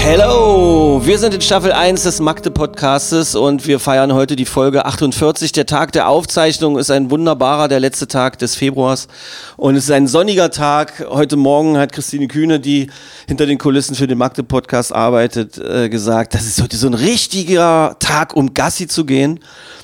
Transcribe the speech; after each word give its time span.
Hello, 0.00 1.02
wir 1.04 1.18
sind 1.18 1.34
in 1.34 1.40
Staffel 1.40 1.72
1 1.72 2.04
des 2.04 2.20
Magde 2.20 2.50
Podcastes 2.50 3.34
und 3.34 3.66
wir 3.66 3.78
feiern 3.78 4.14
heute 4.14 4.36
die 4.36 4.46
Folge 4.46 4.86
48. 4.86 5.52
Der 5.52 5.66
Tag 5.66 5.92
der 5.92 6.08
Aufzeichnung 6.08 6.78
ist 6.78 6.90
ein 6.90 7.10
wunderbarer, 7.10 7.68
der 7.68 7.80
letzte 7.80 8.08
Tag 8.08 8.38
des 8.38 8.54
Februars 8.54 9.08
und 9.56 9.76
es 9.76 9.84
ist 9.84 9.90
ein 9.90 10.06
sonniger 10.06 10.50
Tag. 10.50 11.04
Heute 11.10 11.36
Morgen 11.36 11.76
hat 11.76 11.92
Christine 11.92 12.28
Kühne, 12.28 12.58
die 12.58 12.90
hinter 13.26 13.44
den 13.44 13.58
Kulissen 13.58 13.96
für 13.96 14.06
den 14.06 14.16
Magde 14.16 14.44
Podcast 14.44 14.94
arbeitet, 14.94 15.58
äh, 15.58 15.90
gesagt, 15.90 16.32
das 16.34 16.46
ist 16.46 16.62
heute 16.62 16.76
so 16.76 16.86
ein 16.86 16.94
richtiger 16.94 17.96
Tag, 17.98 18.34
um 18.34 18.54
Gassi 18.54 18.86
zu 18.86 19.04
gehen. 19.04 19.40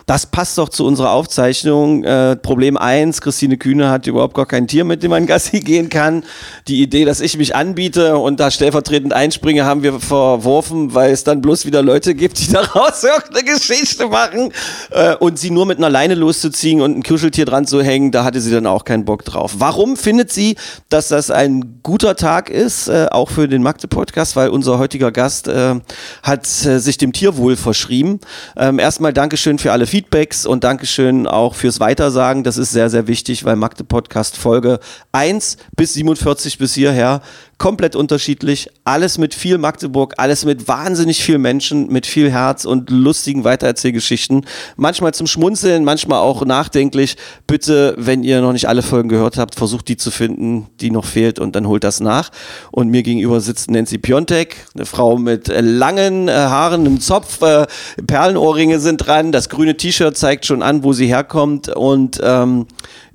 Das 0.07 0.27
passt 0.27 0.59
doch 0.59 0.69
zu 0.69 0.85
unserer 0.85 1.13
Aufzeichnung. 1.13 2.05
Äh, 2.05 2.37
Problem 2.37 2.77
eins: 2.77 3.21
Christine 3.21 3.57
Kühne 3.57 3.91
hat 3.91 4.07
überhaupt 4.07 4.35
gar 4.35 4.47
kein 4.47 4.67
Tier, 4.67 4.85
mit 4.85 5.03
dem 5.03 5.11
man 5.11 5.27
Gassi 5.35 5.61
gehen 5.61 5.89
kann. 5.89 6.25
Die 6.69 6.83
Idee, 6.83 7.05
dass 7.05 7.21
ich 7.21 7.39
mich 7.39 7.57
anbiete 7.57 8.19
und 8.19 8.41
da 8.41 8.51
stellvertretend 8.51 9.13
einspringe, 9.13 9.65
haben 9.65 9.83
wir 9.83 10.01
verworfen, 10.01 10.95
weil 10.95 11.13
es 11.13 11.25
dann 11.25 11.41
bloß 11.41 11.65
wieder 11.67 11.83
Leute 11.83 12.15
gibt, 12.15 12.39
die 12.39 12.49
daraus 12.53 13.03
irgendeine 13.03 13.45
Geschichte 13.45 14.09
machen. 14.09 14.53
Äh, 14.91 15.17
und 15.17 15.39
sie 15.39 15.51
nur 15.51 15.67
mit 15.67 15.79
einer 15.79 15.91
Leine 15.91 16.15
loszuziehen 16.15 16.81
und 16.81 16.99
ein 16.99 17.03
Kuscheltier 17.03 17.47
dran 17.47 17.67
zu 17.67 17.83
hängen, 17.83 18.13
da 18.13 18.25
hatte 18.25 18.41
sie 18.41 18.53
dann 18.53 18.67
auch 18.67 18.85
keinen 18.85 19.05
Bock 19.05 19.25
drauf. 19.25 19.55
Warum 19.59 19.97
findet 19.97 20.31
sie, 20.33 20.57
dass 20.89 21.09
das 21.09 21.31
ein 21.31 21.81
guter 21.83 22.17
Tag 22.17 22.51
ist, 22.51 22.89
äh, 22.89 23.07
auch 23.11 23.31
für 23.31 23.49
den 23.49 23.63
Magde-Podcast? 23.63 24.37
Weil 24.37 24.51
unser 24.51 24.79
heutiger 24.79 25.13
Gast 25.13 25.49
äh, 25.49 25.77
hat 26.23 26.47
äh, 26.67 26.79
sich 26.79 26.99
dem 26.99 27.13
Tierwohl 27.13 27.57
verschrieben. 27.57 28.21
Ähm, 28.57 28.79
erstmal 28.79 29.13
Dankeschön 29.13 29.59
für 29.59 29.73
alle 29.73 29.87
Feedbacks 29.95 30.45
und 30.45 30.65
Dankeschön 30.65 31.29
auch 31.29 31.55
fürs 31.55 31.79
Weitersagen. 31.79 32.43
Das 32.43 32.57
ist 32.57 32.73
sehr, 32.73 32.91
sehr 32.91 33.07
wichtig, 33.07 33.45
weil 33.45 33.55
Magde 33.55 33.85
Podcast 33.85 34.37
Folge 34.37 34.81
1 35.13 35.57
bis 35.77 35.95
47 35.95 36.59
bis 36.59 36.75
hierher 36.75 37.23
komplett 37.59 37.97
unterschiedlich. 37.97 38.69
Alles 38.85 39.19
mit 39.19 39.35
viel 39.35 39.59
Magdeburg, 39.59 40.15
alles 40.17 40.45
mit 40.45 40.69
wahnsinnig 40.69 41.23
viel 41.23 41.39
Menschen, 41.39 41.89
mit 41.89 42.07
viel 42.07 42.31
Herz 42.31 42.65
und 42.65 42.91
lustigen 42.91 43.45
Weitererzählgeschichten. 43.45 44.47
Manchmal 44.77 45.15
zum 45.15 45.27
Schmunzeln, 45.27 45.85
manchmal 45.85 46.21
auch 46.21 46.45
nachdenklich. 46.45 47.17
Bitte, 47.47 47.95
wenn 47.97 48.25
ihr 48.25 48.41
noch 48.41 48.53
nicht 48.53 48.69
alle 48.69 48.83
Folgen 48.83 49.09
gehört 49.09 49.39
habt, 49.39 49.55
versucht 49.55 49.89
die 49.89 49.97
zu 49.97 50.11
finden, 50.11 50.67
die 50.81 50.91
noch 50.91 51.05
fehlt 51.05 51.39
und 51.39 51.57
dann 51.57 51.69
holt 51.69 51.85
das 51.85 52.01
nach. 52.01 52.31
Und 52.71 52.91
mir 52.91 53.03
gegenüber 53.03 53.41
sitzt 53.41 53.71
Nancy 53.71 53.99
Piontek, 53.99 54.67
eine 54.75 54.87
Frau 54.87 55.17
mit 55.17 55.49
langen 55.49 56.29
äh, 56.29 56.33
Haaren, 56.33 56.81
einem 56.81 57.01
Zopf, 57.01 57.43
äh, 57.43 57.67
Perlenohrringe 58.07 58.81
sind 58.81 58.99
dran, 58.99 59.33
das 59.33 59.49
grüne 59.49 59.77
T-Shirt 59.77 60.17
zeigt 60.17 60.47
schon 60.47 60.63
an, 60.63 60.85
wo 60.85 60.93
sie 60.93 61.07
herkommt 61.07 61.69
und 61.69 62.21
ähm, 62.23 62.67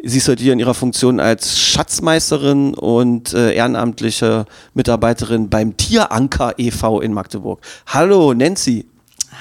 Sie 0.02 0.17
ist 0.17 0.28
heute 0.30 0.42
hier 0.42 0.53
in 0.53 0.59
ihrer 0.59 0.73
Funktion 0.73 1.19
als 1.19 1.59
Schatzmeisterin 1.59 2.73
und 2.73 3.33
äh, 3.33 3.53
ehrenamtliche 3.53 4.45
Mitarbeiterin 4.73 5.50
beim 5.50 5.75
Tieranker 5.75 6.53
e.V. 6.58 7.02
in 7.02 7.11
Magdeburg. 7.14 7.59
Hallo, 7.88 8.33
Nancy. 8.33 8.86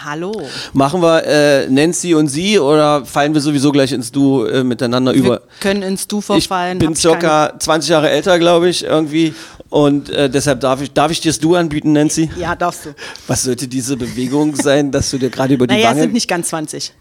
Hallo. 0.05 0.33
Machen 0.73 1.01
wir 1.01 1.25
äh, 1.25 1.69
Nancy 1.71 2.13
und 2.15 2.27
Sie 2.29 2.59
oder 2.59 3.05
fallen 3.05 3.35
wir 3.35 3.41
sowieso 3.41 3.71
gleich 3.73 3.93
ins 3.93 4.11
Du 4.11 4.45
äh, 4.45 4.65
miteinander 4.65 5.13
über? 5.13 5.29
Wir 5.31 5.41
können 5.61 5.83
ins 5.83 6.09
Du 6.09 6.19
Ich 6.19 6.25
verfallen. 6.25 6.79
bin 6.79 6.91
hab 6.91 6.97
circa 6.97 7.53
20 7.59 7.91
Jahre 7.91 8.11
älter, 8.11 8.39
glaube 8.41 8.69
ich, 8.69 8.85
irgendwie. 8.85 9.35
Und 9.71 10.11
äh, 10.11 10.29
deshalb 10.29 10.61
darf 10.61 10.83
ich, 10.83 10.93
darf 10.93 11.11
ich 11.13 11.21
dir 11.21 11.31
das 11.31 11.39
Du 11.39 11.55
anbieten, 11.55 11.93
Nancy? 11.93 12.27
keine- 12.27 12.41
Ja, 12.41 12.57
darfst 12.57 12.87
du. 12.87 12.95
Was 13.29 13.45
sollte 13.45 13.69
diese 13.69 13.97
Bewegung 13.97 14.57
sein, 14.57 14.91
dass 14.91 15.11
du 15.11 15.19
dir 15.19 15.31
gerade 15.31 15.55
über 15.55 15.67
die 15.69 15.75
Naja, 15.75 15.91
Wange... 15.91 16.01
sind 16.03 16.13
nicht 16.15 16.29
ganz 16.29 16.49
20. 16.49 16.93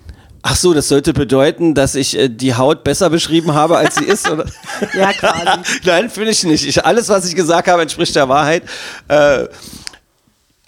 Ach 0.50 0.56
so, 0.56 0.74
das 0.74 0.88
sollte 0.88 1.12
bedeuten, 1.12 1.74
dass 1.74 1.94
ich 1.94 2.18
äh, 2.18 2.30
die 2.30 2.56
Haut 2.56 2.86
besser 2.86 3.10
beschrieben 3.10 3.54
habe, 3.54 3.78
als 3.78 3.96
sie 3.96 4.06
ist, 4.06 4.30
oder? 4.30 4.46
Ja, 4.98 5.12
quasi. 5.12 5.46
Nein, 5.86 6.10
finde 6.10 6.32
ich 6.32 6.42
nicht. 6.46 6.66
Ich, 6.66 6.86
alles, 6.86 7.10
was 7.10 7.28
ich 7.28 7.36
gesagt 7.36 7.68
habe, 7.68 7.82
entspricht 7.82 8.16
der 8.16 8.30
Wahrheit. 8.30 8.64
Äh, 9.10 9.48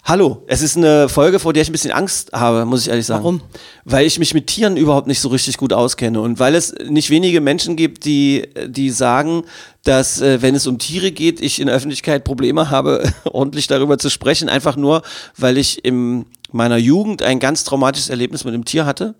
hallo, 0.04 0.42
es 0.48 0.60
ist 0.60 0.76
eine 0.76 1.08
Folge, 1.08 1.38
vor 1.38 1.54
der 1.54 1.62
ich 1.62 1.70
ein 1.70 1.72
bisschen 1.72 1.92
Angst 1.92 2.30
habe, 2.34 2.66
muss 2.66 2.82
ich 2.82 2.90
ehrlich 2.90 3.06
sagen. 3.06 3.24
Warum? 3.24 3.40
Weil 3.86 4.04
ich 4.04 4.18
mich 4.18 4.34
mit 4.34 4.48
Tieren 4.48 4.76
überhaupt 4.76 5.06
nicht 5.06 5.20
so 5.20 5.30
richtig 5.30 5.56
gut 5.56 5.72
auskenne 5.72 6.20
und 6.20 6.38
weil 6.38 6.54
es 6.54 6.74
nicht 6.86 7.08
wenige 7.08 7.40
Menschen 7.40 7.74
gibt, 7.74 8.04
die, 8.04 8.50
die 8.66 8.90
sagen, 8.90 9.44
dass 9.84 10.20
äh, 10.20 10.42
wenn 10.42 10.54
es 10.54 10.66
um 10.66 10.78
Tiere 10.78 11.10
geht, 11.10 11.40
ich 11.40 11.58
in 11.58 11.68
der 11.68 11.76
Öffentlichkeit 11.76 12.24
Probleme 12.24 12.68
habe, 12.68 13.10
ordentlich 13.24 13.66
darüber 13.66 13.96
zu 13.96 14.10
sprechen, 14.10 14.50
einfach 14.50 14.76
nur, 14.76 15.00
weil 15.38 15.56
ich 15.56 15.82
in 15.86 16.26
meiner 16.52 16.76
Jugend 16.76 17.22
ein 17.22 17.38
ganz 17.38 17.64
traumatisches 17.64 18.10
Erlebnis 18.10 18.44
mit 18.44 18.52
einem 18.52 18.66
Tier 18.66 18.84
hatte. 18.84 19.14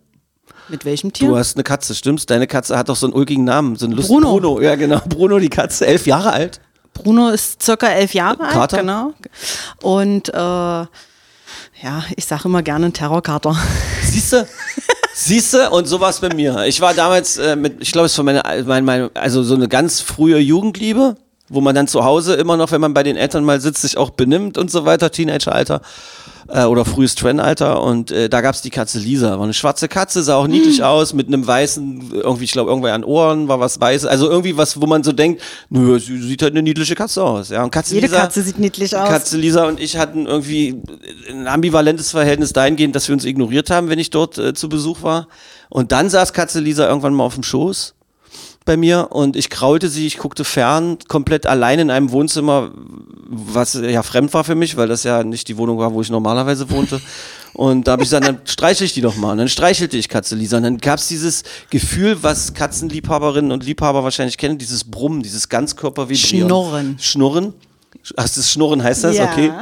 Mit 0.69 0.85
welchem 0.85 1.13
Tier? 1.13 1.29
Du 1.29 1.37
hast 1.37 1.57
eine 1.57 1.65
Katze, 1.65 1.95
stimmt's? 1.95 2.27
Deine 2.27 2.47
Katze 2.47 2.77
hat 2.79 2.89
doch 2.89 2.97
so 2.97 3.07
einen 3.07 3.15
ulkigen 3.15 3.45
Namen, 3.45 3.77
so 3.77 3.87
einen 3.87 3.95
lustigen 3.95 4.21
Bruno. 4.21 4.39
Bruno, 4.39 4.61
ja 4.61 4.77
genau. 4.77 5.01
Bruno, 5.09 5.39
die 5.39 5.49
Katze, 5.49 5.87
elf 5.87 6.07
Jahre 6.07 6.33
alt. 6.33 6.61
Bruno 6.93 7.31
ist 7.31 7.63
circa 7.63 7.89
elf 7.89 8.15
Jahre 8.15 8.45
alt. 8.45 8.53
Kater? 8.53 8.79
Genau. 8.79 9.15
Und 9.83 10.29
äh, 10.29 10.37
ja, 11.83 12.05
ich 12.17 12.27
sage 12.27 12.43
immer 12.45 12.63
gerne 12.63 12.87
ein 12.87 12.93
Terrorkater. 12.93 13.57
Siehste? 14.03 14.47
Siehste? 15.15 15.71
Und 15.71 15.87
so 15.87 16.01
war 16.01 16.11
es 16.11 16.21
bei 16.21 16.33
mir. 16.35 16.65
Ich 16.67 16.81
war 16.81 16.95
damals 16.95 17.39
äh, 17.39 17.57
mit, 17.57 17.77
ich 17.81 17.93
glaube, 17.93 18.07
es 18.07 18.17
war 18.19 18.25
meine, 18.25 18.43
meine, 18.67 18.83
meine, 18.83 19.11
also 19.15 19.43
so 19.43 19.55
eine 19.55 19.69
ganz 19.69 20.01
frühe 20.01 20.39
Jugendliebe, 20.39 21.17
wo 21.49 21.61
man 21.61 21.75
dann 21.75 21.89
zu 21.89 22.05
Hause 22.05 22.35
immer 22.35 22.57
noch, 22.57 22.71
wenn 22.71 22.81
man 22.81 22.95
bei 22.95 23.03
den 23.03 23.17
Eltern 23.17 23.45
mal 23.45 23.61
sitzt, 23.61 23.83
sich 23.83 23.97
auch 23.97 24.11
benimmt 24.11 24.59
und 24.59 24.71
so 24.71 24.85
weiter, 24.85 25.11
Teenageralter 25.11 25.81
äh, 26.53 26.65
oder 26.65 26.85
frühes 26.85 27.15
Trendalter. 27.15 27.83
Und 27.83 28.11
äh, 28.11 28.29
da 28.29 28.41
gab's 28.41 28.63
die 28.63 28.71
Katze 28.71 28.99
Lisa. 28.99 29.39
War 29.39 29.45
eine 29.45 29.55
schwarze 29.55 29.89
Katze, 29.89 30.23
sah 30.23 30.37
auch 30.37 30.47
niedlich 30.47 30.83
aus, 30.83 31.13
mit 31.15 31.29
einem 31.29 31.47
weißen, 31.47 32.13
irgendwie, 32.13 32.45
ich 32.45 32.53
glaube, 32.53 32.71
irgendwo 32.71 32.89
an 32.89 33.05
Ohren 33.05 33.49
war 33.49 33.61
was 33.61 33.81
Weißes. 33.81 34.09
Also 34.09 34.29
irgendwie 34.29 34.57
was, 34.57 34.81
wo 34.81 34.87
man 34.87 35.03
so 35.03 35.13
denkt, 35.13 35.43
nö, 35.69 35.99
sie 35.99 36.21
sieht 36.21 36.43
halt 36.43 36.53
eine 36.53 36.63
niedliche 36.63 36.95
Katze 36.95 37.23
aus. 37.23 37.51
Ja, 37.51 37.63
und 37.63 37.71
Katze 37.71 37.95
Jede 37.95 38.07
Lisa, 38.07 38.21
Katze 38.21 38.43
sieht 38.43 38.59
niedlich 38.59 38.97
aus. 38.97 39.09
Katze 39.09 39.37
Lisa 39.37 39.67
und 39.67 39.81
ich 39.81 39.97
hatten 39.97 40.27
irgendwie 40.27 40.83
ein 41.29 41.47
ambivalentes 41.47 42.11
Verhältnis 42.11 42.53
dahingehend, 42.53 42.95
dass 42.97 43.09
wir 43.09 43.15
uns 43.15 43.25
ignoriert 43.25 43.71
haben, 43.71 43.89
wenn 43.89 43.99
ich 43.99 44.11
dort 44.11 44.39
äh, 44.39 44.55
zu 44.55 44.69
Besuch 44.69 45.03
war. 45.03 45.29
Und 45.69 45.93
dann 45.93 46.11
saß 46.11 46.33
Katze 46.33 46.61
Lisa 46.61 46.89
irgendwann 46.89 47.15
mal 47.15 47.25
auf 47.25 47.35
dem 47.35 47.45
Schoß 47.45 47.95
bei 48.65 48.77
mir 48.77 49.09
und 49.11 49.37
ich 49.37 49.51
kraulte 49.51 49.89
sie, 49.89 50.07
ich 50.07 50.19
guckte 50.19 50.45
fern, 50.45 50.99
komplett 51.09 51.47
allein 51.47 51.79
in 51.79 51.91
einem 51.91 52.11
Wohnzimmer, 52.11 52.71
was 53.29 53.75
ja 53.75 54.03
fremd 54.03 54.33
war 54.35 54.45
für 54.45 54.55
mich, 54.55 54.77
weil 54.77 54.89
das 54.89 55.03
ja 55.05 55.25
nicht 55.25 55.49
die 55.49 55.57
Wohnung 55.57 55.79
war, 55.79 55.93
wo 55.95 56.01
ich 56.03 56.11
normalerweise 56.11 56.71
wohnte. 56.71 57.01
Und 57.53 57.87
da 57.89 57.93
habe 57.93 58.03
ich 58.03 58.09
gesagt, 58.09 58.27
dann 58.29 58.41
streichel 58.45 58.87
ich 58.87 58.93
die 58.93 59.01
doch 59.01 59.17
mal. 59.17 59.33
Und 59.33 59.39
dann 59.39 59.49
streichelte 59.49 59.97
ich 59.97 60.09
Katze 60.09 60.37
Lisa. 60.37 60.59
Und 60.59 60.63
dann 60.63 60.79
gab 60.79 60.99
es 60.99 61.09
dieses 61.09 61.43
Gefühl, 61.71 62.23
was 62.23 62.55
Katzenliebhaberinnen 62.55 63.51
und 63.51 63.65
Liebhaber 63.65 64.05
wahrscheinlich 64.05 64.39
kennen, 64.39 64.57
dieses 64.59 64.85
Brummen, 64.85 65.23
dieses 65.23 65.49
Ganzkörpervibrieren. 65.49 66.49
Schnurren. 66.49 66.97
Schnurren. 67.01 67.55
Ach, 68.17 68.29
das 68.29 68.51
Schnurren 68.53 68.83
heißt 68.83 69.05
das, 69.05 69.17
Ja. 69.17 69.25
okay. 69.31 69.53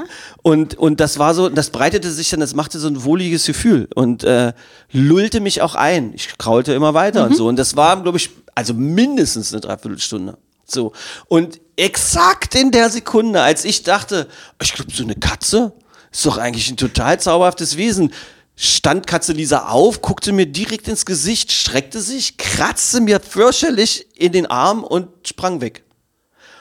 Und, 0.43 0.77
und 0.77 1.01
das 1.01 1.19
war 1.19 1.35
so, 1.35 1.49
das 1.49 1.71
breitete 1.71 2.11
sich 2.11 2.29
dann, 2.31 2.41
das 2.41 2.55
machte 2.55 2.79
so 2.79 2.89
ein 2.89 3.03
wohliges 3.05 3.47
Gefühl 3.47 3.89
und 3.95 4.23
äh, 4.23 4.53
lullte 4.93 5.41
mich 5.41 5.63
auch 5.63 5.75
ein. 5.75 6.13
Ich 6.15 6.37
kraulte 6.39 6.75
immer 6.75 6.95
weiter 6.95 7.25
und 7.25 7.35
so. 7.37 7.49
Und 7.49 7.57
das 7.57 7.75
war, 7.75 8.01
glaube 8.03 8.19
ich, 8.19 8.31
also 8.59 8.75
mindestens 8.75 9.53
eine 9.53 9.61
Dreiviertelstunde. 9.61 10.37
So. 10.65 10.93
Und 11.29 11.61
exakt 11.77 12.57
in 12.57 12.73
der 12.73 12.91
Sekunde, 12.91 13.41
als 13.41 13.65
ich 13.65 13.85
dachte, 13.85 14.27
ich 14.61 14.75
glaube, 14.75 14.91
so 14.93 15.05
eine 15.05 15.15
Katze 15.15 15.73
ist 16.11 16.27
doch 16.27 16.39
eigentlich 16.39 16.69
ein 16.69 16.77
total 16.77 17.21
zauberhaftes 17.21 17.77
Wesen. 17.77 18.13
Stand 18.57 19.07
Katze 19.07 19.33
Lisa 19.33 19.69
auf, 19.69 20.03
guckte 20.03 20.33
mir 20.33 20.47
direkt 20.47 20.89
ins 20.89 21.07
Gesicht, 21.07 21.53
streckte 21.53 22.01
sich, 22.01 22.37
kratzte 22.37 23.01
mir 23.01 23.21
fürchterlich 23.21 24.09
in 24.17 24.33
den 24.33 24.47
Arm 24.47 24.83
und 24.83 25.09
sprang 25.25 25.61
weg. 25.61 25.85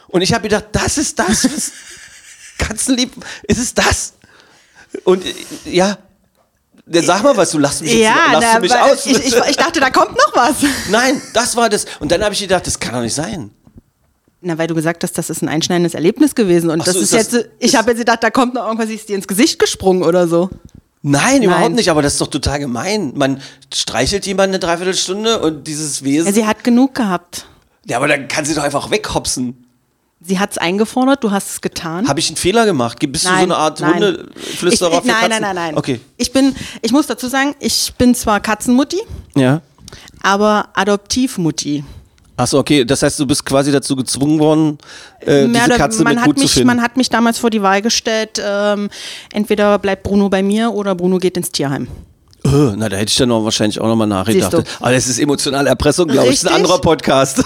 Und 0.09 0.21
ich 0.21 0.33
habe 0.33 0.43
gedacht, 0.43 0.65
das 0.73 0.99
ist 0.99 1.17
das, 1.17 1.45
was 1.45 1.71
Katzenlieb, 2.59 3.11
ist 3.47 3.57
es 3.57 3.73
das? 3.73 4.13
Und 5.03 5.25
äh, 5.25 5.33
ja, 5.65 5.97
sag 6.91 7.23
mal 7.23 7.35
was, 7.37 7.51
du 7.51 7.59
lachst 7.59 7.81
mich, 7.81 7.93
ja, 7.93 7.99
jetzt, 7.99 8.33
lachst 8.33 8.49
na, 8.53 8.59
mich 8.59 8.75
aus. 8.75 9.05
ich, 9.05 9.17
ich, 9.17 9.35
ich 9.49 9.57
dachte, 9.57 9.79
da 9.79 9.89
kommt 9.89 10.11
noch 10.11 10.35
was. 10.35 10.55
Nein, 10.89 11.21
das 11.33 11.55
war 11.55 11.69
das. 11.69 11.85
Und 11.99 12.11
dann 12.11 12.23
habe 12.23 12.33
ich 12.33 12.39
gedacht, 12.39 12.65
das 12.67 12.79
kann 12.79 12.93
doch 12.93 13.01
nicht 13.01 13.13
sein. 13.15 13.51
Na, 14.41 14.57
weil 14.57 14.67
du 14.67 14.75
gesagt 14.75 15.03
hast, 15.03 15.17
das 15.17 15.29
ist 15.29 15.41
ein 15.41 15.49
einschneidendes 15.49 15.93
Erlebnis 15.93 16.35
gewesen. 16.35 16.69
Und 16.69 16.81
Ach 16.81 16.85
das 16.85 16.93
so, 16.95 17.01
ist 17.01 17.13
ist 17.13 17.33
das- 17.33 17.41
jetzt, 17.43 17.49
ich 17.59 17.75
habe 17.75 17.89
jetzt 17.91 17.99
gedacht, 17.99 18.23
da 18.23 18.29
kommt 18.29 18.53
noch 18.53 18.65
irgendwas, 18.65 18.89
ist 18.89 19.09
dir 19.09 19.15
ins 19.15 19.27
Gesicht 19.27 19.59
gesprungen 19.59 20.03
oder 20.03 20.27
so. 20.27 20.49
Nein, 21.01 21.43
überhaupt 21.43 21.63
Nein. 21.69 21.73
nicht, 21.75 21.89
aber 21.89 22.01
das 22.01 22.13
ist 22.13 22.21
doch 22.21 22.27
total 22.27 22.59
gemein. 22.59 23.13
Man 23.15 23.41
streichelt 23.73 24.25
jemanden 24.25 24.55
eine 24.55 24.59
Dreiviertelstunde 24.59 25.39
und 25.39 25.65
dieses 25.67 26.03
Wesen. 26.03 26.27
Ja, 26.27 26.33
sie 26.33 26.45
hat 26.45 26.63
genug 26.63 26.95
gehabt. 26.95 27.45
Ja, 27.85 27.97
aber 27.97 28.07
dann 28.07 28.27
kann 28.27 28.45
sie 28.45 28.53
doch 28.55 28.63
einfach 28.63 28.91
weghopsen. 28.91 29.66
Sie 30.19 30.39
hat 30.39 30.51
es 30.51 30.57
eingefordert, 30.57 31.23
du 31.23 31.29
hast 31.31 31.49
es 31.51 31.61
getan. 31.61 32.07
Habe 32.07 32.19
ich 32.19 32.27
einen 32.29 32.37
Fehler 32.37 32.65
gemacht? 32.65 32.97
Bist 32.99 33.25
du 33.25 33.29
so 33.29 33.35
eine 33.35 33.55
Art 33.55 33.79
nein. 33.79 33.95
Hundeflüsterer 34.03 34.93
ich, 34.93 35.01
für 35.01 35.07
Nein, 35.07 35.15
Katzen? 35.15 35.29
nein, 35.29 35.41
nein, 35.41 35.55
nein. 35.55 35.77
Okay. 35.77 35.99
Ich 36.17 36.31
bin, 36.33 36.55
ich 36.81 36.91
muss 36.91 37.05
dazu 37.05 37.27
sagen, 37.27 37.55
ich 37.59 37.93
bin 37.97 38.15
zwar 38.15 38.39
Katzenmutti, 38.39 38.99
Ja. 39.35 39.61
aber 40.23 40.69
Adoptivmutti. 40.73 41.83
Achso, 42.35 42.59
okay, 42.59 42.83
das 42.85 43.01
heißt, 43.03 43.19
du 43.19 43.25
bist 43.25 43.45
quasi 43.45 43.71
dazu 43.71 43.95
gezwungen 43.95 44.39
worden, 44.39 44.77
äh, 45.21 45.47
Mehr 45.47 45.65
diese 45.65 45.77
Katze 45.77 46.03
man, 46.03 46.13
mit 46.13 46.19
hat 46.21 46.25
gut 46.27 46.37
zu 46.37 46.43
mich, 46.43 46.53
finden. 46.53 46.67
man 46.67 46.81
hat 46.81 46.97
mich 46.97 47.09
damals 47.09 47.37
vor 47.39 47.49
die 47.49 47.61
Wahl 47.63 47.81
gestellt, 47.81 48.41
ähm, 48.43 48.89
entweder 49.31 49.77
bleibt 49.79 50.03
Bruno 50.03 50.29
bei 50.29 50.43
mir 50.43 50.71
oder 50.71 50.93
Bruno 50.95 51.17
geht 51.17 51.35
ins 51.37 51.51
Tierheim. 51.51 51.87
Na, 52.43 52.89
da 52.89 52.95
hätte 52.95 53.09
ich 53.09 53.17
dann 53.17 53.29
noch 53.29 53.43
wahrscheinlich 53.43 53.79
auch 53.81 53.87
nochmal 53.87 54.07
nachgedacht. 54.07 54.53
Aber 54.79 54.91
das 54.91 55.07
ist 55.07 55.19
emotionale 55.19 55.69
Erpressung, 55.69 56.07
glaube 56.07 56.29
ich. 56.29 56.41
Das 56.41 56.43
ist 56.43 56.49
ein 56.49 56.55
anderer 56.55 56.79
Podcast. 56.79 57.43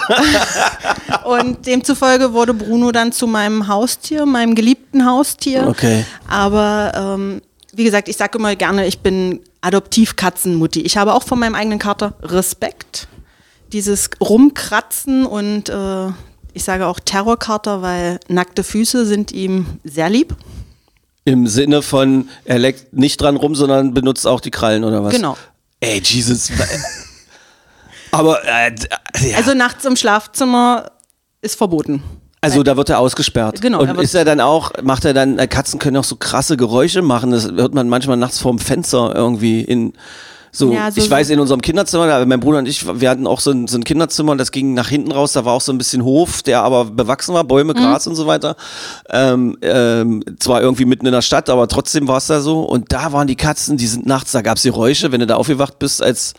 Und 1.24 1.66
demzufolge 1.66 2.32
wurde 2.32 2.54
Bruno 2.54 2.92
dann 2.92 3.12
zu 3.12 3.26
meinem 3.26 3.68
Haustier, 3.68 4.26
meinem 4.26 4.54
geliebten 4.54 5.04
Haustier. 5.06 5.66
Okay. 5.68 6.04
Aber 6.28 6.92
ähm, 6.94 7.42
wie 7.72 7.84
gesagt, 7.84 8.08
ich 8.08 8.16
sage 8.16 8.38
immer 8.38 8.54
gerne, 8.54 8.86
ich 8.86 9.00
bin 9.00 9.40
Adoptivkatzenmutti. 9.62 10.82
Ich 10.82 10.96
habe 10.96 11.14
auch 11.14 11.22
von 11.22 11.38
meinem 11.38 11.54
eigenen 11.54 11.78
Kater 11.78 12.14
Respekt. 12.22 13.08
Dieses 13.72 14.10
Rumkratzen 14.20 15.24
und 15.24 15.70
äh, 15.70 16.08
ich 16.52 16.64
sage 16.64 16.86
auch 16.86 17.00
Terrorkater, 17.00 17.80
weil 17.80 18.20
nackte 18.28 18.62
Füße 18.62 19.06
sind 19.06 19.32
ihm 19.32 19.66
sehr 19.84 20.10
lieb. 20.10 20.36
Im 21.24 21.46
Sinne 21.46 21.82
von, 21.82 22.28
er 22.44 22.58
leckt 22.58 22.92
nicht 22.92 23.20
dran 23.20 23.36
rum, 23.36 23.54
sondern 23.54 23.94
benutzt 23.94 24.26
auch 24.26 24.40
die 24.40 24.50
Krallen 24.50 24.82
oder 24.82 25.04
was? 25.04 25.14
Genau. 25.14 25.36
Ey, 25.80 26.00
Jesus. 26.04 26.50
Aber, 28.10 28.44
äh, 28.44 28.74
ja. 29.20 29.36
Also 29.36 29.54
nachts 29.54 29.84
im 29.84 29.96
Schlafzimmer 29.96 30.90
ist 31.40 31.56
verboten. 31.56 32.02
Also 32.40 32.64
da 32.64 32.76
wird 32.76 32.88
er 32.88 32.98
ausgesperrt. 32.98 33.60
Genau, 33.60 33.80
Und 33.80 34.00
ist 34.00 34.14
er 34.14 34.24
dann 34.24 34.40
auch, 34.40 34.72
macht 34.82 35.04
er 35.04 35.14
dann, 35.14 35.38
äh, 35.38 35.46
Katzen 35.46 35.78
können 35.78 35.96
auch 35.96 36.04
so 36.04 36.16
krasse 36.16 36.56
Geräusche 36.56 37.00
machen. 37.00 37.30
Das 37.30 37.44
hört 37.44 37.72
man 37.72 37.88
manchmal 37.88 38.16
nachts 38.16 38.40
vorm 38.40 38.58
Fenster 38.58 39.14
irgendwie 39.14 39.62
in 39.62 39.92
so, 40.54 40.70
Ja, 40.72 40.90
so- 40.90 41.00
ich 41.00 41.10
weiß, 41.10 41.30
in 41.30 41.40
unserem 41.40 41.62
Kinderzimmer, 41.62 42.24
mein 42.26 42.38
Bruder 42.40 42.58
und 42.58 42.68
ich, 42.68 42.84
wir 43.00 43.08
hatten 43.08 43.26
auch 43.26 43.40
so 43.40 43.50
ein, 43.52 43.66
so 43.68 43.78
ein 43.78 43.84
Kinderzimmer 43.84 44.32
und 44.32 44.38
das 44.38 44.52
ging 44.52 44.74
nach 44.74 44.88
hinten 44.88 45.10
raus, 45.10 45.32
da 45.32 45.44
war 45.46 45.54
auch 45.54 45.62
so 45.62 45.72
ein 45.72 45.78
bisschen 45.78 46.04
Hof, 46.04 46.42
der 46.42 46.62
aber 46.62 46.84
bewachsen 46.84 47.34
war, 47.34 47.42
Mhm. 47.44 47.48
Bäume, 47.48 47.74
Gras 47.74 48.06
und 48.06 48.14
so 48.16 48.26
weiter. 48.26 48.56
Ähm, 49.08 49.56
ähm, 49.62 50.22
zwar 50.38 50.60
irgendwie 50.60 50.84
mitten 50.84 51.06
in 51.06 51.12
der 51.12 51.22
Stadt, 51.22 51.48
aber 51.48 51.68
trotzdem 51.68 52.06
war 52.06 52.18
es 52.18 52.26
da 52.26 52.40
so. 52.40 52.60
Und 52.60 52.92
da 52.92 53.12
waren 53.12 53.26
die 53.26 53.36
Katzen, 53.36 53.78
die 53.78 53.86
sind 53.86 54.04
nachts, 54.06 54.32
da 54.32 54.42
gab 54.42 54.58
es 54.58 54.62
Geräusche, 54.62 55.10
wenn 55.10 55.20
du 55.20 55.26
da 55.26 55.36
aufgewacht 55.36 55.78
bist 55.78 56.02
als 56.02 56.34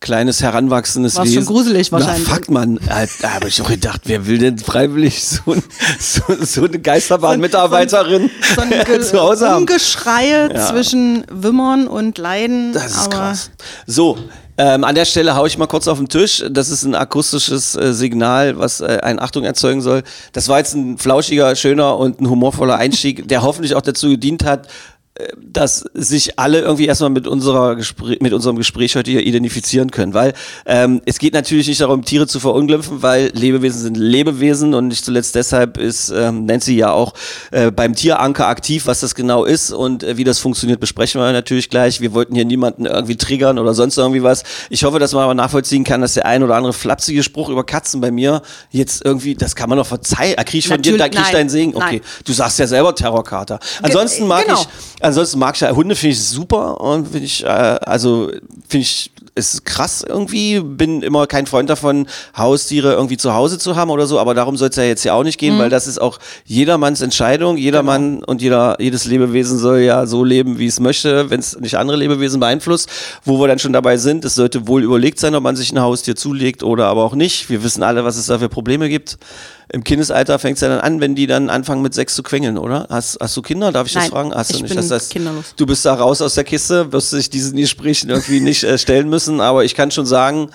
kleines 0.00 0.42
heranwachsendes 0.42 1.16
War's 1.16 1.28
schon 1.28 1.36
Wesen. 1.38 1.46
gruselig 1.46 1.92
wahrscheinlich. 1.92 2.28
Na, 2.28 2.34
fuck, 2.34 2.50
man. 2.50 2.78
Da 3.20 3.34
habe 3.34 3.48
ich 3.48 3.60
auch 3.62 3.68
gedacht, 3.68 4.02
wer 4.04 4.26
will 4.26 4.38
denn 4.38 4.58
freiwillig 4.58 5.24
so, 5.24 5.52
ein, 5.52 5.62
so, 5.98 6.22
so 6.44 6.64
eine 6.64 6.78
Geisterbahn-Mitarbeiterin 6.78 8.30
So 8.54 8.60
ein 8.62 8.70
Ge 8.70 9.00
zu 9.00 9.20
Hause 9.20 9.48
haben? 9.48 9.58
Umgeschreie 9.58 10.54
zwischen 10.68 11.24
Wimmern 11.30 11.88
und 11.88 12.18
Leiden. 12.18 12.72
Das 12.72 12.92
ist 12.92 13.10
krass. 13.10 13.50
So, 13.86 14.18
ähm, 14.58 14.84
an 14.84 14.94
der 14.94 15.04
Stelle 15.04 15.36
haue 15.36 15.48
ich 15.48 15.58
mal 15.58 15.66
kurz 15.66 15.86
auf 15.86 15.98
den 15.98 16.08
Tisch. 16.08 16.42
Das 16.50 16.70
ist 16.70 16.84
ein 16.84 16.94
akustisches 16.94 17.76
äh, 17.76 17.92
Signal, 17.92 18.58
was 18.58 18.80
äh, 18.80 19.00
eine 19.02 19.20
Achtung 19.20 19.44
erzeugen 19.44 19.82
soll. 19.82 20.02
Das 20.32 20.48
war 20.48 20.58
jetzt 20.58 20.74
ein 20.74 20.96
flauschiger, 20.96 21.54
schöner 21.56 21.98
und 21.98 22.20
ein 22.20 22.30
humorvoller 22.30 22.76
Einstieg, 22.76 23.28
der 23.28 23.42
hoffentlich 23.42 23.74
auch 23.74 23.82
dazu 23.82 24.08
gedient 24.08 24.44
hat, 24.44 24.68
dass 25.40 25.84
sich 25.94 26.38
alle 26.38 26.60
irgendwie 26.60 26.86
erstmal 26.86 27.10
mit 27.10 27.26
unserer 27.26 27.76
Gespräch, 27.76 28.20
mit 28.20 28.32
unserem 28.32 28.56
Gespräch 28.56 28.96
heute 28.96 29.10
hier 29.10 29.26
identifizieren 29.26 29.90
können, 29.90 30.14
weil 30.14 30.34
ähm, 30.66 31.00
es 31.06 31.18
geht 31.18 31.32
natürlich 31.32 31.68
nicht 31.68 31.80
darum, 31.80 32.04
Tiere 32.04 32.26
zu 32.26 32.40
verunglimpfen, 32.40 33.02
weil 33.02 33.30
Lebewesen 33.32 33.80
sind 33.80 33.96
Lebewesen 33.96 34.74
und 34.74 34.88
nicht 34.88 35.04
zuletzt 35.04 35.34
deshalb 35.34 35.78
ist 35.78 36.10
ähm, 36.10 36.44
Nancy 36.44 36.74
ja 36.74 36.92
auch 36.92 37.14
äh, 37.50 37.70
beim 37.70 37.94
Tieranker 37.94 38.46
aktiv, 38.46 38.86
was 38.86 39.00
das 39.00 39.14
genau 39.14 39.44
ist 39.44 39.72
und 39.72 40.02
äh, 40.02 40.16
wie 40.16 40.24
das 40.24 40.38
funktioniert, 40.38 40.80
besprechen 40.80 41.20
wir 41.20 41.32
natürlich 41.32 41.70
gleich. 41.70 42.00
Wir 42.00 42.12
wollten 42.12 42.34
hier 42.34 42.44
niemanden 42.44 42.86
irgendwie 42.86 43.16
triggern 43.16 43.58
oder 43.58 43.74
sonst 43.74 43.96
irgendwie 43.96 44.22
was. 44.22 44.42
Ich 44.70 44.84
hoffe, 44.84 44.98
dass 44.98 45.12
man 45.14 45.24
aber 45.24 45.34
nachvollziehen 45.34 45.84
kann, 45.84 46.00
dass 46.00 46.14
der 46.14 46.26
ein 46.26 46.42
oder 46.42 46.56
andere 46.56 46.72
flapsige 46.72 47.22
Spruch 47.22 47.48
über 47.48 47.64
Katzen 47.64 48.00
bei 48.00 48.10
mir 48.10 48.42
jetzt 48.70 49.04
irgendwie, 49.04 49.34
das 49.34 49.56
kann 49.56 49.68
man 49.70 49.78
doch 49.78 49.86
verzeihen. 49.86 50.34
Ah, 50.36 50.44
Krieg 50.44 50.60
ich 50.60 50.68
von 50.68 50.82
dir, 50.82 50.92
da 50.92 51.04
Natürlich- 51.04 51.16
krieg 51.16 51.26
ich 51.26 51.38
deinen 51.38 51.48
Segen. 51.48 51.74
Okay, 51.74 52.00
nein. 52.02 52.22
du 52.24 52.32
sagst 52.32 52.58
ja 52.58 52.66
selber 52.66 52.94
Terrorkater. 52.94 53.58
Ansonsten 53.82 54.26
mag 54.26 54.44
genau. 54.44 54.60
ich 54.60 54.68
Ansonsten 55.06 55.38
mag 55.38 55.54
ich 55.54 55.60
ja 55.60 55.70
Hunde, 55.70 55.94
finde 55.94 56.14
ich 56.14 56.24
super 56.24 56.80
und 56.80 57.06
finde 57.06 57.26
ich, 57.26 57.44
äh, 57.44 57.46
also 57.46 58.32
finde 58.68 58.82
ich, 58.82 59.12
ist 59.36 59.64
krass 59.64 60.04
irgendwie. 60.06 60.58
Bin 60.58 61.02
immer 61.02 61.28
kein 61.28 61.46
Freund 61.46 61.70
davon, 61.70 62.08
Haustiere 62.36 62.94
irgendwie 62.94 63.16
zu 63.16 63.32
Hause 63.32 63.56
zu 63.58 63.76
haben 63.76 63.90
oder 63.90 64.08
so, 64.08 64.18
aber 64.18 64.34
darum 64.34 64.56
soll 64.56 64.70
es 64.70 64.76
ja 64.76 64.82
jetzt 64.82 65.04
ja 65.04 65.14
auch 65.14 65.22
nicht 65.22 65.38
gehen, 65.38 65.60
weil 65.60 65.70
das 65.70 65.86
ist 65.86 66.00
auch 66.00 66.18
jedermanns 66.44 67.02
Entscheidung. 67.02 67.56
Jedermann 67.56 68.24
und 68.24 68.42
jeder, 68.42 68.78
jedes 68.80 69.04
Lebewesen 69.04 69.58
soll 69.58 69.78
ja 69.78 70.06
so 70.06 70.24
leben, 70.24 70.58
wie 70.58 70.66
es 70.66 70.80
möchte, 70.80 71.30
wenn 71.30 71.38
es 71.38 71.56
nicht 71.60 71.78
andere 71.78 71.96
Lebewesen 71.96 72.40
beeinflusst. 72.40 72.90
Wo 73.24 73.38
wir 73.38 73.46
dann 73.46 73.60
schon 73.60 73.72
dabei 73.72 73.98
sind, 73.98 74.24
es 74.24 74.34
sollte 74.34 74.66
wohl 74.66 74.82
überlegt 74.82 75.20
sein, 75.20 75.36
ob 75.36 75.44
man 75.44 75.54
sich 75.54 75.70
ein 75.72 75.80
Haustier 75.80 76.16
zulegt 76.16 76.64
oder 76.64 76.86
aber 76.86 77.04
auch 77.04 77.14
nicht. 77.14 77.48
Wir 77.48 77.62
wissen 77.62 77.84
alle, 77.84 78.04
was 78.04 78.16
es 78.16 78.26
da 78.26 78.40
für 78.40 78.48
Probleme 78.48 78.88
gibt. 78.88 79.18
Im 79.72 79.82
Kindesalter 79.82 80.38
fängt 80.38 80.56
es 80.56 80.60
ja 80.60 80.68
dann 80.68 80.80
an, 80.80 81.00
wenn 81.00 81.14
die 81.16 81.26
dann 81.26 81.50
anfangen 81.50 81.82
mit 81.82 81.92
Sex 81.92 82.14
zu 82.14 82.22
quengeln, 82.22 82.56
oder? 82.56 82.86
Hast, 82.88 83.18
hast 83.20 83.36
du 83.36 83.42
Kinder? 83.42 83.72
Darf 83.72 83.88
ich 83.88 83.94
das 83.94 84.04
Nein, 84.04 84.10
fragen? 84.12 84.34
Hast 84.34 84.50
du 84.52 84.56
ich 84.56 84.62
nicht? 84.62 84.68
bin 84.70 84.76
das 84.76 84.90
heißt, 84.90 85.10
kinderlos. 85.10 85.54
Du 85.56 85.66
bist 85.66 85.84
da 85.84 85.94
raus 85.94 86.22
aus 86.22 86.34
der 86.34 86.44
Kiste, 86.44 86.92
wirst 86.92 87.12
dich 87.12 87.30
diesen 87.30 87.56
Gesprächen 87.56 88.10
irgendwie 88.10 88.40
nicht 88.40 88.62
äh, 88.62 88.78
stellen 88.78 89.08
müssen, 89.08 89.40
aber 89.40 89.64
ich 89.64 89.74
kann 89.74 89.90
schon 89.90 90.06
sagen, 90.06 90.50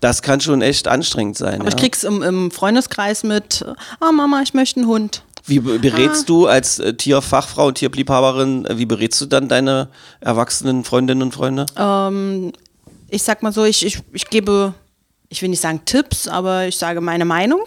das 0.00 0.22
kann 0.22 0.40
schon 0.40 0.62
echt 0.62 0.88
anstrengend 0.88 1.36
sein. 1.36 1.60
Aber 1.60 1.68
ja. 1.70 1.76
ich 1.76 1.80
krieg's 1.80 2.04
im, 2.04 2.22
im 2.22 2.50
Freundeskreis 2.50 3.22
mit, 3.22 3.64
ah 4.00 4.12
Mama, 4.12 4.40
ich 4.42 4.54
möchte 4.54 4.80
einen 4.80 4.88
Hund. 4.88 5.22
Wie 5.46 5.60
be- 5.60 5.78
berätst 5.78 6.22
Ah. 6.22 6.26
du 6.26 6.46
als 6.46 6.78
äh, 6.78 6.94
Tierfachfrau 6.94 7.66
und 7.66 7.74
Tierliebhaberin, 7.76 8.64
äh, 8.64 8.78
wie 8.78 8.86
berätst 8.86 9.20
du 9.20 9.26
dann 9.26 9.48
deine 9.48 9.88
erwachsenen 10.20 10.84
Freundinnen 10.84 11.20
und 11.20 11.34
Freunde? 11.34 11.66
Ähm, 11.76 12.52
ich 13.10 13.22
sag 13.22 13.42
mal 13.42 13.52
so, 13.52 13.64
ich, 13.64 13.84
ich, 13.84 13.98
ich 14.14 14.30
gebe, 14.30 14.72
ich 15.28 15.42
will 15.42 15.50
nicht 15.50 15.60
sagen 15.60 15.82
Tipps, 15.84 16.28
aber 16.28 16.66
ich 16.66 16.78
sage 16.78 17.02
meine 17.02 17.26
Meinung. 17.26 17.64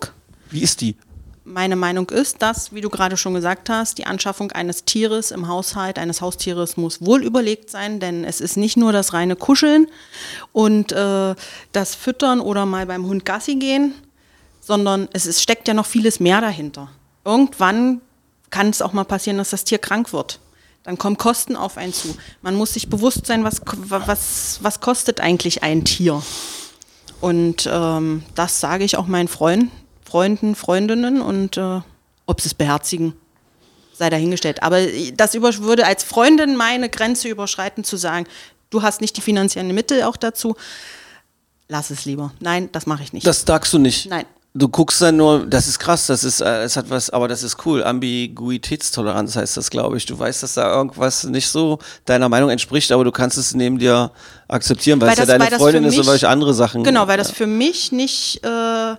Wie 0.50 0.62
ist 0.62 0.82
die? 0.82 0.96
Meine 1.44 1.78
Meinung 1.78 2.10
ist, 2.10 2.42
dass, 2.42 2.74
wie 2.74 2.82
du 2.82 2.90
gerade 2.90 3.16
schon 3.16 3.34
gesagt 3.34 3.70
hast, 3.70 3.98
die 3.98 4.06
Anschaffung 4.06 4.52
eines 4.52 4.84
Tieres 4.84 5.32
im 5.32 5.48
Haushalt, 5.48 5.98
eines 5.98 6.20
Haustieres 6.20 6.76
muss 6.76 7.00
wohl 7.00 7.24
überlegt 7.24 7.70
sein, 7.70 8.02
denn 8.02 8.26
es 8.26 8.42
ist 8.42 8.58
nicht 8.58 8.76
nur 8.76 8.92
das 8.92 9.14
reine 9.14 9.38
Kuscheln 9.38 9.88
und 10.52 10.92
äh, 10.92 11.36
das 11.72 11.96
Füttern 11.96 12.42
oder 12.42 12.66
mal 12.66 12.86
beim 12.86 13.06
Hund 13.06 13.24
Gassi 13.24 13.56
gehen, 13.56 13.94
sondern 14.60 15.08
es 15.14 15.26
ist, 15.26 15.42
steckt 15.42 15.70
ja 15.70 15.74
noch 15.74 15.86
vieles 15.86 16.20
mehr 16.20 16.42
dahinter. 16.42 16.90
Irgendwann 17.24 18.02
kann 18.50 18.70
es 18.70 18.82
auch 18.82 18.92
mal 18.92 19.06
passieren, 19.06 19.38
dass 19.38 19.52
das 19.52 19.64
Tier 19.64 19.78
krank 19.78 20.12
wird. 20.12 20.42
Dann 20.84 20.98
kommen 20.98 21.18
Kosten 21.18 21.56
auf 21.56 21.78
einen 21.78 21.94
zu. 21.94 22.16
Man 22.42 22.56
muss 22.56 22.74
sich 22.74 22.90
bewusst 22.90 23.26
sein, 23.26 23.46
was, 23.46 23.62
was, 23.66 24.60
was 24.62 24.80
kostet 24.82 25.22
eigentlich 25.22 25.64
ein 25.64 25.86
Tier. 25.86 26.22
Und 27.22 27.70
ähm, 27.72 28.24
das 28.36 28.60
sage 28.60 28.84
ich 28.84 28.98
auch 28.98 29.08
meinen 29.08 29.28
Freunden, 29.28 29.72
Freunden, 30.08 30.56
Freundinnen 30.56 31.22
und 31.22 31.58
äh, 31.58 31.82
ob 32.26 32.40
sie 32.42 32.48
es 32.48 32.54
beherzigen, 32.54 33.14
sei 33.94 34.10
dahingestellt. 34.10 34.64
Aber 34.64 34.80
das 35.16 35.34
würde 35.34 35.86
als 35.86 36.04
Freundin 36.04 36.56
meine 36.56 36.90
Grenze 36.90 37.28
überschreiten, 37.28 37.84
zu 37.84 37.98
sagen, 37.98 38.26
du 38.70 38.82
hast 38.84 39.02
nicht 39.02 39.18
die 39.18 39.22
finanziellen 39.22 39.74
Mittel 39.76 40.04
auch 40.04 40.16
dazu, 40.18 40.56
lass 41.68 41.90
es 41.90 42.06
lieber. 42.06 42.32
Nein, 42.40 42.70
das 42.72 42.86
mache 42.86 43.04
ich 43.04 43.12
nicht. 43.12 43.28
Das 43.28 43.44
sagst 43.46 43.74
du 43.74 43.80
nicht. 43.80 44.10
Nein. 44.10 44.26
Du 44.54 44.70
guckst 44.70 45.02
dann 45.02 45.18
nur, 45.18 45.46
das 45.46 45.68
ist 45.68 45.78
krass, 45.78 46.08
das 46.08 46.24
ist, 46.24 46.42
äh, 46.42 46.64
es 46.64 46.78
hat 46.78 46.90
was, 46.90 47.10
aber 47.12 47.28
das 47.28 47.44
ist 47.44 47.64
cool. 47.66 47.84
Ambiguitätstoleranz 47.84 49.36
heißt 49.36 49.56
das, 49.58 49.70
glaube 49.70 49.98
ich. 49.98 50.06
Du 50.06 50.18
weißt, 50.18 50.42
dass 50.42 50.54
da 50.56 50.74
irgendwas 50.74 51.26
nicht 51.26 51.48
so 51.48 51.78
deiner 52.06 52.28
Meinung 52.30 52.50
entspricht, 52.50 52.92
aber 52.92 53.04
du 53.04 53.12
kannst 53.12 53.38
es 53.38 53.54
neben 53.54 53.78
dir 53.78 54.12
akzeptieren, 54.48 55.00
weil, 55.02 55.10
Weil 55.10 55.14
es 55.14 55.20
ja 55.20 55.26
das- 55.26 55.34
weil 55.34 55.40
deine 55.40 55.50
das 55.52 55.60
Freundin 55.62 55.84
für 55.84 55.90
ist 55.90 55.94
und 55.96 56.00
mich- 56.00 56.08
welche 56.12 56.30
andere 56.30 56.54
Sachen. 56.56 56.84
Genau, 56.84 57.08
weil 57.08 57.18
das 57.18 57.28
ja. 57.30 57.34
für 57.36 57.46
mich 57.46 57.92
nicht, 57.92 58.44
äh, 58.44 58.96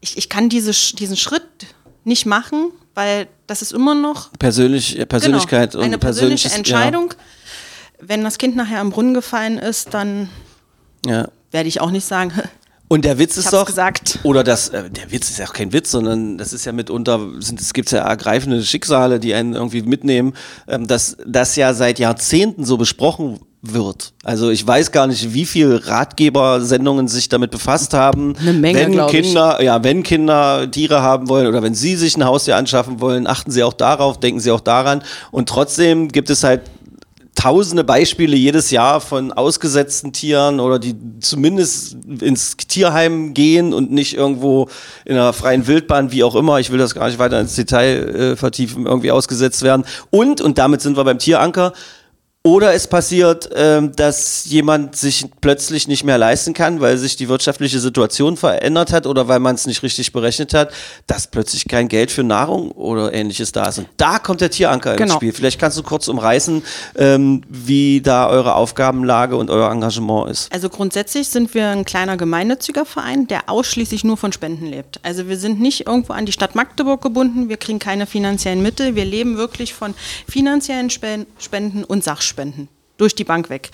ich, 0.00 0.16
ich 0.16 0.28
kann 0.28 0.48
diese, 0.48 0.72
diesen 0.96 1.16
Schritt 1.16 1.44
nicht 2.04 2.26
machen, 2.26 2.72
weil 2.94 3.28
das 3.46 3.62
ist 3.62 3.72
immer 3.72 3.94
noch 3.94 4.32
Persönlich, 4.38 4.98
äh, 4.98 5.06
Persönlichkeit 5.06 5.72
genau, 5.72 5.84
eine 5.84 5.96
und 5.96 6.00
persönliche 6.00 6.50
Entscheidung. 6.50 7.14
Wenn 8.00 8.24
das 8.24 8.38
Kind 8.38 8.56
nachher 8.56 8.80
im 8.80 8.90
Brunnen 8.90 9.14
gefallen 9.14 9.58
ist, 9.58 9.92
dann 9.94 10.30
Ja. 11.04 11.12
ja. 11.12 11.28
werde 11.50 11.68
ich 11.68 11.80
auch 11.80 11.90
nicht 11.90 12.06
sagen, 12.06 12.32
Und 12.92 13.04
der 13.04 13.20
Witz 13.20 13.36
ist 13.36 13.52
doch, 13.52 13.66
gesagt. 13.66 14.18
oder 14.24 14.42
das, 14.42 14.70
äh, 14.70 14.90
der 14.90 15.12
Witz 15.12 15.30
ist 15.30 15.38
ja 15.38 15.46
auch 15.46 15.52
kein 15.52 15.72
Witz, 15.72 15.92
sondern 15.92 16.38
das 16.38 16.52
ist 16.52 16.64
ja 16.64 16.72
mitunter, 16.72 17.20
sind, 17.38 17.60
es 17.60 17.72
gibt 17.72 17.92
ja 17.92 18.00
ergreifende 18.00 18.64
Schicksale, 18.64 19.20
die 19.20 19.32
einen 19.32 19.54
irgendwie 19.54 19.82
mitnehmen, 19.82 20.32
ähm, 20.66 20.88
dass 20.88 21.16
das 21.24 21.54
ja 21.54 21.72
seit 21.72 22.00
Jahrzehnten 22.00 22.64
so 22.64 22.76
besprochen 22.78 23.38
wird. 23.62 24.12
Also 24.24 24.50
ich 24.50 24.66
weiß 24.66 24.90
gar 24.90 25.06
nicht, 25.06 25.34
wie 25.34 25.44
viele 25.44 25.86
Ratgebersendungen 25.86 27.08
sich 27.08 27.28
damit 27.28 27.50
befasst 27.50 27.92
haben. 27.92 28.34
Eine 28.40 28.54
Menge, 28.54 28.78
wenn 28.78 28.92
glaub 28.92 29.12
ich. 29.12 29.22
Kinder, 29.22 29.62
ja, 29.62 29.84
wenn 29.84 30.02
Kinder 30.02 30.70
Tiere 30.70 31.02
haben 31.02 31.28
wollen 31.28 31.46
oder 31.46 31.62
wenn 31.62 31.74
sie 31.74 31.96
sich 31.96 32.16
ein 32.16 32.24
Haustier 32.24 32.56
anschaffen 32.56 33.00
wollen, 33.00 33.26
achten 33.26 33.50
sie 33.50 33.62
auch 33.62 33.74
darauf, 33.74 34.18
denken 34.18 34.40
sie 34.40 34.50
auch 34.50 34.60
daran. 34.60 35.02
Und 35.30 35.48
trotzdem 35.48 36.08
gibt 36.08 36.30
es 36.30 36.42
halt 36.42 36.62
tausende 37.34 37.84
Beispiele 37.84 38.36
jedes 38.36 38.70
Jahr 38.70 39.00
von 39.00 39.32
ausgesetzten 39.32 40.12
Tieren 40.12 40.60
oder 40.60 40.78
die 40.78 40.94
zumindest 41.20 41.96
ins 42.20 42.56
Tierheim 42.56 43.34
gehen 43.34 43.72
und 43.72 43.90
nicht 43.90 44.14
irgendwo 44.14 44.68
in 45.04 45.16
einer 45.16 45.32
freien 45.32 45.66
Wildbahn, 45.66 46.12
wie 46.12 46.24
auch 46.24 46.34
immer, 46.34 46.60
ich 46.60 46.70
will 46.70 46.78
das 46.78 46.94
gar 46.94 47.06
nicht 47.06 47.18
weiter 47.18 47.40
ins 47.40 47.54
Detail 47.54 48.32
äh, 48.32 48.36
vertiefen, 48.36 48.86
irgendwie 48.86 49.10
ausgesetzt 49.10 49.62
werden. 49.62 49.84
Und, 50.10 50.40
und 50.40 50.58
damit 50.58 50.80
sind 50.82 50.96
wir 50.96 51.04
beim 51.04 51.18
Tieranker, 51.18 51.72
Oder 52.42 52.72
es 52.72 52.86
passiert, 52.86 53.50
ähm, 53.54 53.92
dass 53.96 54.46
jemand 54.46 54.96
sich 54.96 55.26
plötzlich 55.42 55.88
nicht 55.88 56.04
mehr 56.04 56.16
leisten 56.16 56.54
kann, 56.54 56.80
weil 56.80 56.96
sich 56.96 57.16
die 57.16 57.28
wirtschaftliche 57.28 57.78
Situation 57.80 58.38
verändert 58.38 58.92
hat 58.94 59.06
oder 59.06 59.28
weil 59.28 59.40
man 59.40 59.56
es 59.56 59.66
nicht 59.66 59.82
richtig 59.82 60.10
berechnet 60.12 60.54
hat, 60.54 60.72
dass 61.06 61.26
plötzlich 61.26 61.68
kein 61.68 61.88
Geld 61.88 62.10
für 62.10 62.22
Nahrung 62.22 62.70
oder 62.70 63.12
ähnliches 63.12 63.52
da 63.52 63.68
ist. 63.68 63.76
Und 63.80 63.88
da 63.98 64.18
kommt 64.18 64.40
der 64.40 64.48
Tieranker 64.50 64.92
ins 64.92 65.02
Genau. 65.02 65.16
Spiel. 65.16 65.34
Vielleicht 65.34 65.60
kannst 65.60 65.76
du 65.76 65.82
kurz 65.82 66.08
umreißen, 66.08 66.62
ähm, 66.96 67.42
wie 67.50 68.00
da 68.00 68.26
eure 68.30 68.54
Aufgabenlage 68.54 69.36
und 69.36 69.50
euer 69.50 69.70
Engagement 69.70 70.30
ist. 70.30 70.50
Also 70.50 70.70
grundsätzlich 70.70 71.28
sind 71.28 71.52
wir 71.52 71.68
ein 71.68 71.84
kleiner 71.84 72.16
gemeinnütziger 72.16 72.86
Verein, 72.86 73.26
der 73.26 73.50
ausschließlich 73.50 74.02
nur 74.02 74.16
von 74.16 74.32
Spenden 74.32 74.64
lebt. 74.64 74.98
Also 75.02 75.28
wir 75.28 75.36
sind 75.36 75.60
nicht 75.60 75.86
irgendwo 75.86 76.14
an 76.14 76.24
die 76.24 76.32
Stadt 76.32 76.54
Magdeburg 76.54 77.02
gebunden, 77.02 77.50
wir 77.50 77.58
kriegen 77.58 77.78
keine 77.78 78.06
finanziellen 78.06 78.62
Mittel, 78.62 78.94
wir 78.94 79.04
leben 79.04 79.36
wirklich 79.36 79.74
von 79.74 79.92
finanziellen 80.26 80.88
Spen- 80.88 81.26
Spenden 81.38 81.84
und 81.84 82.02
Sachspenden 82.02 82.29
durch 82.96 83.14
die 83.14 83.24
Bank 83.24 83.50
weg. 83.50 83.70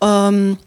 Ähm, 0.00 0.58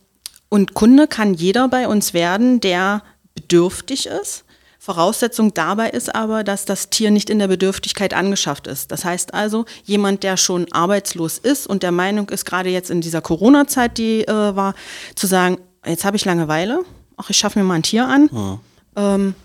und 0.50 0.74
Kunde 0.74 1.08
kann 1.08 1.34
jeder 1.34 1.68
bei 1.68 1.88
uns 1.88 2.14
werden, 2.14 2.60
der 2.60 3.04
bedürftig 3.36 4.08
ist. 4.08 4.46
Voraussetzung 4.80 5.54
dabei 5.54 5.90
ist 5.90 6.16
aber, 6.16 6.44
dass 6.44 6.66
das 6.66 6.90
Tier 6.90 7.12
nicht 7.12 7.30
in 7.30 7.38
der 7.38 7.50
Bedürftigkeit 7.50 8.14
angeschafft 8.14 8.66
ist. 8.66 8.92
Das 8.92 9.04
heißt 9.04 9.34
also, 9.34 9.66
jemand, 9.84 10.24
der 10.24 10.38
schon 10.38 10.72
arbeitslos 10.72 11.38
ist 11.38 11.68
und 11.68 11.84
der 11.84 11.92
Meinung 11.92 12.30
ist, 12.30 12.46
gerade 12.46 12.70
jetzt 12.70 12.90
in 12.90 13.02
dieser 13.02 13.22
Corona-Zeit, 13.22 13.98
die 13.98 14.22
äh, 14.22 14.56
war, 14.56 14.74
zu 15.16 15.28
sagen, 15.28 15.58
jetzt 15.86 16.06
habe 16.06 16.16
ich 16.16 16.26
Langeweile, 16.26 16.84
ach, 17.18 17.30
ich 17.30 17.38
schaffe 17.38 17.60
mir 17.60 17.66
mal 17.66 17.76
ein 17.76 17.84
Tier 17.84 18.08
an. 18.08 18.30
Ähm, 18.96 19.36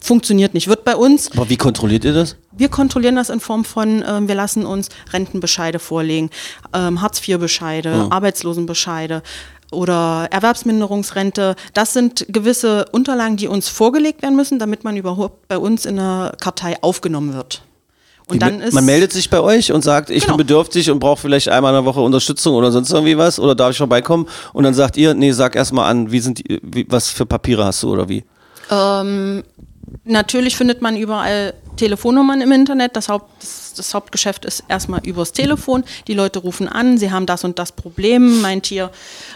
funktioniert 0.00 0.54
nicht. 0.54 0.66
Wird 0.68 0.84
bei 0.84 0.96
uns 0.96 1.30
Aber 1.32 1.48
wie 1.48 1.56
kontrolliert 1.56 2.04
ihr 2.04 2.12
das? 2.14 2.36
wir 2.52 2.68
kontrollieren 2.68 3.16
das 3.16 3.30
in 3.30 3.40
Form 3.40 3.64
von, 3.64 4.04
ähm, 4.06 4.28
wir 4.28 4.34
lassen 4.34 4.66
uns 4.66 4.88
Rentenbescheide 5.12 5.78
vorlegen, 5.78 6.30
ähm, 6.74 7.00
Hartz-IV-Bescheide, 7.00 8.08
Arbeitslosenbescheide 8.10 9.22
oder 9.72 10.26
Erwerbsminderungsrente. 10.30 11.54
Das 11.74 11.92
sind 11.92 12.26
gewisse 12.28 12.86
Unterlagen, 12.92 13.36
die 13.36 13.46
uns 13.48 13.68
vorgelegt 13.68 14.22
werden 14.22 14.36
müssen, 14.36 14.58
damit 14.58 14.84
man 14.84 14.96
überhaupt 14.96 15.48
bei 15.48 15.58
uns 15.58 15.86
in 15.86 15.96
der 15.96 16.34
Kartei 16.40 16.76
aufgenommen 16.82 17.34
wird. 17.34 17.62
Und 18.28 18.42
dann 18.42 18.60
ist 18.60 18.74
man 18.74 18.84
meldet 18.84 19.12
sich 19.12 19.28
bei 19.28 19.40
euch 19.40 19.72
und 19.72 19.82
sagt, 19.82 20.08
ich 20.10 20.22
Genau. 20.24 20.36
bin 20.36 20.46
bedürftig 20.46 20.88
und 20.90 21.00
brauche 21.00 21.20
vielleicht 21.20 21.48
einmal 21.48 21.72
in 21.72 21.76
der 21.78 21.84
Woche 21.84 22.00
Unterstützung 22.00 22.54
oder 22.54 22.70
sonst 22.70 22.90
irgendwie 22.92 23.18
was 23.18 23.40
oder 23.40 23.54
darf 23.56 23.72
ich 23.72 23.78
vorbeikommen? 23.78 24.26
Und 24.52 24.62
dann 24.64 24.74
sagt 24.74 24.96
ihr, 24.96 25.14
nee, 25.14 25.32
sag 25.32 25.56
erstmal 25.56 25.90
an, 25.90 26.12
wie 26.12 26.20
sind 26.20 26.38
die, 26.38 26.60
wie, 26.62 26.86
was 26.88 27.08
für 27.08 27.26
Papiere 27.26 27.64
hast 27.64 27.82
du 27.82 27.90
oder 27.92 28.08
wie? 28.08 28.24
Natürlich 30.04 30.56
findet 30.56 30.82
man 30.82 30.96
überall 30.96 31.54
Telefonnummern 31.76 32.40
im 32.40 32.52
Internet. 32.52 32.96
Das, 32.96 33.08
Haupt, 33.08 33.30
das, 33.40 33.74
das 33.76 33.94
Hauptgeschäft 33.94 34.44
ist 34.44 34.64
erstmal 34.68 35.00
übers 35.06 35.32
Telefon. 35.32 35.84
Die 36.06 36.14
Leute 36.14 36.38
rufen 36.38 36.68
an, 36.68 36.98
sie 36.98 37.10
haben 37.10 37.26
das 37.26 37.44
und 37.44 37.58
das 37.58 37.72
Problem, 37.72 38.40
mein 38.40 38.62
Tier 38.62 38.90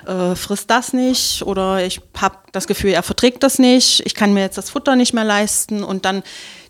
äh, 0.06 0.34
frisst 0.34 0.70
das 0.70 0.92
nicht 0.92 1.42
oder 1.42 1.84
ich 1.84 2.00
habe 2.16 2.36
das 2.52 2.66
Gefühl, 2.66 2.90
er 2.90 3.02
verträgt 3.02 3.42
das 3.42 3.58
nicht, 3.58 4.02
ich 4.04 4.14
kann 4.14 4.34
mir 4.34 4.40
jetzt 4.40 4.58
das 4.58 4.70
Futter 4.70 4.96
nicht 4.96 5.14
mehr 5.14 5.24
leisten. 5.24 5.82
Und 5.82 6.04
dann, 6.04 6.22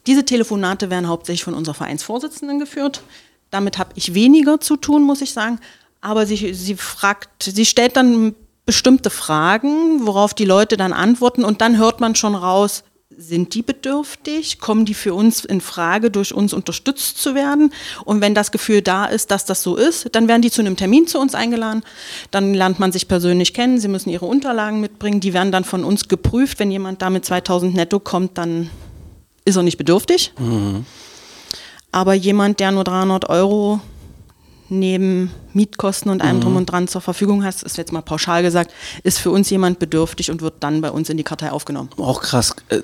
diese 0.06 0.24
Telefonate 0.24 0.90
werden 0.90 1.08
hauptsächlich 1.08 1.44
von 1.44 1.54
unserer 1.54 1.74
Vereinsvorsitzenden 1.74 2.58
geführt. 2.58 3.02
Damit 3.50 3.78
habe 3.78 3.90
ich 3.94 4.14
weniger 4.14 4.60
zu 4.60 4.76
tun, 4.76 5.02
muss 5.02 5.20
ich 5.22 5.32
sagen. 5.32 5.60
Aber 6.00 6.26
sie, 6.26 6.54
sie 6.54 6.74
fragt, 6.76 7.42
sie 7.42 7.64
stellt 7.64 7.96
dann 7.96 8.34
bestimmte 8.66 9.10
Fragen, 9.10 10.06
worauf 10.06 10.34
die 10.34 10.44
Leute 10.44 10.76
dann 10.76 10.92
antworten 10.92 11.44
und 11.44 11.60
dann 11.60 11.76
hört 11.76 12.00
man 12.00 12.14
schon 12.14 12.34
raus, 12.34 12.84
sind 13.18 13.54
die 13.54 13.62
bedürftig? 13.62 14.58
Kommen 14.58 14.84
die 14.84 14.94
für 14.94 15.14
uns 15.14 15.44
in 15.44 15.60
Frage, 15.60 16.10
durch 16.10 16.34
uns 16.34 16.52
unterstützt 16.52 17.18
zu 17.18 17.34
werden? 17.34 17.72
Und 18.04 18.20
wenn 18.20 18.34
das 18.34 18.52
Gefühl 18.52 18.82
da 18.82 19.06
ist, 19.06 19.30
dass 19.30 19.44
das 19.44 19.62
so 19.62 19.76
ist, 19.76 20.08
dann 20.12 20.28
werden 20.28 20.42
die 20.42 20.50
zu 20.50 20.60
einem 20.60 20.76
Termin 20.76 21.06
zu 21.06 21.18
uns 21.18 21.34
eingeladen. 21.34 21.82
Dann 22.30 22.54
lernt 22.54 22.78
man 22.78 22.92
sich 22.92 23.08
persönlich 23.08 23.54
kennen. 23.54 23.78
Sie 23.78 23.88
müssen 23.88 24.10
ihre 24.10 24.26
Unterlagen 24.26 24.80
mitbringen. 24.80 25.20
Die 25.20 25.32
werden 25.32 25.52
dann 25.52 25.64
von 25.64 25.84
uns 25.84 26.08
geprüft. 26.08 26.58
Wenn 26.58 26.70
jemand 26.70 27.02
da 27.02 27.10
mit 27.10 27.24
2000 27.24 27.74
netto 27.74 28.00
kommt, 28.00 28.38
dann 28.38 28.70
ist 29.44 29.56
er 29.56 29.62
nicht 29.62 29.78
bedürftig. 29.78 30.32
Aber 31.92 32.14
jemand, 32.14 32.60
der 32.60 32.72
nur 32.72 32.84
300 32.84 33.28
Euro 33.28 33.80
neben 34.68 35.30
Mietkosten 35.52 36.10
und 36.10 36.22
allem 36.22 36.40
drum 36.40 36.56
und 36.56 36.66
dran 36.66 36.88
zur 36.88 37.00
Verfügung 37.00 37.44
hat, 37.44 37.62
ist 37.62 37.76
jetzt 37.76 37.92
mal 37.92 38.02
pauschal 38.02 38.42
gesagt, 38.42 38.72
ist 39.02 39.18
für 39.18 39.30
uns 39.30 39.50
jemand 39.50 39.78
bedürftig 39.78 40.30
und 40.30 40.40
wird 40.42 40.54
dann 40.60 40.80
bei 40.80 40.90
uns 40.90 41.10
in 41.10 41.16
die 41.16 41.24
Kartei 41.24 41.52
aufgenommen. 41.52 41.90
Auch 41.98 42.22
krass, 42.22 42.56
äh, 42.68 42.80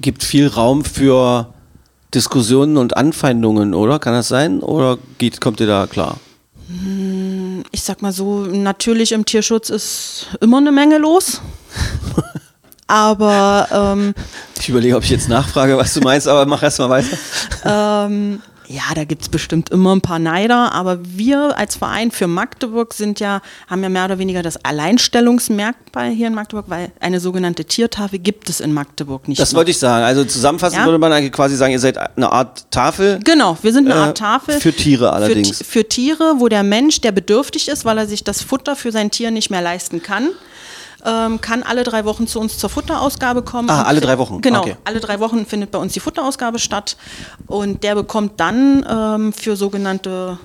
gibt 0.00 0.22
viel 0.24 0.46
Raum 0.46 0.84
für 0.84 1.52
Diskussionen 2.14 2.76
und 2.76 2.96
Anfeindungen, 2.96 3.74
oder? 3.74 3.98
Kann 3.98 4.12
das 4.12 4.28
sein? 4.28 4.60
Oder 4.60 4.98
geht, 5.18 5.40
kommt 5.40 5.60
ihr 5.60 5.66
da 5.66 5.86
klar? 5.86 6.18
ich 7.70 7.82
sag 7.82 8.00
mal 8.02 8.12
so, 8.12 8.46
natürlich 8.46 9.12
im 9.12 9.24
Tierschutz 9.24 9.68
ist 9.68 10.28
immer 10.40 10.58
eine 10.58 10.72
Menge 10.72 10.98
los. 10.98 11.40
Aber 12.86 13.68
ähm, 13.72 14.14
Ich 14.58 14.68
überlege, 14.68 14.96
ob 14.96 15.02
ich 15.02 15.10
jetzt 15.10 15.28
nachfrage, 15.28 15.76
was 15.76 15.94
du 15.94 16.00
meinst, 16.00 16.28
aber 16.28 16.44
mach 16.44 16.62
erst 16.62 16.78
mal 16.78 16.90
weiter. 16.90 17.16
ähm, 17.64 18.42
ja, 18.72 18.94
da 18.94 19.04
gibt 19.04 19.22
es 19.22 19.28
bestimmt 19.28 19.68
immer 19.70 19.94
ein 19.94 20.00
paar 20.00 20.18
Neider, 20.18 20.72
aber 20.72 20.98
wir 21.02 21.58
als 21.58 21.76
Verein 21.76 22.10
für 22.10 22.26
Magdeburg 22.26 22.94
sind 22.94 23.20
ja, 23.20 23.40
haben 23.68 23.82
ja 23.82 23.88
mehr 23.88 24.04
oder 24.06 24.18
weniger 24.18 24.42
das 24.42 24.64
Alleinstellungsmerkmal 24.64 26.10
hier 26.10 26.26
in 26.26 26.34
Magdeburg, 26.34 26.66
weil 26.68 26.92
eine 27.00 27.20
sogenannte 27.20 27.64
Tiertafel 27.64 28.18
gibt 28.18 28.48
es 28.48 28.60
in 28.60 28.72
Magdeburg 28.72 29.28
nicht. 29.28 29.40
Das 29.40 29.52
mehr. 29.52 29.58
wollte 29.58 29.70
ich 29.70 29.78
sagen. 29.78 30.04
Also 30.04 30.24
zusammenfassend 30.24 30.80
Ja. 30.80 30.86
würde 30.86 30.98
man 30.98 31.12
eigentlich 31.12 31.32
quasi 31.32 31.56
sagen, 31.56 31.72
ihr 31.72 31.78
seid 31.80 31.98
eine 31.98 32.30
Art 32.32 32.70
Tafel. 32.70 33.20
Genau, 33.24 33.56
wir 33.62 33.72
sind 33.72 33.90
eine 33.90 34.00
Äh, 34.00 34.04
Art 34.04 34.18
Tafel. 34.18 34.60
für 34.60 34.72
Tiere 34.72 35.12
allerdings. 35.12 35.58
Für, 35.58 35.64
für 35.64 35.88
Tiere, 35.88 36.34
wo 36.38 36.48
der 36.48 36.62
Mensch, 36.62 37.00
der 37.00 37.12
bedürftig 37.12 37.68
ist, 37.68 37.84
weil 37.84 37.98
er 37.98 38.06
sich 38.06 38.24
das 38.24 38.42
Futter 38.42 38.76
für 38.76 38.92
sein 38.92 39.10
Tier 39.10 39.30
nicht 39.30 39.50
mehr 39.50 39.62
leisten 39.62 40.02
kann, 40.02 40.28
ähm, 41.04 41.40
kann 41.40 41.62
alle 41.62 41.84
drei 41.84 42.04
Wochen 42.04 42.26
zu 42.26 42.40
uns 42.40 42.58
zur 42.58 42.70
Futterausgabe 42.70 43.42
kommen. 43.42 43.70
Ah, 43.70 43.82
alle 43.82 44.00
drei 44.00 44.18
Wochen, 44.18 44.40
Genau, 44.40 44.60
okay. 44.60 44.76
alle 44.84 45.00
drei 45.00 45.20
Wochen 45.20 45.46
findet 45.46 45.70
bei 45.70 45.78
uns 45.78 45.92
die 45.92 46.00
Futterausgabe 46.00 46.58
statt. 46.58 46.96
Und 47.46 47.82
der 47.82 47.94
bekommt 47.94 48.38
dann 48.40 48.86
ähm, 48.88 49.32
für 49.32 49.56
sogenannte 49.56 50.38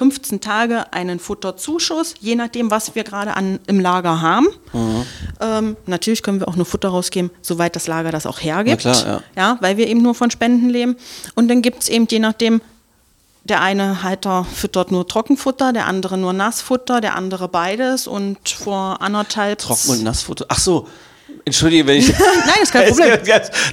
15 0.00 0.40
Tage 0.40 0.92
einen 0.92 1.18
Futterzuschuss, 1.18 2.14
je 2.20 2.34
nachdem, 2.34 2.70
was 2.70 2.94
wir 2.94 3.04
gerade 3.04 3.36
an 3.36 3.58
im 3.66 3.80
Lager 3.80 4.22
haben. 4.22 4.46
Mhm. 4.72 5.02
Ähm, 5.40 5.76
natürlich 5.86 6.22
können 6.22 6.40
wir 6.40 6.48
auch 6.48 6.56
nur 6.56 6.64
Futter 6.64 6.88
rausgeben, 6.88 7.30
soweit 7.42 7.76
das 7.76 7.86
Lager 7.86 8.10
das 8.10 8.24
auch 8.24 8.40
hergibt. 8.40 8.80
Klar, 8.80 9.22
ja. 9.36 9.58
weil 9.60 9.76
wir 9.76 9.88
eben 9.88 10.00
nur 10.00 10.14
von 10.14 10.30
Spenden 10.30 10.70
leben. 10.70 10.96
Und 11.34 11.48
dann 11.48 11.60
gibt 11.60 11.82
es 11.82 11.88
eben 11.88 12.06
je 12.08 12.18
nachdem, 12.18 12.62
der 13.50 13.60
eine 13.60 14.02
Halter 14.02 14.44
füttert 14.50 14.90
nur 14.90 15.06
Trockenfutter, 15.06 15.72
der 15.74 15.86
andere 15.86 16.16
nur 16.16 16.32
Nassfutter, 16.32 17.00
der 17.02 17.16
andere 17.16 17.48
beides. 17.48 18.06
Und 18.06 18.48
vor 18.48 18.98
anderthalb. 19.02 19.58
Trocken- 19.58 19.90
und 19.90 20.02
Nassfutter. 20.04 20.46
Ach 20.48 20.58
so. 20.58 20.88
Entschuldige, 21.44 21.86
wenn 21.86 21.96
ich. 21.98 22.08
Nein, 22.18 22.18
ist 22.62 22.72
kein 22.72 22.88
Problem. 22.90 23.18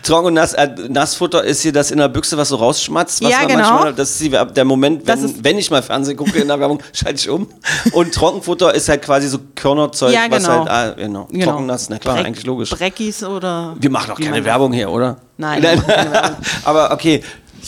Trocken 0.04 0.28
und 0.28 0.34
Nass, 0.36 0.54
äh, 0.54 0.70
Nassfutter 0.90 1.44
ist 1.44 1.62
hier 1.64 1.74
das 1.74 1.90
in 1.92 1.98
der 1.98 2.08
Büchse, 2.08 2.38
was 2.38 2.50
so 2.50 2.56
rausschmatzt. 2.56 3.22
Was 3.24 3.32
Ja, 3.32 3.40
man 3.40 3.48
genau. 3.48 3.70
Manchmal, 3.72 3.94
das 3.94 4.22
ist 4.22 4.32
der 4.56 4.64
Moment, 4.66 5.06
wenn, 5.08 5.24
ist- 5.26 5.44
wenn 5.44 5.58
ich 5.58 5.70
mal 5.72 5.82
Fernsehen 5.82 6.16
gucke 6.16 6.38
in 6.38 6.48
der 6.48 6.60
Werbung, 6.60 6.80
schalte 6.94 7.16
ich 7.16 7.30
um. 7.30 7.48
Und 7.94 8.14
Trockenfutter 8.14 8.74
ist 8.74 8.88
halt 8.90 9.02
quasi 9.02 9.28
so 9.28 9.40
Körnerzeug, 9.56 10.14
Ja, 10.14 10.28
was 10.30 10.44
genau. 10.44 10.60
halt, 10.60 10.70
ah, 10.70 10.90
genau. 10.92 11.28
Genau. 11.32 11.46
Trocken, 11.52 11.66
nass, 11.66 11.90
na 11.90 11.98
klar, 11.98 12.16
Breck- 12.18 12.26
eigentlich 12.28 12.46
logisch. 12.46 12.70
Breckis 12.70 13.24
oder. 13.24 13.76
Wir 13.80 13.90
machen 13.90 14.10
doch 14.12 14.20
keine 14.20 14.46
Werbung 14.46 14.72
hier, 14.72 14.90
oder? 14.90 15.18
Nein, 15.38 15.62
Werbung. 15.62 15.86
Aber 16.64 16.92
okay. 16.92 17.24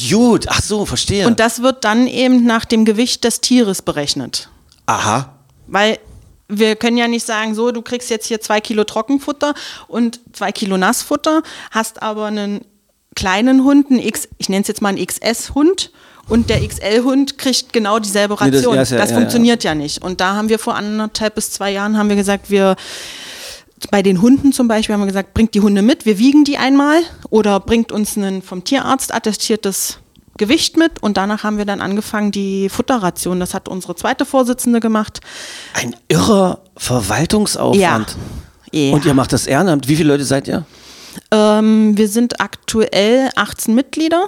Gut, 0.09 0.45
ach 0.47 0.61
so, 0.61 0.85
verstehe. 0.85 1.27
Und 1.27 1.39
das 1.39 1.61
wird 1.61 1.83
dann 1.83 2.07
eben 2.07 2.45
nach 2.45 2.65
dem 2.65 2.85
Gewicht 2.85 3.23
des 3.23 3.41
Tieres 3.41 3.81
berechnet. 3.81 4.49
Aha. 4.85 5.33
Weil 5.67 5.99
wir 6.47 6.75
können 6.75 6.97
ja 6.97 7.07
nicht 7.07 7.25
sagen, 7.25 7.53
so, 7.55 7.71
du 7.71 7.81
kriegst 7.81 8.09
jetzt 8.09 8.27
hier 8.27 8.39
zwei 8.41 8.61
Kilo 8.61 8.83
Trockenfutter 8.83 9.53
und 9.87 10.19
zwei 10.33 10.51
Kilo 10.51 10.77
Nassfutter, 10.77 11.41
hast 11.71 12.01
aber 12.01 12.25
einen 12.27 12.61
kleinen 13.15 13.63
Hund, 13.63 13.91
einen 13.91 13.99
X, 13.99 14.27
ich 14.37 14.49
nenne 14.49 14.61
es 14.61 14.67
jetzt 14.67 14.81
mal 14.81 14.89
einen 14.89 15.05
XS-Hund. 15.05 15.91
Und 16.27 16.49
der 16.51 16.65
XL-Hund 16.65 17.39
kriegt 17.39 17.73
genau 17.73 17.97
dieselbe 17.97 18.35
Nee, 18.35 18.51
das- 18.51 18.59
Ration. 18.59 18.75
ja, 18.75 18.81
das 18.81 18.89
ja- 18.91 18.99
ja, 18.99 19.05
funktioniert 19.07 19.63
ja, 19.63 19.73
nicht. 19.73 20.03
Und 20.03 20.21
da 20.21 20.35
haben 20.35 20.47
wir 20.47 20.59
vor 20.59 20.75
anderthalb 20.75 21.33
bis 21.35 21.49
zwei 21.51 21.71
Jahren 21.71 21.97
haben 21.97 22.07
wir 22.07 22.15
gesagt, 22.15 22.51
wir 22.51 22.75
bei 23.91 24.01
den 24.01 24.21
Hunden 24.21 24.51
zum 24.51 24.67
Beispiel 24.67 24.93
haben 24.93 25.01
wir 25.01 25.07
gesagt, 25.07 25.33
bringt 25.33 25.53
die 25.53 25.61
Hunde 25.61 25.81
mit, 25.81 26.05
wir 26.05 26.17
wiegen 26.17 26.43
die 26.43 26.57
einmal 26.57 27.01
oder 27.29 27.59
bringt 27.59 27.91
uns 27.91 28.15
ein 28.15 28.41
vom 28.41 28.63
Tierarzt 28.63 29.13
attestiertes 29.13 29.99
Gewicht 30.37 30.77
mit 30.77 31.03
und 31.03 31.17
danach 31.17 31.43
haben 31.43 31.57
wir 31.57 31.65
dann 31.65 31.81
angefangen, 31.81 32.31
die 32.31 32.69
Futterration, 32.69 33.39
das 33.39 33.53
hat 33.53 33.67
unsere 33.67 33.95
zweite 33.95 34.25
Vorsitzende 34.25 34.79
gemacht. 34.79 35.19
Ein 35.73 35.95
irrer 36.07 36.61
Verwaltungsaufwand. 36.77 38.15
Ja. 38.71 38.93
Und 38.93 39.05
ihr 39.05 39.13
macht 39.13 39.33
das 39.33 39.47
Ehrenamt. 39.47 39.87
Wie 39.87 39.95
viele 39.95 40.09
Leute 40.09 40.23
seid 40.23 40.47
ihr? 40.47 40.65
Ähm, 41.31 41.97
wir 41.97 42.07
sind 42.07 42.39
aktuell 42.39 43.29
18 43.35 43.73
Mitglieder. 43.73 44.27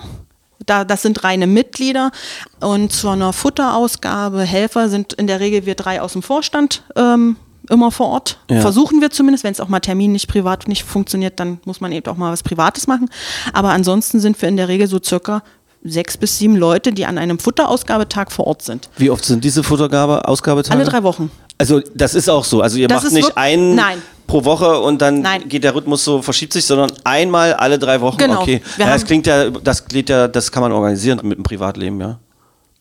Da, 0.66 0.84
das 0.84 1.02
sind 1.02 1.24
reine 1.24 1.48
Mitglieder. 1.48 2.12
Und 2.60 2.92
zu 2.92 3.10
einer 3.10 3.34
Futterausgabe, 3.34 4.42
Helfer 4.42 4.90
sind 4.90 5.14
in 5.14 5.28
der 5.28 5.40
Regel 5.40 5.66
wir 5.66 5.76
drei 5.76 6.02
aus 6.02 6.14
dem 6.14 6.24
Vorstand 6.24 6.84
ähm, 6.96 7.38
immer 7.72 7.92
vor 7.92 8.08
Ort. 8.10 8.38
Ja. 8.50 8.62
Versuchen 8.62 9.02
wir 9.02 9.10
zumindest, 9.10 9.44
wenn 9.44 9.52
es 9.52 9.60
auch 9.60 9.68
mal 9.70 9.80
Termin 9.80 10.12
nicht 10.12 10.28
privat 10.28 10.68
nicht 10.68 10.84
funktioniert, 10.84 11.40
dann 11.40 11.60
muss 11.66 11.82
man 11.82 11.92
eben 11.92 12.06
auch 12.08 12.18
mal 12.18 12.32
was 12.32 12.44
Privates 12.44 12.88
machen. 12.88 13.10
Aber 13.54 13.70
ansonsten 13.70 14.20
sind 14.20 14.40
wir 14.42 14.50
in 14.50 14.58
der 14.58 14.68
Regel 14.68 14.88
so 14.88 15.00
circa 15.04 15.42
sechs 15.84 16.18
bis 16.18 16.38
sieben 16.38 16.56
Leute, 16.56 16.94
die 16.94 17.06
an 17.06 17.18
einem 17.18 17.40
Futterausgabetag 17.40 18.32
vor 18.32 18.46
Ort 18.48 18.62
sind. 18.62 18.90
Wie 18.98 19.10
oft 19.10 19.26
sind 19.26 19.44
diese 19.44 19.64
Futtergabe, 19.64 20.28
Ausgabetage? 20.28 20.80
Alle 20.80 20.88
drei 20.88 21.04
Wochen. 21.04 21.32
Also 21.58 21.80
das 21.94 22.16
ist 22.16 22.30
auch 22.30 22.44
so. 22.44 22.62
Also 22.62 22.78
ihr 22.78 22.88
Das 22.88 23.04
macht 23.04 23.14
nicht 23.14 23.38
einen 23.38 23.76
Nein. 23.76 24.02
pro 24.28 24.44
Woche 24.46 24.80
und 24.80 25.02
dann 25.02 25.22
Nein. 25.22 25.48
geht 25.48 25.64
der 25.64 25.76
Rhythmus 25.76 26.04
so, 26.04 26.22
verschiebt 26.22 26.54
sich, 26.54 26.66
sondern 26.66 26.92
einmal 27.04 27.54
alle 27.54 27.78
drei 27.80 28.02
Wochen. 28.02 28.18
Genau. 28.18 28.42
Okay. 28.42 28.62
Ja, 28.78 28.88
das 28.88 29.06
klingt 29.06 29.28
ja, 29.28 29.50
das 29.50 29.86
klingt 29.86 30.10
ja, 30.10 30.28
das 30.28 30.52
kann 30.52 30.62
man 30.62 30.72
organisieren 30.72 31.20
mit 31.24 31.38
dem 31.38 31.44
Privatleben, 31.44 32.00
ja. 32.00 32.20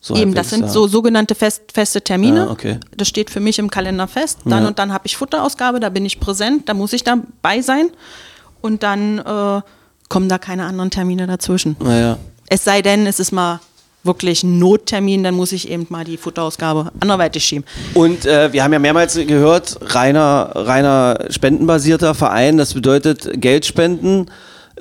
So 0.02 0.16
Eben, 0.16 0.34
das 0.34 0.48
sind 0.48 0.62
ja. 0.62 0.68
so 0.68 0.86
sogenannte 0.88 1.34
fest, 1.34 1.62
feste 1.74 2.00
Termine. 2.00 2.46
Ja, 2.46 2.50
okay. 2.50 2.78
Das 2.96 3.06
steht 3.06 3.28
für 3.28 3.40
mich 3.40 3.58
im 3.58 3.70
Kalender 3.70 4.08
fest. 4.08 4.38
Dann 4.46 4.62
Ja. 4.62 4.68
und 4.68 4.78
dann 4.78 4.92
habe 4.94 5.06
ich 5.06 5.16
Futterausgabe, 5.16 5.78
da 5.78 5.90
bin 5.90 6.06
ich 6.06 6.18
präsent, 6.18 6.68
da 6.70 6.74
muss 6.74 6.94
ich 6.94 7.04
dabei 7.04 7.60
sein. 7.60 7.90
Und 8.62 8.82
dann 8.82 9.18
äh, 9.18 9.60
kommen 10.08 10.28
da 10.30 10.38
keine 10.38 10.64
anderen 10.64 10.90
Termine 10.90 11.26
dazwischen. 11.26 11.76
Naja. 11.80 12.16
Es 12.48 12.64
sei 12.64 12.80
denn, 12.80 13.06
es 13.06 13.20
ist 13.20 13.30
mal 13.32 13.60
wirklich 14.02 14.42
ein 14.42 14.58
Nottermin, 14.58 15.22
dann 15.22 15.34
muss 15.34 15.52
ich 15.52 15.68
eben 15.70 15.86
mal 15.90 16.04
die 16.04 16.16
Futterausgabe 16.16 16.90
anderweitig 17.00 17.44
schieben. 17.44 17.66
Und 17.92 18.24
äh, 18.24 18.50
wir 18.54 18.64
haben 18.64 18.72
ja 18.72 18.78
mehrmals 18.78 19.14
gehört, 19.14 19.78
reiner, 19.94 20.50
reiner 20.54 21.26
spendenbasierter 21.28 22.14
Verein, 22.14 22.56
das 22.56 22.72
bedeutet 22.72 23.28
Geldspenden 23.40 24.30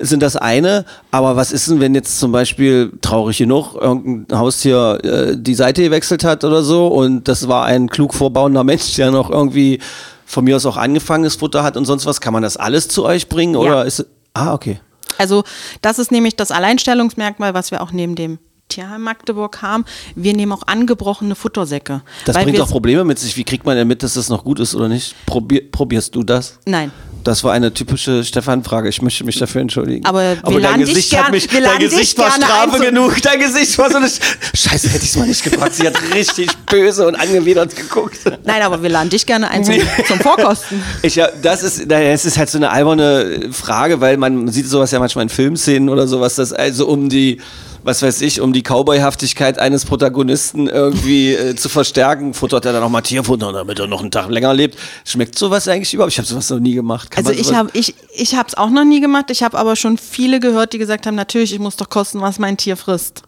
sind 0.00 0.22
das 0.22 0.36
eine, 0.36 0.84
aber 1.10 1.36
was 1.36 1.52
ist 1.52 1.68
denn, 1.68 1.80
wenn 1.80 1.94
jetzt 1.94 2.18
zum 2.18 2.32
Beispiel, 2.32 2.92
traurig 3.00 3.38
genug, 3.38 3.74
irgendein 3.74 4.38
Haustier 4.38 4.98
äh, 5.02 5.36
die 5.36 5.54
Seite 5.54 5.82
gewechselt 5.82 6.24
hat 6.24 6.44
oder 6.44 6.62
so 6.62 6.88
und 6.88 7.28
das 7.28 7.48
war 7.48 7.64
ein 7.66 7.88
klug 7.88 8.14
vorbauender 8.14 8.64
Mensch, 8.64 8.94
der 8.96 9.10
noch 9.10 9.30
irgendwie 9.30 9.80
von 10.26 10.44
mir 10.44 10.56
aus 10.56 10.66
auch 10.66 10.76
angefangenes 10.76 11.36
Futter 11.36 11.62
hat 11.62 11.76
und 11.76 11.84
sonst 11.84 12.06
was, 12.06 12.20
kann 12.20 12.32
man 12.32 12.42
das 12.42 12.56
alles 12.56 12.88
zu 12.88 13.04
euch 13.04 13.28
bringen 13.28 13.56
oder 13.56 13.84
ist 13.84 14.06
Ah, 14.34 14.54
okay. 14.54 14.80
Also 15.18 15.44
das 15.82 15.98
ist 15.98 16.12
nämlich 16.12 16.36
das 16.36 16.50
Alleinstellungsmerkmal, 16.50 17.54
was 17.54 17.70
wir 17.70 17.82
auch 17.82 17.92
neben 17.92 18.14
dem 18.14 18.38
Tierheim 18.70 19.02
Magdeburg 19.02 19.60
haben. 19.60 19.84
Wir 20.14 20.34
nehmen 20.34 20.52
auch 20.52 20.62
angebrochene 20.66 21.34
Futtersäcke. 21.34 22.00
Das 22.24 22.36
bringt 22.42 22.58
auch 22.60 22.68
Probleme 22.70 23.04
mit 23.04 23.18
sich. 23.18 23.36
Wie 23.36 23.44
kriegt 23.44 23.66
man 23.66 23.76
denn 23.76 23.86
mit, 23.88 24.02
dass 24.02 24.14
das 24.14 24.28
noch 24.30 24.44
gut 24.44 24.58
ist 24.60 24.74
oder 24.74 24.88
nicht? 24.88 25.14
Probier, 25.26 25.70
probierst 25.70 26.14
du 26.14 26.22
das? 26.22 26.58
Nein. 26.64 26.90
Das 27.22 27.44
war 27.44 27.52
eine 27.52 27.74
typische 27.74 28.24
Stefan-Frage. 28.24 28.88
Ich 28.88 29.02
möchte 29.02 29.24
mich 29.24 29.38
dafür 29.38 29.60
entschuldigen. 29.60 30.06
Aber 30.06 30.36
wir 30.48 30.60
dein 30.60 30.80
Gesicht 30.80 31.12
hat 31.14 31.24
gern- 31.24 31.32
mich, 31.32 31.52
wir 31.52 31.60
dein 31.60 31.78
Gesicht 31.78 32.16
war 32.16 32.30
Strafe 32.30 32.78
genug. 32.82 33.20
Dein 33.20 33.38
Gesicht 33.40 33.76
war 33.76 33.90
so 33.90 33.98
eine. 33.98 34.06
Sch- 34.06 34.20
Scheiße, 34.54 34.88
hätte 34.88 35.04
ich 35.04 35.10
es 35.10 35.16
mal 35.18 35.26
nicht 35.26 35.44
gefragt. 35.44 35.74
Sie 35.74 35.86
hat 35.86 35.94
richtig 36.14 36.48
böse 36.64 37.06
und 37.06 37.16
angewidert 37.16 37.76
geguckt. 37.76 38.20
Nein, 38.44 38.62
aber 38.62 38.82
wir 38.82 38.88
laden 38.88 39.10
dich 39.10 39.26
gerne 39.26 39.50
ein 39.50 39.62
zum, 39.64 39.74
zum 40.06 40.18
Vorkosten. 40.20 40.82
Ich, 41.02 41.16
ja, 41.16 41.28
das 41.42 41.62
ist, 41.62 41.90
es 41.90 42.24
ist 42.24 42.38
halt 42.38 42.48
so 42.48 42.56
eine 42.56 42.70
alberne 42.70 43.48
Frage, 43.52 44.00
weil 44.00 44.16
man 44.16 44.48
sieht 44.48 44.66
sowas 44.68 44.90
ja 44.90 44.98
manchmal 44.98 45.24
in 45.24 45.28
Filmszenen 45.28 45.88
oder 45.90 46.06
sowas, 46.08 46.36
dass 46.36 46.52
also 46.54 46.86
um 46.88 47.10
die, 47.10 47.40
was 47.82 48.02
weiß 48.02 48.20
ich, 48.22 48.40
um 48.40 48.52
die 48.52 48.62
Cowboy-Haftigkeit 48.62 49.58
eines 49.58 49.84
Protagonisten 49.84 50.68
irgendwie 50.68 51.32
äh, 51.34 51.56
zu 51.56 51.68
verstärken, 51.68 52.34
futtert 52.34 52.64
er 52.64 52.72
dann 52.72 52.82
auch 52.82 52.88
mal 52.88 53.00
Tierfutter, 53.00 53.52
damit 53.52 53.78
er 53.78 53.86
noch 53.86 54.00
einen 54.00 54.10
Tag 54.10 54.28
länger 54.30 54.54
lebt. 54.54 54.78
Schmeckt 55.04 55.38
sowas 55.38 55.68
eigentlich 55.68 55.92
überhaupt? 55.94 56.12
Ich 56.12 56.18
habe 56.18 56.28
sowas 56.28 56.50
noch 56.50 56.60
nie 56.60 56.74
gemacht. 56.74 57.10
Kann 57.10 57.26
Also 57.26 57.38
ich 57.38 57.54
habe 57.54 57.70
ich, 57.72 57.94
ich 58.14 58.34
es 58.34 58.54
auch 58.54 58.70
noch 58.70 58.84
nie 58.84 59.00
gemacht. 59.00 59.30
Ich 59.30 59.42
habe 59.42 59.58
aber 59.58 59.76
schon 59.76 59.98
viele 59.98 60.40
gehört, 60.40 60.72
die 60.72 60.78
gesagt 60.78 61.06
haben, 61.06 61.14
natürlich, 61.14 61.52
ich 61.52 61.58
muss 61.58 61.76
doch 61.76 61.88
kosten, 61.88 62.20
was 62.20 62.38
mein 62.38 62.56
Tier 62.56 62.76
frisst. 62.76 63.22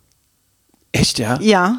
Echt, 0.93 1.19
ja? 1.19 1.39
Ja. 1.41 1.79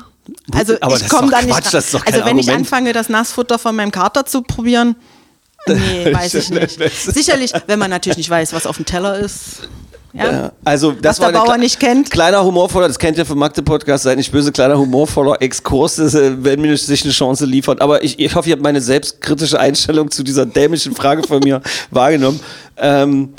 Also 0.54 0.76
aber 0.80 0.96
ich 0.96 1.10
komme 1.10 1.30
dann 1.30 1.46
nicht. 1.46 1.62
Quatsch, 1.62 1.72
kein 1.72 2.14
also 2.14 2.26
wenn 2.26 2.38
ich 2.38 2.48
Argument. 2.48 2.50
anfange, 2.50 2.94
das 2.94 3.10
Nassfutter 3.10 3.60
von 3.60 3.76
meinem 3.76 3.92
Kater 3.92 4.26
zu 4.26 4.42
probieren, 4.42 4.96
nee, 5.68 6.14
weiß 6.14 6.34
ich 6.36 6.50
nicht. 6.50 6.80
Sicherlich, 6.94 7.54
wenn 7.68 7.80
man 7.80 7.90
natürlich 7.90 8.18
nicht 8.18 8.30
weiß, 8.30 8.54
was 8.54 8.66
auf 8.66 8.78
dem 8.78 8.86
Teller 8.86 9.20
ist. 9.20 9.68
Ja. 10.14 10.52
Also 10.64 10.92
das 10.92 11.18
Was 11.18 11.26
war 11.26 11.32
der 11.32 11.40
Bauer 11.40 11.58
nicht 11.58 11.80
kennt. 11.80 12.12
Kleiner 12.12 12.44
humorvoller, 12.44 12.88
das 12.88 13.00
kennt 13.00 13.18
ihr 13.18 13.26
vom 13.26 13.40
Magde 13.40 13.64
Podcast, 13.64 14.04
seid 14.04 14.18
nicht 14.18 14.32
böse, 14.32 14.52
kleiner 14.52 14.78
humorvoller 14.78 15.42
Exkurs, 15.42 15.96
das, 15.96 16.14
äh, 16.14 16.44
wenn 16.44 16.62
mir 16.62 16.78
sich 16.78 17.04
eine 17.04 17.12
Chance 17.12 17.46
liefert. 17.46 17.82
Aber 17.82 18.04
ich, 18.04 18.20
ich 18.20 18.36
hoffe, 18.36 18.50
ihr 18.50 18.54
habt 18.54 18.62
meine 18.62 18.80
selbstkritische 18.80 19.60
Einstellung 19.60 20.12
zu 20.12 20.24
dieser 20.24 20.46
dämlichen 20.46 20.96
Frage 20.96 21.24
von 21.28 21.40
mir 21.40 21.62
wahrgenommen. 21.92 22.40
Ähm, 22.78 23.34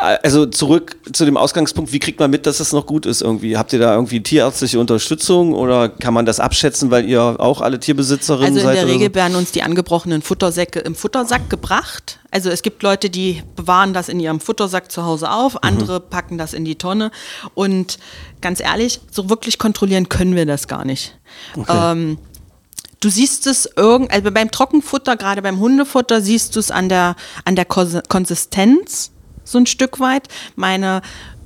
also 0.00 0.46
zurück 0.46 0.96
zu 1.12 1.24
dem 1.24 1.36
Ausgangspunkt, 1.36 1.92
wie 1.92 1.98
kriegt 1.98 2.20
man 2.20 2.30
mit, 2.30 2.46
dass 2.46 2.58
das 2.58 2.72
noch 2.72 2.86
gut 2.86 3.06
ist 3.06 3.20
irgendwie? 3.22 3.56
Habt 3.56 3.72
ihr 3.72 3.78
da 3.78 3.94
irgendwie 3.94 4.22
tierärztliche 4.22 4.78
Unterstützung 4.78 5.54
oder 5.54 5.88
kann 5.88 6.14
man 6.14 6.24
das 6.26 6.40
abschätzen, 6.40 6.90
weil 6.90 7.04
ihr 7.08 7.20
auch 7.22 7.60
alle 7.60 7.80
Tierbesitzerinnen 7.80 8.46
Also 8.46 8.60
in 8.60 8.64
seid? 8.66 8.76
der 8.76 8.86
Regel 8.86 9.08
so? 9.08 9.14
werden 9.14 9.34
uns 9.36 9.50
die 9.52 9.62
angebrochenen 9.62 10.22
Futtersäcke 10.22 10.78
im 10.80 10.94
Futtersack 10.94 11.50
gebracht. 11.50 12.20
Also 12.30 12.50
es 12.50 12.62
gibt 12.62 12.82
Leute, 12.82 13.10
die 13.10 13.42
bewahren 13.56 13.92
das 13.94 14.08
in 14.08 14.20
ihrem 14.20 14.40
Futtersack 14.40 14.92
zu 14.92 15.04
Hause 15.04 15.26
Mhm. 15.26 15.32
auf, 15.32 15.62
andere 15.64 16.00
packen 16.00 16.38
das 16.38 16.52
in 16.54 16.64
die 16.64 16.76
Tonne. 16.76 17.10
Und 17.54 17.98
ganz 18.40 18.60
ehrlich, 18.60 19.00
so 19.10 19.28
wirklich 19.30 19.58
kontrollieren 19.58 20.08
können 20.08 20.36
wir 20.36 20.46
das 20.46 20.68
gar 20.68 20.84
nicht. 20.84 21.16
Ähm, 21.68 22.18
du 23.00 23.08
siehst 23.08 23.46
es 23.46 23.68
irgend, 23.76 24.12
also 24.12 24.30
beim 24.30 24.50
Trockenfutter, 24.50 25.16
gerade 25.16 25.42
beim 25.42 25.58
Hundefutter, 25.58 26.20
siehst 26.20 26.54
du 26.54 26.60
es 26.60 26.70
an 26.70 26.88
der, 26.88 27.16
an 27.44 27.56
der 27.56 27.64
Konsistenz 27.64 29.10
so 29.50 29.58
ein 29.58 29.66
Stück 29.66 30.00
weit. 30.00 30.28
Meine 30.56 31.02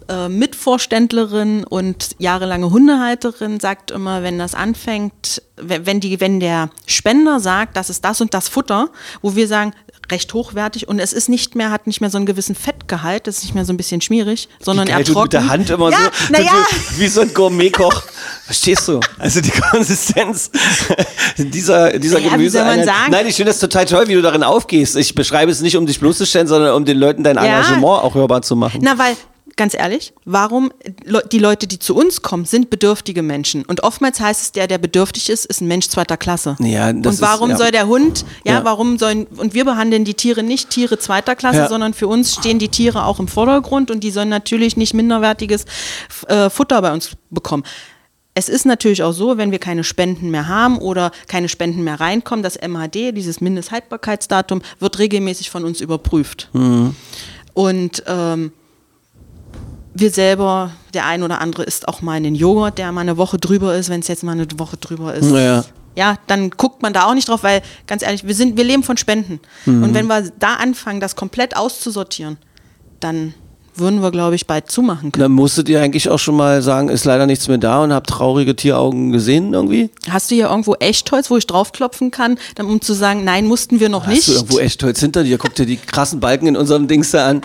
äh, 0.09 0.29
Mitvorständlerin 0.29 1.65
und 1.65 2.11
jahrelange 2.19 2.71
Hundehalterin 2.71 3.61
sagt 3.61 3.91
immer, 3.91 4.23
wenn 4.23 4.39
das 4.39 4.55
anfängt, 4.55 5.43
wenn, 5.57 6.01
die, 6.01 6.21
wenn 6.21 6.41
der 6.41 6.71
Spender 6.87 7.41
sagt, 7.41 7.77
das 7.77 7.91
ist 7.91 8.05
das 8.05 8.21
und 8.21 8.35
das 8.35 8.49
Futter, 8.49 8.91
wo 9.21 9.37
wir 9.37 9.47
sagen, 9.47 9.73
recht 10.11 10.35
hochwertig 10.35 10.89
und 10.89 10.99
es 10.99 11.13
ist 11.13 11.29
nicht 11.29 11.55
mehr, 11.55 11.71
hat 11.71 11.87
nicht 11.87 12.01
mehr 12.01 12.11
so 12.11 12.19
einen 12.19 12.27
gewissen 12.27 12.55
Fettgehalt, 12.55 13.27
das 13.27 13.39
ist 13.39 13.45
nicht 13.45 13.55
mehr 13.55 13.65
so 13.65 13.73
ein 13.73 13.77
bisschen 13.77 14.01
schmierig, 14.01 14.49
sondern 14.61 14.89
er 14.89 15.03
trocken. 15.05 15.23
mit 15.23 15.33
der 15.33 15.49
Hand 15.49 15.71
immer 15.71 15.91
ja, 15.91 15.99
so, 16.29 16.35
so, 16.35 17.01
wie 17.01 17.09
so 17.09 17.21
ein 17.23 17.33
Gourmetkoch. 17.33 18.03
Verstehst 18.53 18.87
du? 18.87 19.01
Also 19.19 19.41
die 19.41 19.51
Konsistenz 19.51 20.51
dieser, 21.39 21.99
dieser 21.99 22.19
wie 22.19 22.29
Gemüse. 22.29 22.63
Nein, 23.11 23.27
ich 23.27 23.37
finde 23.37 23.51
das 23.53 23.61
total 23.61 23.87
toll, 23.87 24.09
wie 24.09 24.15
du 24.15 24.21
darin 24.23 24.43
aufgehst. 24.43 24.95
Ich 24.97 25.15
beschreibe 25.15 25.51
es 25.51 25.61
nicht, 25.63 25.77
um 25.77 25.87
dich 25.87 25.99
bloßzustellen, 26.01 26.47
sondern 26.49 26.75
um 26.75 26.85
den 26.85 26.99
Leuten 26.99 27.25
dein 27.25 27.37
Ja. 27.37 27.45
Engagement 27.45 27.85
auch 27.85 28.15
hörbar 28.15 28.43
zu 28.43 28.55
machen. 28.57 28.81
Na, 28.83 28.99
weil, 28.99 29.17
ganz 29.57 29.75
ehrlich, 29.75 30.13
warum 30.27 30.71
die 31.31 31.39
Leute, 31.39 31.67
die 31.67 31.79
zu 31.79 31.95
uns 31.95 32.21
kommen, 32.21 32.45
sind 32.45 32.69
bedürftige 32.69 33.23
Menschen. 33.23 33.65
Und 33.65 33.85
oftmals 33.85 34.21
heißt 34.21 34.43
es, 34.43 34.53
der, 34.53 34.67
der 34.67 34.79
bedürftig 34.79 35.31
ist, 35.31 35.47
ist 35.47 35.61
ein 35.63 35.69
Mensch 35.69 35.89
zweiter 35.89 36.17
Klasse. 36.19 36.57
Ja, 36.61 36.93
das 36.93 37.15
und 37.17 37.21
warum 37.23 37.51
ist- 37.51 37.59
ja. 37.59 37.65
soll 37.65 37.71
der 37.71 37.87
Hund, 37.87 38.25
ja, 38.45 38.55
Ja. 38.55 38.65
warum 38.65 38.99
sollen, 38.99 39.27
und 39.37 39.55
wir 39.55 39.65
behandeln 39.65 40.05
die 40.05 40.15
Tiere 40.15 40.43
nicht 40.43 40.69
Tiere 40.71 40.99
zweiter 40.99 41.37
Klasse, 41.37 41.59
Ja. 41.59 41.69
sondern 41.69 41.95
für 41.95 42.09
uns 42.09 42.35
stehen 42.35 42.59
die 42.59 42.69
Tiere 42.69 43.05
auch 43.07 43.19
im 43.21 43.29
Vordergrund 43.29 43.91
und 43.91 44.01
die 44.01 44.11
sollen 44.11 44.29
natürlich 44.31 44.77
nicht 44.77 44.93
minderwertiges 44.95 45.65
äh, 46.29 46.51
Futter 46.51 46.83
bei 46.83 46.93
uns 46.93 47.11
bekommen. 47.31 47.63
Es 48.35 48.49
ist 48.49 48.65
natürlich 48.65 49.03
auch 49.03 49.13
so, 49.13 49.37
wenn 49.37 49.51
wir 49.51 49.59
keine 49.59 49.85
Spenden 49.85 50.31
mehr 50.31 50.49
haben 50.49 50.79
oder 50.79 51.11
keine 51.27 51.49
Spenden 51.51 51.85
mehr 51.85 52.01
reinkommen, 52.01 52.43
das 52.43 52.57
MHD, 52.57 53.15
dieses 53.15 53.41
Mindesthaltbarkeitsdatum, 53.43 54.63
wird 54.79 54.99
regelmäßig 54.99 55.51
von 55.51 55.65
uns 55.65 55.83
überprüft. 55.83 56.49
Mhm. 56.55 56.97
Und 57.53 58.03
ähm, 58.07 58.53
wir 59.95 60.11
selber, 60.11 60.73
der 60.95 61.07
ein 61.07 61.23
oder 61.23 61.41
andere 61.43 61.65
isst 61.65 61.89
auch 61.89 62.01
mal 62.01 62.13
einen 62.13 62.35
Joghurt, 62.35 62.79
der 62.79 62.91
mal 62.93 63.03
eine 63.03 63.19
Woche 63.19 63.37
drüber 63.37 63.77
ist, 63.77 63.91
wenn 63.91 64.01
es 64.01 64.09
jetzt 64.09 64.23
mal 64.23 64.33
eine 64.33 64.47
Woche 64.57 64.79
drüber 64.79 65.15
ist. 65.15 65.31
Naja. 65.31 65.65
Ja, 65.95 66.17
dann 66.27 66.49
guckt 66.49 66.81
man 66.81 66.95
da 66.95 67.05
auch 67.05 67.13
nicht 67.15 67.29
drauf, 67.29 67.43
weil 67.43 67.61
ganz 67.87 68.03
ehrlich, 68.03 68.27
wir 68.27 68.35
sind, 68.35 68.57
wir 68.57 68.65
leben 68.65 68.83
von 68.83 68.97
Spenden. 68.97 69.41
Mhm. 69.67 69.83
Und 69.83 69.95
wenn 69.95 70.07
wir 70.07 70.33
da 70.39 70.55
anfangen, 70.55 71.01
das 71.01 71.17
komplett 71.17 71.55
auszusortieren, 71.55 72.39
dann 73.01 73.35
würden 73.75 74.03
wir, 74.03 74.11
glaube 74.11 74.35
ich, 74.35 74.47
bald 74.47 74.71
zumachen 74.71 75.13
können. 75.13 75.23
Dann 75.23 75.33
musstet 75.33 75.69
ihr 75.69 75.81
eigentlich 75.81 76.09
auch 76.11 76.19
schon 76.19 76.37
mal 76.37 76.61
sagen, 76.63 76.89
ist 76.89 77.05
leider 77.05 77.27
nichts 77.27 77.49
mehr 77.49 77.59
da 77.59 77.83
und 77.83 77.93
habt 77.93 78.09
traurige 78.11 78.55
Tieraugen 78.55 79.13
gesehen 79.13 79.55
irgendwie? 79.55 79.91
Hast 80.11 80.31
du 80.31 80.35
hier 80.35 80.49
irgendwo 80.51 80.75
Echtholz, 80.75 81.31
wo 81.31 81.37
ich 81.37 81.47
draufklopfen 81.47 82.11
kann, 82.11 82.39
dann, 82.55 82.67
um 82.67 82.81
zu 82.81 82.93
sagen, 82.93 83.25
nein, 83.25 83.47
mussten 83.47 83.81
wir 83.81 83.89
noch 83.89 84.07
Hast 84.07 84.15
nicht? 84.15 84.29
du 84.29 84.33
irgendwo 84.33 84.59
echt 84.59 84.83
Holz 84.83 85.01
hinter 85.01 85.25
dir? 85.25 85.39
Guck 85.39 85.55
dir 85.55 85.67
die 85.67 85.77
krassen 85.79 86.21
Balken 86.21 86.47
in 86.47 86.57
unserem 86.57 86.87
Dings 86.89 87.11
da 87.13 87.29
an. 87.29 87.41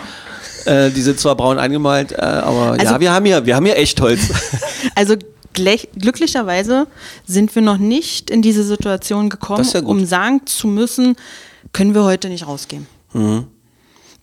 Äh, 0.64 0.90
die 0.90 1.00
sind 1.00 1.18
zwar 1.18 1.34
braun 1.36 1.58
angemalt, 1.58 2.12
äh, 2.12 2.16
aber 2.16 2.76
ja, 2.76 2.90
Also- 2.90 3.00
wir 3.00 3.12
haben 3.12 3.24
hier, 3.24 3.46
wir 3.46 3.56
haben 3.56 3.64
hier 3.66 3.76
Echtholz. 3.76 4.20
Also 4.94 5.14
glücklicherweise 5.96 6.86
sind 7.26 7.54
wir 7.54 7.62
noch 7.62 7.78
nicht 7.78 8.30
in 8.30 8.42
diese 8.42 8.62
Situation 8.64 9.28
gekommen, 9.28 9.66
ja 9.72 9.80
um 9.82 10.04
sagen 10.04 10.42
zu 10.46 10.66
müssen, 10.66 11.16
können 11.72 11.94
wir 11.94 12.04
heute 12.04 12.28
nicht 12.28 12.46
rausgehen. 12.46 12.86
Mhm. 13.12 13.46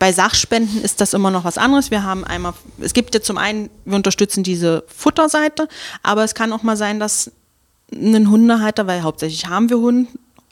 Bei 0.06 0.12
Sachspenden 0.12 0.84
ist 0.84 1.02
das 1.02 1.15
immer 1.15 1.32
noch 1.32 1.46
was 1.46 1.58
anderes. 1.58 1.89
Wir 1.89 2.04
haben 2.04 2.24
einmal, 2.24 2.54
es 2.80 2.94
gibt 2.94 3.15
ja 3.15 3.22
zum 3.22 3.39
einen, 3.39 3.72
wir 3.86 3.96
unterstützen 3.96 4.44
diese 4.44 4.84
Futterseite, 4.88 5.68
aber 6.04 6.24
es 6.24 6.36
kann 6.36 6.54
auch 6.54 6.62
mal 6.62 6.78
sein, 6.78 7.00
dass 7.00 7.32
ein 7.91 8.30
Hundehalter, 8.30 8.86
weil 8.86 9.02
hauptsächlich 9.02 9.48
haben 9.48 9.68
wir 9.72 9.80
Hund, 9.80 10.10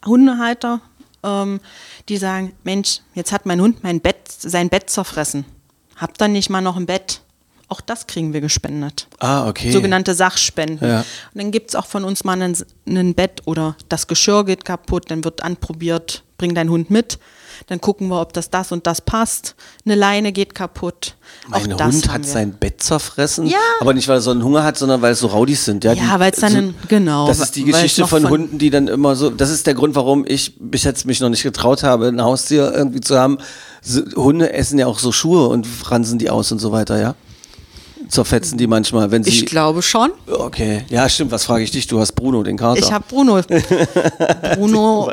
Hundehalter, 0.07 0.81
ähm, 1.21 1.59
die 2.09 2.17
sagen, 2.17 2.53
Mensch, 2.63 3.01
jetzt 3.13 3.31
hat 3.31 3.45
mein 3.45 3.61
Hund 3.61 3.83
mein 3.83 4.01
Bett, 4.01 4.27
sein 4.27 4.69
Bett 4.69 4.89
zerfressen. 4.89 5.45
Habt 5.97 6.19
dann 6.19 6.31
nicht 6.31 6.49
mal 6.49 6.61
noch 6.61 6.75
ein 6.75 6.87
Bett. 6.87 7.21
Auch 7.67 7.79
das 7.79 8.07
kriegen 8.07 8.33
wir 8.33 8.41
gespendet 8.41 9.07
ah, 9.19 9.47
okay. 9.47 9.71
sogenannte 9.71 10.15
Sachspenden. 10.15 10.89
Ja. 10.89 10.99
Und 11.01 11.05
dann 11.35 11.51
gibt 11.51 11.69
es 11.69 11.75
auch 11.75 11.85
von 11.85 12.05
uns 12.05 12.23
mal 12.23 12.41
ein, 12.41 12.57
ein 12.87 13.13
Bett 13.13 13.43
oder 13.45 13.75
das 13.87 14.07
Geschirr 14.07 14.45
geht 14.45 14.65
kaputt, 14.65 15.11
dann 15.11 15.23
wird 15.23 15.43
anprobiert, 15.43 16.23
bring 16.39 16.55
deinen 16.55 16.71
Hund 16.71 16.89
mit. 16.89 17.19
Dann 17.67 17.79
gucken 17.81 18.07
wir, 18.09 18.19
ob 18.21 18.33
das 18.33 18.49
das 18.49 18.71
und 18.71 18.85
das 18.87 19.01
passt. 19.01 19.55
Eine 19.85 19.95
Leine 19.95 20.31
geht 20.31 20.55
kaputt. 20.55 21.15
Mein 21.47 21.73
Auch 21.73 21.83
Hund 21.85 22.11
hat 22.11 22.25
sein 22.25 22.53
Bett 22.53 22.81
zerfressen, 22.83 23.47
Ja. 23.47 23.57
aber 23.79 23.93
nicht, 23.93 24.07
weil 24.07 24.17
er 24.17 24.21
so 24.21 24.31
einen 24.31 24.43
Hunger 24.43 24.63
hat, 24.63 24.77
sondern 24.77 25.01
weil 25.01 25.13
es 25.13 25.19
so 25.19 25.27
Raudis 25.27 25.65
sind. 25.65 25.83
Ja, 25.83 25.93
Ja, 25.93 26.19
weil's 26.19 26.39
dann 26.39 26.55
ein- 26.55 26.75
genau, 26.87 27.27
Das 27.27 27.39
ist 27.39 27.55
die 27.55 27.63
weil 27.65 27.69
es 27.75 27.81
Geschichte 27.83 28.07
von, 28.07 28.21
von- 28.23 28.31
Hunden, 28.31 28.57
die 28.57 28.69
dann 28.69 28.87
immer 28.87 29.15
so, 29.15 29.29
das 29.29 29.49
ist 29.49 29.65
der 29.67 29.73
Grund, 29.73 29.95
warum 29.95 30.25
ich 30.27 30.53
bis 30.59 30.83
jetzt 30.83 31.05
mich 31.05 31.19
noch 31.19 31.29
nicht 31.29 31.43
getraut 31.43 31.83
habe, 31.83 32.07
ein 32.07 32.21
Haustier 32.21 32.71
irgendwie 32.73 33.01
zu 33.01 33.17
haben. 33.17 33.37
So, 33.81 34.01
Hunde 34.15 34.53
essen 34.53 34.79
ja 34.79 34.87
auch 34.87 34.99
so 34.99 35.11
Schuhe 35.11 35.47
und 35.47 35.65
fransen 35.67 36.19
die 36.19 36.29
aus 36.29 36.51
und 36.51 36.59
so 36.59 36.71
weiter, 36.71 36.99
ja? 36.99 37.15
Zerfetzen 38.09 38.57
die 38.57 38.67
manchmal, 38.67 39.11
wenn 39.11 39.23
sie... 39.23 39.29
Ich 39.31 39.45
glaube 39.45 39.81
schon. 39.81 40.11
Okay, 40.29 40.83
ja 40.89 41.07
stimmt, 41.07 41.31
was 41.31 41.45
frage 41.45 41.63
ich 41.63 41.71
dich? 41.71 41.87
Du 41.87 41.99
hast 41.99 42.11
Bruno, 42.11 42.43
den 42.43 42.57
Kater. 42.57 42.77
Ich 42.79 42.91
habe 42.91 43.05
Bruno. 43.07 43.41
Bruno, 44.55 45.11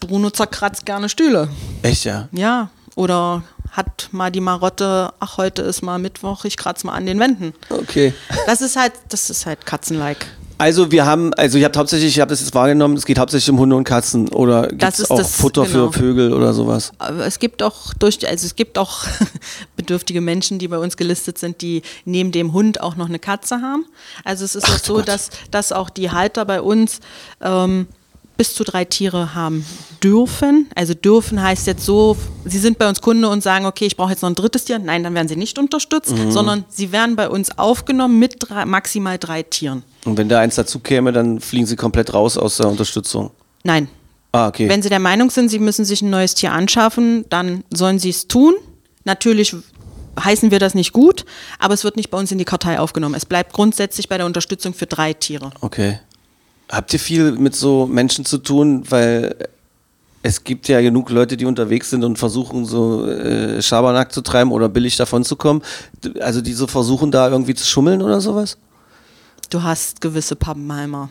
Bruno 0.00 0.30
zerkratzt 0.30 0.86
gerne 0.86 1.08
Stühle. 1.08 1.48
Echt, 1.82 2.04
ja? 2.04 2.28
Ja. 2.32 2.70
Oder 2.96 3.42
hat 3.70 4.08
mal 4.10 4.30
die 4.30 4.40
Marotte, 4.40 5.12
ach, 5.20 5.36
heute 5.36 5.62
ist 5.62 5.82
mal 5.82 5.98
Mittwoch, 5.98 6.44
ich 6.44 6.56
kratze 6.56 6.86
mal 6.86 6.94
an 6.94 7.06
den 7.06 7.20
Wänden. 7.20 7.54
Okay. 7.68 8.12
Das 8.46 8.60
ist 8.60 8.76
halt, 8.76 8.92
das 9.10 9.30
ist 9.30 9.46
halt 9.46 9.64
Katzenlike. 9.64 10.26
Also 10.58 10.90
wir 10.92 11.06
haben, 11.06 11.32
also 11.34 11.56
ihr 11.56 11.64
habt 11.64 11.76
hauptsächlich, 11.78 12.14
ich 12.14 12.20
habe 12.20 12.28
das 12.28 12.40
jetzt 12.40 12.54
wahrgenommen, 12.54 12.94
es 12.94 13.06
geht 13.06 13.18
hauptsächlich 13.18 13.48
um 13.48 13.58
Hunde 13.58 13.76
und 13.76 13.84
Katzen 13.84 14.28
oder 14.28 14.66
gibt 14.68 14.82
es 14.82 15.10
auch 15.10 15.16
das- 15.16 15.36
Futter 15.36 15.64
genau. 15.64 15.90
für 15.90 15.98
Vögel 16.00 16.34
oder 16.34 16.52
sowas? 16.52 16.92
Aber 16.98 17.24
es 17.24 17.38
gibt 17.38 17.62
auch 17.62 17.94
durch, 17.94 18.28
also 18.28 18.44
es 18.44 18.56
gibt 18.56 18.76
auch 18.76 19.04
bedürftige 19.76 20.20
Menschen, 20.20 20.58
die 20.58 20.68
bei 20.68 20.76
uns 20.76 20.98
gelistet 20.98 21.38
sind, 21.38 21.62
die 21.62 21.80
neben 22.04 22.30
dem 22.32 22.52
Hund 22.52 22.80
auch 22.82 22.96
noch 22.96 23.08
eine 23.08 23.18
Katze 23.18 23.62
haben. 23.62 23.86
Also 24.24 24.44
es 24.44 24.54
ist 24.54 24.64
Ach 24.68 24.74
auch 24.74 24.84
so, 24.84 24.94
Gott. 24.96 25.08
dass, 25.08 25.30
dass 25.50 25.72
auch 25.72 25.88
die 25.88 26.10
Halter 26.10 26.44
bei 26.44 26.60
uns 26.60 27.00
ähm, 27.40 27.86
bis 28.40 28.54
zu 28.54 28.64
drei 28.64 28.86
Tiere 28.86 29.34
haben 29.34 29.66
dürfen. 30.02 30.66
Also 30.74 30.94
dürfen 30.94 31.42
heißt 31.42 31.66
jetzt 31.66 31.84
so, 31.84 32.16
sie 32.46 32.56
sind 32.58 32.78
bei 32.78 32.88
uns 32.88 33.02
Kunde 33.02 33.28
und 33.28 33.42
sagen, 33.42 33.66
okay, 33.66 33.84
ich 33.84 33.98
brauche 33.98 34.12
jetzt 34.12 34.22
noch 34.22 34.30
ein 34.30 34.34
drittes 34.34 34.64
Tier. 34.64 34.78
Nein, 34.78 35.04
dann 35.04 35.12
werden 35.14 35.28
sie 35.28 35.36
nicht 35.36 35.58
unterstützt, 35.58 36.16
Mhm. 36.16 36.30
sondern 36.30 36.64
sie 36.70 36.90
werden 36.90 37.16
bei 37.16 37.28
uns 37.28 37.58
aufgenommen 37.58 38.18
mit 38.18 38.36
drei, 38.38 38.64
maximal 38.64 39.18
drei 39.18 39.42
Tieren. 39.42 39.82
Und 40.06 40.16
wenn 40.16 40.30
da 40.30 40.40
eins 40.40 40.54
dazu 40.54 40.78
käme, 40.78 41.12
dann 41.12 41.38
fliegen 41.40 41.66
sie 41.66 41.76
komplett 41.76 42.14
raus 42.14 42.38
aus 42.38 42.56
der 42.56 42.68
Unterstützung. 42.68 43.30
Nein, 43.62 43.88
Ah, 44.32 44.46
okay. 44.46 44.68
Wenn 44.68 44.80
Sie 44.80 44.88
der 44.88 45.00
Meinung 45.00 45.28
sind, 45.28 45.48
Sie 45.50 45.58
müssen 45.58 45.84
sich 45.84 46.00
ein 46.02 46.08
neues 46.08 46.34
Tier 46.36 46.52
anschaffen, 46.52 47.24
dann 47.30 47.64
sollen 47.74 47.98
Sie 47.98 48.10
es 48.10 48.26
tun. 48.28 48.54
Natürlich 49.04 49.54
heißen 50.18 50.50
wir 50.52 50.60
das 50.60 50.74
nicht 50.74 50.92
gut, 50.92 51.24
aber 51.58 51.74
es 51.74 51.82
wird 51.82 51.96
nicht 51.96 52.10
bei 52.10 52.18
uns 52.18 52.30
in 52.30 52.38
die 52.38 52.44
Kartei 52.44 52.78
aufgenommen. 52.78 53.16
Es 53.16 53.26
bleibt 53.26 53.52
grundsätzlich 53.52 54.08
bei 54.08 54.16
der 54.18 54.26
Unterstützung 54.26 54.72
für 54.72 54.86
drei 54.86 55.12
Tiere. 55.14 55.50
okay. 55.60 55.98
Habt 56.70 56.92
ihr 56.92 57.00
viel 57.00 57.32
mit 57.32 57.56
so 57.56 57.86
Menschen 57.86 58.24
zu 58.24 58.38
tun, 58.38 58.84
weil 58.88 59.34
es 60.22 60.44
gibt 60.44 60.68
ja 60.68 60.80
genug 60.80 61.10
Leute, 61.10 61.36
die 61.36 61.46
unterwegs 61.46 61.90
sind 61.90 62.04
und 62.04 62.18
versuchen 62.18 62.64
so 62.66 63.06
äh, 63.08 63.60
Schabernack 63.62 64.12
zu 64.12 64.20
treiben 64.20 64.52
oder 64.52 64.68
billig 64.68 64.96
davon 64.96 65.24
zu 65.24 65.36
kommen. 65.36 65.62
Also 66.20 66.42
die 66.42 66.52
so 66.52 66.66
versuchen 66.66 67.10
da 67.10 67.28
irgendwie 67.30 67.54
zu 67.54 67.66
schummeln 67.66 68.02
oder 68.02 68.20
sowas? 68.20 68.58
Du 69.48 69.62
hast 69.62 70.00
gewisse 70.00 70.36
Pappenheimer. 70.36 71.08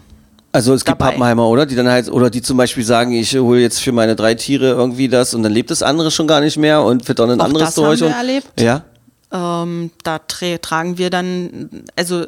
Also 0.52 0.74
es 0.74 0.86
gibt 0.86 1.00
Dabei. 1.00 1.12
Pappenheimer, 1.12 1.48
oder? 1.48 1.66
Die 1.66 1.76
dann 1.76 1.90
halt, 1.90 2.10
oder 2.10 2.30
die 2.30 2.42
zum 2.42 2.58
Beispiel 2.58 2.84
sagen, 2.84 3.12
ich 3.12 3.36
hole 3.36 3.60
jetzt 3.60 3.80
für 3.80 3.92
meine 3.92 4.16
drei 4.16 4.36
Tiere 4.36 4.68
irgendwie 4.70 5.08
das 5.08 5.34
und 5.34 5.44
dann 5.44 5.52
lebt 5.52 5.70
das 5.72 5.84
andere 5.84 6.10
schon 6.10 6.28
gar 6.28 6.42
nicht 6.42 6.58
mehr 6.58 6.82
und 6.82 7.08
wird 7.08 7.20
dann 7.20 7.32
ein 7.32 7.42
Auch 7.42 7.46
anderes 7.46 7.68
das 7.68 7.76
durch. 7.76 8.02
haben 8.02 8.10
wir 8.10 8.16
erlebt. 8.16 8.60
Ja. 8.60 8.84
Ähm, 9.32 9.92
da 10.04 10.20
tra 10.20 10.58
tragen 10.58 10.98
wir 10.98 11.10
dann, 11.12 11.84
also 11.96 12.26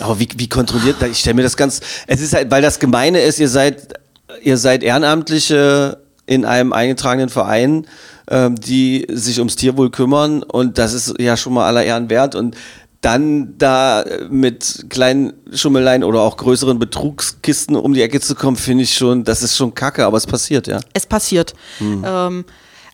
Aber 0.00 0.18
wie, 0.18 0.28
wie 0.36 0.48
kontrolliert, 0.48 0.96
ich 1.02 1.18
stelle 1.18 1.34
mir 1.34 1.42
das 1.42 1.56
ganz, 1.56 1.80
es 2.06 2.20
ist 2.20 2.34
halt, 2.34 2.50
weil 2.50 2.62
das 2.62 2.78
Gemeine 2.78 3.20
ist, 3.20 3.38
ihr 3.38 3.48
seid, 3.48 3.94
ihr 4.42 4.56
seid 4.56 4.82
Ehrenamtliche 4.82 5.98
in 6.26 6.44
einem 6.44 6.72
eingetragenen 6.72 7.28
Verein, 7.28 7.86
ähm, 8.28 8.54
die 8.56 9.06
sich 9.10 9.38
ums 9.38 9.56
Tierwohl 9.56 9.90
kümmern 9.90 10.42
und 10.42 10.78
das 10.78 10.92
ist 10.92 11.14
ja 11.18 11.36
schon 11.36 11.54
mal 11.54 11.66
aller 11.66 11.84
Ehren 11.84 12.08
wert 12.10 12.34
und 12.34 12.56
dann 13.00 13.56
da 13.56 14.04
mit 14.28 14.86
kleinen 14.90 15.32
Schummeleien 15.54 16.04
oder 16.04 16.20
auch 16.20 16.36
größeren 16.36 16.78
Betrugskisten 16.78 17.74
um 17.74 17.94
die 17.94 18.02
Ecke 18.02 18.20
zu 18.20 18.34
kommen, 18.34 18.56
finde 18.56 18.84
ich 18.84 18.94
schon, 18.94 19.24
das 19.24 19.42
ist 19.42 19.56
schon 19.56 19.74
kacke, 19.74 20.04
aber 20.04 20.18
es 20.18 20.26
passiert, 20.26 20.66
ja. 20.66 20.80
es 20.92 21.06
passiert. 21.06 21.54
Ähm, 21.80 22.44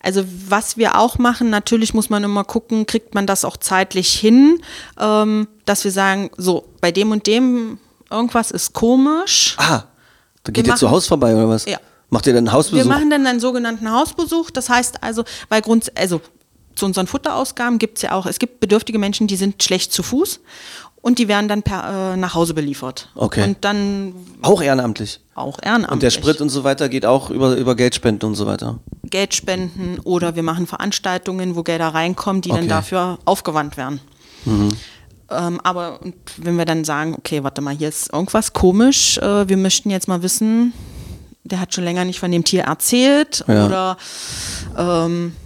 also 0.07 0.25
was 0.49 0.77
wir 0.77 0.99
auch 0.99 1.19
machen, 1.19 1.51
natürlich 1.51 1.93
muss 1.93 2.09
man 2.11 2.23
immer 2.23 2.45
gucken, 2.45 2.87
kriegt 2.87 3.15
man 3.15 3.27
das 3.27 3.45
auch 3.45 3.57
zeitlich 3.57 4.09
hin, 4.13 4.61
ähm, 5.01 5.49
dass 5.65 5.83
wir 5.83 5.91
sagen, 5.91 6.31
so, 6.37 6.65
bei 6.81 6.93
dem 6.93 7.11
und 7.11 7.27
dem 7.27 7.79
irgendwas 8.11 8.53
ist 8.53 8.73
komisch. 8.73 9.57
Ah, 9.59 9.83
da 10.45 10.53
geht 10.53 10.67
ihr 10.67 10.77
zu 10.77 10.85
machen- 10.85 10.95
Haus 10.95 11.07
vorbei 11.09 11.35
oder 11.35 11.49
was? 11.49 11.65
Ja. 11.67 11.79
Macht 12.09 12.27
ihr 12.29 12.33
dann 12.35 12.47
einen 12.47 12.53
Hausbesuch? 12.53 12.85
Wir 12.85 12.89
machen 12.89 13.11
dann 13.11 13.27
einen 13.27 13.41
sogenannten 13.41 13.91
Hausbesuch. 13.91 14.51
Das 14.53 14.69
heißt 14.69 15.03
also, 15.03 15.25
weil 15.49 15.61
Grund, 15.61 15.91
also 15.99 16.21
zu 16.77 16.87
unseren 16.87 17.09
Futterausgaben 17.09 17.79
gibt 17.81 17.99
es 17.99 18.03
ja 18.03 18.13
auch, 18.13 18.27
es 18.27 18.39
gibt 18.39 18.61
bedürftige 18.61 18.99
Menschen, 19.01 19.27
die 19.27 19.35
sind 19.37 19.61
schlecht 19.61 19.93
zu 19.93 20.05
Fuß 20.05 20.39
und 21.07 21.21
die 21.21 21.29
werden 21.29 21.47
dann 21.47 21.63
per, 21.63 22.15
äh, 22.15 22.17
nach 22.17 22.35
Hause 22.35 22.53
beliefert. 22.53 23.09
Okay. 23.15 23.45
Und 23.45 23.59
dann 23.61 24.13
auch 24.43 24.61
ehrenamtlich. 24.61 25.21
auch 25.37 25.59
ehrenamtlich. 25.63 25.93
Und 25.93 26.03
der 26.03 26.11
Sprit 26.11 26.41
und 26.41 26.49
so 26.49 26.65
weiter 26.65 26.89
geht 26.89 27.07
auch 27.07 27.31
über, 27.31 27.55
über 27.55 27.77
Geldspenden 27.77 28.29
und 28.29 28.35
so 28.35 28.45
weiter. 28.47 28.81
Geld 29.05 29.33
spenden 29.33 30.01
oder 30.03 30.35
wir 30.35 30.43
machen 30.43 30.67
Veranstaltungen, 30.67 31.55
wo 31.55 31.63
Gelder 31.63 31.89
reinkommen, 31.95 32.43
die 32.43 32.51
Okay. 32.51 32.59
dann 32.59 32.69
dafür 32.69 33.19
aufgewandt 33.25 33.77
werden. 33.77 34.01
Ähm, 35.31 35.61
aber 35.63 36.01
wenn 36.39 36.57
wir 36.59 36.65
dann 36.65 36.85
sagen, 36.85 37.15
okay, 37.17 37.45
warte 37.45 37.61
mal, 37.61 37.77
hier 37.77 37.89
ist 37.89 38.13
irgendwas 38.13 38.53
komisch, 38.53 39.19
äh, 39.19 39.49
wir 39.49 39.57
möchten 39.57 39.91
jetzt 39.91 40.09
mal 40.09 40.23
wissen, 40.23 40.73
der 41.45 41.61
hat 41.61 41.73
schon 41.73 41.85
länger 41.85 42.05
nicht 42.05 42.19
von 42.19 42.33
dem 42.33 42.43
Tier 42.43 42.63
erzählt 42.65 43.45
Ja. 43.47 43.67
oder 43.67 43.97
ähm, 44.77 45.37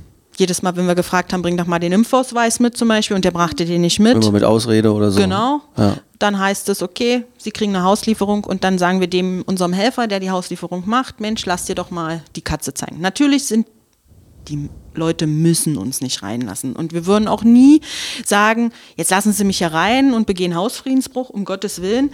jedes 0.41 0.63
Mal, 0.63 0.77
wenn 0.77 0.87
wir 0.87 0.95
gefragt 0.95 1.33
haben, 1.33 1.43
bring 1.43 1.57
doch 1.57 1.67
mal 1.67 1.79
den 1.79 1.93
Impfausweis 1.93 2.59
mit 2.59 2.77
zum 2.77 2.89
Beispiel 2.89 3.15
und 3.15 3.25
der 3.25 3.31
brachte 3.31 3.65
den 3.65 3.83
nicht 3.83 4.01
mit. 4.01 4.15
Immer 4.15 4.33
mit 4.33 4.45
Ausrede 4.45 4.93
oder 4.93 5.11
so. 5.11 5.21
Genau. 5.21 5.61
Ja. 5.77 5.99
Dann 6.19 6.39
heißt 6.39 6.69
es, 6.69 6.83
okay, 6.83 7.25
Sie 7.39 7.51
kriegen 7.51 7.75
eine 7.75 7.85
Hauslieferung 7.85 8.45
und 8.45 8.65
dann 8.65 8.79
sagen 8.79 9.01
wir 9.01 9.07
dem, 9.07 9.43
unserem 9.47 9.73
Helfer, 9.73 10.07
der 10.07 10.21
die 10.21 10.31
Hauslieferung 10.31 10.83
macht, 10.87 11.21
Mensch, 11.21 11.47
lass 11.47 11.67
dir 11.67 11.75
doch 11.75 11.91
mal 11.91 12.23
die 12.35 12.43
Katze 12.43 12.75
zeigen. 12.75 13.01
Natürlich 13.01 13.45
sind 13.45 13.67
die 14.49 14.69
Leute 14.95 15.27
müssen 15.27 15.77
uns 15.77 16.01
nicht 16.01 16.23
reinlassen. 16.23 16.75
Und 16.75 16.93
wir 16.93 17.07
würden 17.07 17.29
auch 17.29 17.45
nie 17.45 17.83
sagen, 18.25 18.73
jetzt 18.97 19.11
lassen 19.11 19.33
Sie 19.33 19.45
mich 19.45 19.59
hier 19.59 19.73
rein 19.73 20.15
und 20.15 20.27
begehen 20.27 20.55
Hausfriedensbruch, 20.55 21.31
um 21.31 21.45
Gottes 21.45 21.83
Willen, 21.83 22.11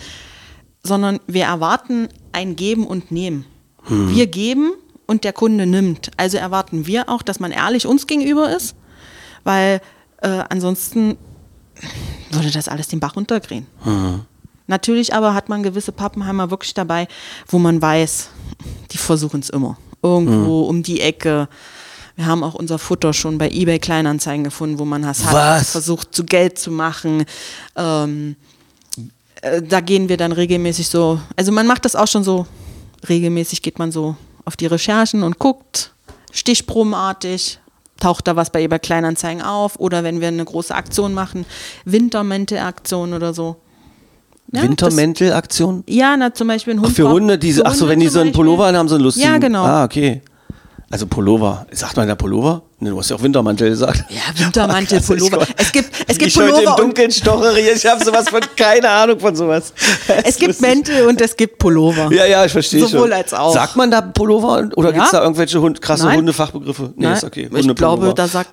sondern 0.82 1.20
wir 1.26 1.44
erwarten 1.44 2.08
ein 2.32 2.56
Geben 2.56 2.86
und 2.86 3.10
Nehmen. 3.10 3.46
Wir 3.88 4.26
geben 4.26 4.72
und 5.06 5.24
der 5.24 5.32
Kunde 5.32 5.66
nimmt. 5.66 6.10
Also 6.16 6.38
erwarten 6.38 6.86
wir 6.86 7.08
auch, 7.08 7.22
dass 7.22 7.40
man 7.40 7.52
ehrlich 7.52 7.86
uns 7.86 8.06
gegenüber 8.06 8.54
ist, 8.54 8.74
weil 9.44 9.80
äh, 10.22 10.44
ansonsten 10.48 11.16
würde 12.30 12.50
das 12.50 12.68
alles 12.68 12.88
den 12.88 13.00
Bach 13.00 13.16
runtergehen. 13.16 13.66
Natürlich 14.66 15.14
aber 15.14 15.34
hat 15.34 15.48
man 15.48 15.62
gewisse 15.62 15.92
Pappenheimer 15.92 16.50
wirklich 16.50 16.74
dabei, 16.74 17.06
wo 17.46 17.58
man 17.58 17.80
weiß, 17.80 18.30
die 18.90 18.98
versuchen 18.98 19.40
es 19.40 19.50
immer. 19.50 19.78
Irgendwo 20.02 20.62
um 20.62 20.82
die 20.82 21.00
Ecke. 21.00 21.48
Wir 22.16 22.26
haben 22.26 22.42
auch 22.42 22.54
unser 22.54 22.78
Futter 22.78 23.12
schon 23.12 23.38
bei 23.38 23.50
eBay 23.50 23.78
Kleinanzeigen 23.78 24.44
gefunden, 24.44 24.78
wo 24.78 24.84
man 24.84 25.02
das 25.02 25.24
hat 25.24 25.32
versucht 25.66 26.14
zu 26.14 26.24
Geld 26.24 26.58
zu 26.58 26.70
machen. 26.70 27.24
Ähm, 27.76 28.36
äh, 29.42 29.62
da 29.62 29.80
gehen 29.80 30.08
wir 30.08 30.16
dann 30.16 30.32
regelmäßig 30.32 30.88
so, 30.88 31.20
also 31.36 31.52
man 31.52 31.66
macht 31.66 31.84
das 31.84 31.94
auch 31.94 32.08
schon 32.08 32.24
so, 32.24 32.46
regelmäßig 33.08 33.62
geht 33.62 33.78
man 33.78 33.92
so 33.92 34.16
auf 34.46 34.56
die 34.56 34.66
Recherchen 34.66 35.22
und 35.22 35.38
guckt, 35.38 35.92
stichprobenartig, 36.32 37.58
taucht 38.00 38.26
da 38.26 38.36
was 38.36 38.50
bei 38.50 38.62
eBay 38.62 38.78
Kleinanzeigen 38.78 39.42
auf 39.42 39.78
oder 39.78 40.04
wenn 40.04 40.20
wir 40.20 40.28
eine 40.28 40.44
große 40.44 40.74
Aktion 40.74 41.12
machen, 41.12 41.44
Wintermäntelaktion 41.84 43.12
oder 43.12 43.34
so. 43.34 43.56
Ja, 44.52 44.62
Wintermäntelaktion? 44.62 45.82
Ja, 45.88 46.16
na, 46.16 46.32
zum 46.32 46.48
Beispiel 46.48 46.74
ein 46.74 46.80
Hund. 46.80 46.90
Ach, 46.92 46.96
für 46.96 47.08
Hunde, 47.10 47.36
diese, 47.36 47.66
ach 47.66 47.74
so, 47.74 47.88
wenn 47.88 47.98
die 47.98 48.08
so 48.08 48.20
einen. 48.20 48.32
Pullover 48.32 48.66
haben, 48.66 48.76
haben 48.76 48.88
so 48.88 48.94
einen 48.94 49.04
lustigen. 49.04 49.26
Ja, 49.26 49.38
genau. 49.38 49.64
Ah, 49.64 49.84
okay. 49.84 50.22
Also 50.88 51.06
Pullover. 51.06 51.66
Sagt 51.72 51.96
man 51.96 52.06
da 52.06 52.14
Pullover? 52.14 52.62
Ne, 52.78 52.90
du 52.90 52.98
hast 52.98 53.10
ja 53.10 53.16
auch 53.16 53.22
Wintermantel 53.22 53.70
gesagt. 53.70 54.04
Ja, 54.08 54.20
Wintermantel, 54.44 54.98
ich- 55.00 55.06
Pullover. 55.06 55.44
Es 55.56 55.72
gibt, 55.72 55.90
es 56.06 56.16
gibt 56.18 56.30
ich 56.30 56.36
heute 56.36 56.48
im 56.48 56.54
Pullover 56.54 56.70
und 56.76 56.80
Dunkeln 56.80 57.10
stochere, 57.10 57.58
ich 57.58 57.84
habe 57.86 58.04
sowas 58.04 58.28
von, 58.28 58.40
keine 58.54 58.88
Ahnung 58.88 59.18
von 59.18 59.34
sowas. 59.34 59.72
es 60.24 60.36
gibt 60.36 60.60
Mäntel 60.60 61.06
und 61.08 61.20
es 61.20 61.36
gibt 61.36 61.58
Pullover. 61.58 62.12
Ja, 62.12 62.24
ja, 62.26 62.44
ich 62.44 62.52
verstehe 62.52 62.80
schon. 62.80 62.90
Sowohl 62.90 63.12
als 63.12 63.34
auch. 63.34 63.52
Sagt 63.52 63.74
man 63.74 63.90
da 63.90 64.00
Pullover 64.00 64.68
oder 64.76 64.90
Ja. 64.90 64.94
gibt 64.94 65.04
es 65.06 65.10
da 65.10 65.22
irgendwelche 65.22 65.60
Hund, 65.60 65.80
krasse 65.82 66.04
Nein. 66.04 66.18
Hundefachbegriffe? 66.18 66.92
Nee, 66.94 67.06
Nein, 67.06 67.16
ist 67.16 67.24
okay. 67.24 67.48
ich 67.50 67.62
Hundepullover. 67.62 67.96
glaube, 68.02 68.14
da 68.14 68.28
sagt, 68.28 68.50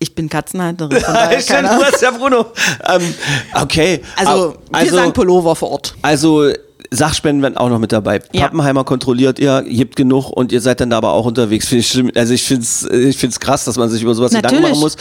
ich 0.00 0.16
bin 0.16 0.28
Katzenhalterin. 0.28 1.00
Keine 1.46 1.68
du 1.68 1.84
hast 1.84 2.02
ja 2.02 2.10
Bruno. 2.10 2.46
Ähm, 2.88 3.14
okay. 3.54 4.02
Also, 4.16 4.32
Au- 4.32 4.54
wir 4.82 4.90
sagen 4.90 5.12
Pullover 5.12 5.54
vor 5.54 5.70
Ort. 5.70 5.94
Also 6.02 6.50
Sachspenden 6.92 7.42
werden 7.42 7.56
auch 7.56 7.70
noch 7.70 7.78
mit 7.78 7.90
dabei. 7.90 8.20
Ja. 8.32 8.42
Pappenheimer 8.42 8.84
kontrolliert 8.84 9.38
ihr, 9.38 9.62
gibt 9.62 9.96
genug 9.96 10.30
und 10.30 10.52
ihr 10.52 10.60
seid 10.60 10.80
dann 10.80 10.90
da 10.90 10.98
aber 10.98 11.12
auch 11.12 11.24
unterwegs. 11.24 11.68
Finde 11.68 11.80
ich 11.80 11.88
schlimm. 11.88 12.10
Also 12.14 12.34
ich 12.34 12.42
finde 12.42 12.62
es 12.62 12.84
ich 12.84 13.16
find's 13.16 13.40
krass, 13.40 13.64
dass 13.64 13.78
man 13.78 13.88
sich 13.88 14.02
über 14.02 14.14
sowas 14.14 14.32
Gedanken 14.32 14.62
machen 14.62 14.78
muss, 14.78 14.96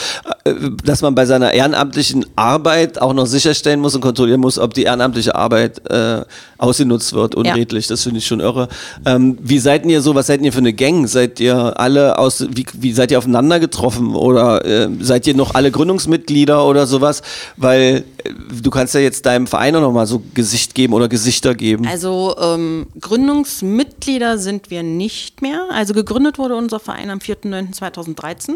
äh, 0.45 0.53
dass 0.83 1.01
man 1.01 1.15
bei 1.15 1.25
seiner 1.25 1.53
ehrenamtlichen 1.53 2.25
Arbeit 2.35 3.01
auch 3.01 3.13
noch 3.13 3.25
sicherstellen 3.25 3.79
muss 3.79 3.93
und 3.93 4.01
kontrollieren 4.01 4.39
muss, 4.39 4.57
ob 4.57 4.73
die 4.73 4.83
ehrenamtliche 4.83 5.35
Arbeit 5.35 5.81
äh, 5.89 6.21
ausgenutzt 6.57 7.13
wird, 7.13 7.35
unredlich. 7.35 7.87
Das 7.87 8.03
finde 8.03 8.19
ich 8.19 8.27
schon 8.27 8.39
irre. 8.39 8.67
Ähm, 9.05 9.37
wie 9.41 9.59
seid 9.59 9.85
ihr 9.85 10.01
so, 10.01 10.15
was 10.15 10.27
seid 10.27 10.41
ihr 10.41 10.53
für 10.53 10.59
eine 10.59 10.73
Gang? 10.73 11.07
Seid 11.07 11.39
ihr 11.39 11.79
alle 11.79 12.17
aus, 12.17 12.45
wie, 12.49 12.65
wie 12.73 12.93
seid 12.93 13.11
ihr 13.11 13.17
aufeinander 13.17 13.59
getroffen 13.59 14.15
oder 14.15 14.63
äh, 14.65 14.89
seid 15.01 15.27
ihr 15.27 15.35
noch 15.35 15.55
alle 15.55 15.71
Gründungsmitglieder 15.71 16.65
oder 16.65 16.87
sowas? 16.87 17.21
Weil 17.57 18.03
äh, 18.23 18.29
du 18.61 18.69
kannst 18.69 18.93
ja 18.93 19.01
jetzt 19.01 19.25
deinem 19.25 19.47
Verein 19.47 19.75
auch 19.75 19.81
noch 19.81 19.91
mal 19.91 20.05
so 20.05 20.21
Gesicht 20.33 20.75
geben 20.75 20.93
oder 20.93 21.09
Gesichter 21.09 21.55
geben. 21.55 21.80
Also 21.87 22.35
ähm, 22.39 22.87
Gründungsmitglieder 22.99 24.37
sind 24.37 24.69
wir 24.69 24.83
nicht 24.83 25.41
mehr. 25.41 25.67
Also 25.71 25.93
gegründet 25.93 26.37
wurde 26.37 26.55
unser 26.55 26.79
Verein 26.79 27.09
am 27.09 27.19
4.9.2013. 27.19 28.55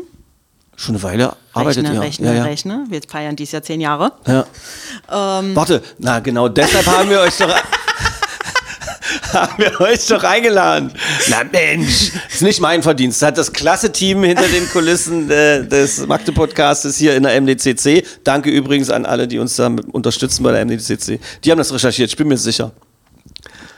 Schon 0.78 0.96
eine 0.96 1.04
Weile 1.04 1.36
arbeitet 1.54 1.86
Rechne, 1.86 1.96
ihr. 1.96 2.02
rechne, 2.02 2.28
ja, 2.28 2.34
ja. 2.34 2.44
rechne. 2.44 2.86
Wir 2.90 3.02
feiern 3.08 3.36
dieses 3.36 3.54
Jahr 3.54 3.64
zehn 3.64 3.80
Jahre. 3.80 4.12
Ja. 4.28 4.46
Ähm. 5.40 5.56
Warte, 5.56 5.82
na 6.00 6.20
genau, 6.20 6.50
deshalb 6.50 6.86
haben 6.86 7.10
wir 7.10 7.22
euch 7.22 7.38
doch. 7.38 7.50
haben 9.34 9.54
wir 9.58 9.80
euch 9.80 10.06
doch 10.08 10.24
eingeladen. 10.24 10.92
Na 11.30 11.44
Mensch, 11.50 12.12
ist 12.30 12.42
nicht 12.42 12.60
mein 12.60 12.84
Verdienst. 12.84 13.22
Hat 13.22 13.38
das 13.38 13.54
klasse 13.54 13.92
Team 13.92 14.24
hinter 14.24 14.48
den 14.48 14.68
Kulissen 14.70 15.30
äh, 15.30 15.66
des 15.66 16.06
Magde-Podcastes 16.06 16.98
hier 16.98 17.16
in 17.16 17.24
der 17.24 17.40
MDCC. 17.40 18.04
Danke 18.26 18.50
übrigens 18.50 18.90
an 18.90 19.06
alle, 19.06 19.28
die 19.30 19.40
uns 19.40 19.56
da 19.56 19.74
unterstützen 19.92 20.44
bei 20.44 20.52
der 20.52 20.66
MDCC. 20.66 21.20
Die 21.44 21.52
haben 21.52 21.58
das 21.58 21.74
recherchiert, 21.74 22.10
ich 22.10 22.18
bin 22.18 22.28
mir 22.28 22.38
sicher. 22.38 22.72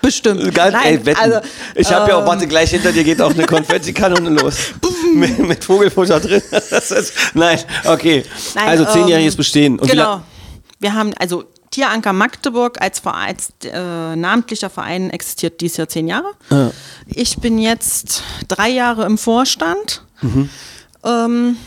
Bestimmt. 0.07 0.55
Ganz, 0.55 0.71
Nein, 0.71 0.85
ey, 0.85 1.05
wetten. 1.05 1.19
also, 1.19 1.39
ich 1.75 1.91
habe 1.91 2.09
ja 2.09 2.15
auch, 2.15 2.21
ähm, 2.21 2.27
warte, 2.27 2.47
gleich 2.47 2.69
hinter 2.69 2.93
dir 2.93 3.03
geht 3.03 3.21
auch 3.21 3.33
eine 3.33 3.45
Konfettikanone 3.45 4.29
los. 4.29 4.71
mit, 5.13 5.37
mit 5.37 5.61
Vogelfutter 5.61 6.21
drin. 6.21 6.41
Ist, 6.51 7.13
nein, 7.33 7.59
okay. 7.83 8.23
Nein, 8.55 8.69
also 8.69 8.85
zehnjähriges 8.85 9.33
ähm, 9.33 9.37
Bestehen. 9.37 9.79
Und 9.79 9.91
genau. 9.91 10.21
Wir 10.79 10.93
haben 10.93 11.13
also 11.19 11.43
Tieranker 11.71 12.13
Magdeburg 12.13 12.79
als, 12.81 12.99
Verein, 12.99 13.35
als 13.35 13.51
äh, 13.65 14.15
namentlicher 14.15 14.69
Verein 14.69 15.09
existiert 15.09 15.59
dieses 15.59 15.75
Jahr 15.75 15.89
zehn 15.89 16.07
Jahre. 16.07 16.31
Ich 17.07 17.39
bin 17.39 17.59
jetzt 17.59 18.23
drei 18.47 18.69
Jahre 18.69 19.05
im 19.05 19.17
Vorstand. 19.17 20.03
Mhm. 20.21 20.49
Ähm, 21.03 21.57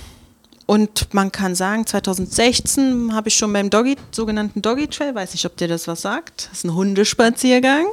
und 0.65 1.13
man 1.13 1.31
kann 1.31 1.55
sagen, 1.55 1.87
2016 1.87 3.13
habe 3.13 3.29
ich 3.29 3.35
schon 3.35 3.53
beim 3.53 3.69
Doggy, 3.69 3.97
sogenannten 4.13 4.63
Doggy 4.63 4.87
Trail, 4.87 5.15
weiß 5.15 5.33
nicht, 5.33 5.45
ob 5.45 5.59
dir 5.59 5.69
das 5.69 5.89
was 5.89 6.01
sagt. 6.01 6.49
Das 6.51 6.61
ist 6.61 6.65
ein 6.65 6.75
Hundespaziergang. 6.75 7.85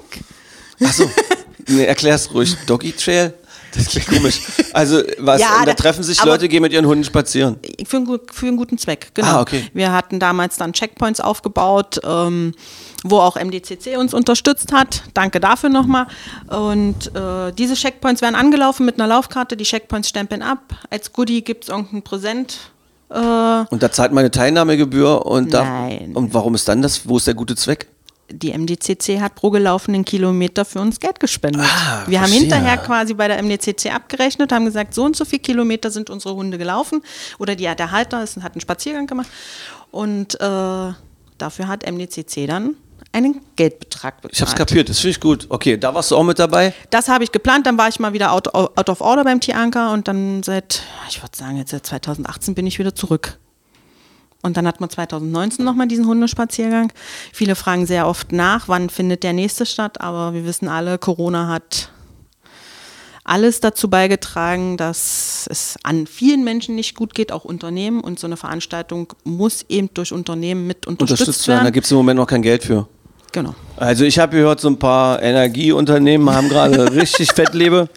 Achso, 0.84 1.10
nee, 1.68 1.86
erklär's 1.86 2.34
ruhig. 2.34 2.56
Doggy 2.68 2.92
Trail? 2.94 3.34
Das 3.76 3.88
klingt 3.90 4.08
komisch. 4.08 4.40
Also, 4.74 5.02
was, 5.20 5.42
Ja, 5.42 5.60
da 5.60 5.66
da- 5.66 5.74
treffen 5.74 6.02
sich 6.04 6.24
Leute, 6.24 6.48
gehen 6.48 6.62
mit 6.62 6.72
ihren 6.72 6.86
Hunden 6.86 7.04
spazieren. 7.04 7.58
Für 7.86 7.98
einen, 7.98 8.20
für 8.32 8.48
einen 8.48 8.58
guten 8.58 8.78
Zweck, 8.78 9.10
genau. 9.14 9.28
Ah, 9.28 9.42
okay. 9.42 9.66
Wir 9.74 9.92
hatten 9.92 10.20
damals 10.20 10.56
dann 10.58 10.72
Checkpoints 10.74 11.20
aufgebaut, 11.20 12.00
ähm, 12.04 12.54
wo 13.04 13.20
auch 13.20 13.36
MDCC 13.36 13.98
uns 13.98 14.14
unterstützt 14.14 14.72
hat. 14.72 15.04
Danke 15.14 15.40
dafür 15.40 15.70
nochmal. 15.70 16.08
Und 16.48 17.14
äh, 17.16 17.52
diese 17.52 17.76
Checkpoints 17.76 18.22
werden 18.22 18.36
angelaufen 18.36 18.86
mit 18.86 18.96
einer 18.96 19.08
Laufkarte. 19.08 19.58
Die 19.58 19.66
Checkpoints 19.66 20.10
stempeln 20.10 20.42
ab. 20.42 20.60
Als 20.90 21.12
Goodie 21.12 21.42
gibt 21.44 21.66
es 21.66 21.70
irgendein 21.70 22.02
Präsent. 22.04 22.58
Äh, 23.10 23.16
Und 23.70 23.84
da 23.84 23.92
zahlt 23.92 24.12
man 24.14 24.22
eine 24.22 24.32
Teilnahmegebühr 24.32 25.26
und 25.26 25.54
da. 25.54 25.64
Nein. 25.66 26.12
Und 26.16 26.34
warum 26.34 26.56
ist 26.56 26.68
dann 26.68 26.82
das? 26.82 27.08
Wo 27.08 27.18
ist 27.18 27.28
der 27.28 27.34
gute 27.36 27.56
Zweck? 27.56 27.88
Die 28.30 28.52
MDCC 28.52 29.20
hat 29.22 29.36
pro 29.36 29.50
gelaufenen 29.50 30.04
Kilometer 30.04 30.66
für 30.66 30.80
uns 30.80 31.00
Geld 31.00 31.20
gespendet. 31.20 31.64
Ah, 31.64 32.04
wir 32.08 32.20
haben 32.20 32.28
verstehe. 32.28 32.42
hinterher 32.42 32.78
quasi 32.78 33.14
bei 33.14 33.28
der 33.28 33.42
MDCC 33.42 33.94
abgerechnet, 33.94 34.52
haben 34.52 34.66
gesagt, 34.66 34.94
so 34.94 35.04
und 35.06 35.16
so 35.16 35.26
viele 35.26 35.42
Kilometer 35.42 35.92
sind 35.92 36.10
unsere 36.10 36.36
Hunde 36.36 36.58
gelaufen. 36.58 37.02
Oder 37.40 37.56
die, 37.56 37.64
der 37.64 37.92
Halter 37.92 38.24
ist, 38.24 38.38
hat 38.38 38.54
einen 38.54 38.62
Spaziergang 38.62 39.08
gemacht. 39.08 39.30
Und 39.92 40.36
äh, 40.36 40.94
dafür 41.38 41.68
hat 41.68 41.90
MDCC 41.90 42.48
dann 42.48 42.76
einen 43.14 43.42
Geldbetrag 43.56 44.22
bezahlt. 44.22 44.34
Ich 44.34 44.42
hab's 44.42 44.56
kapiert, 44.56 44.90
das 44.90 45.00
finde 45.00 45.12
ich 45.12 45.20
gut. 45.20 45.48
Okay, 45.50 45.78
da 45.78 45.94
warst 45.94 46.12
du 46.12 46.18
auch 46.18 46.24
mit 46.24 46.40
dabei. 46.40 46.74
Das 46.90 47.08
habe 47.08 47.24
ich 47.24 47.32
geplant, 47.32 47.66
dann 47.66 47.78
war 47.78 47.88
ich 47.88 48.00
mal 48.00 48.14
wieder 48.14 48.32
out, 48.34 48.54
out 48.54 48.90
of 48.90 49.02
order 49.02 49.24
beim 49.24 49.40
Tieranker 49.40 49.94
und 49.94 50.08
dann 50.08 50.44
seit, 50.44 50.84
ich 51.10 51.22
würde 51.22 51.36
sagen, 51.36 51.58
jetzt 51.58 51.72
seit 51.72 51.86
2018 51.86 52.56
bin 52.56 52.68
ich 52.68 52.80
wieder 52.80 52.94
zurück. 52.94 53.40
Und 54.44 54.56
dann 54.56 54.68
hat 54.68 54.80
man 54.80 54.90
2019 54.90 55.66
nochmal 55.66 55.88
diesen 55.88 56.06
Hundespaziergang. 56.06 56.92
Viele 57.34 57.56
fragen 57.56 57.86
sehr 57.86 58.08
oft 58.08 58.32
nach, 58.32 58.68
wann 58.68 58.90
findet 58.90 59.24
der 59.24 59.34
nächste 59.34 59.66
statt, 59.66 60.00
aber 60.00 60.34
wir 60.34 60.46
wissen 60.46 60.68
alle, 60.68 60.98
Corona 60.98 61.48
hat 61.48 61.90
alles 63.28 63.60
dazu 63.60 63.90
beigetragen, 63.90 64.78
dass 64.78 65.48
es 65.50 65.76
an 65.84 66.08
vielen 66.08 66.46
Menschen 66.46 66.76
nicht 66.76 66.96
gut 66.96 67.14
geht, 67.14 67.34
auch 67.34 67.44
Unternehmen. 67.44 68.00
Und 68.00 68.20
so 68.20 68.26
eine 68.26 68.38
Veranstaltung 68.38 69.14
muss 69.26 69.66
eben 69.68 69.90
durch 69.94 70.14
Unternehmen 70.14 70.66
mit 70.66 70.88
unterstützt, 70.88 71.22
Unterstützt 71.22 71.48
werden. 71.48 71.58
Da 71.58 71.64
werden. 71.66 71.74
gibt 71.74 71.86
es 71.86 71.92
im 71.92 71.98
Moment 71.98 72.18
noch 72.18 72.28
kein 72.28 72.42
Geld 72.42 72.64
für. 72.64 72.88
Genau. 73.34 73.54
Also 73.76 74.06
ich 74.06 74.18
habe 74.18 74.38
gehört, 74.38 74.62
so 74.62 74.70
ein 74.70 74.80
paar 74.80 75.22
Energieunternehmen 75.22 76.30
haben 76.30 76.48
gerade 76.48 76.92
richtig 76.96 77.34
Fettlebe. 77.34 77.90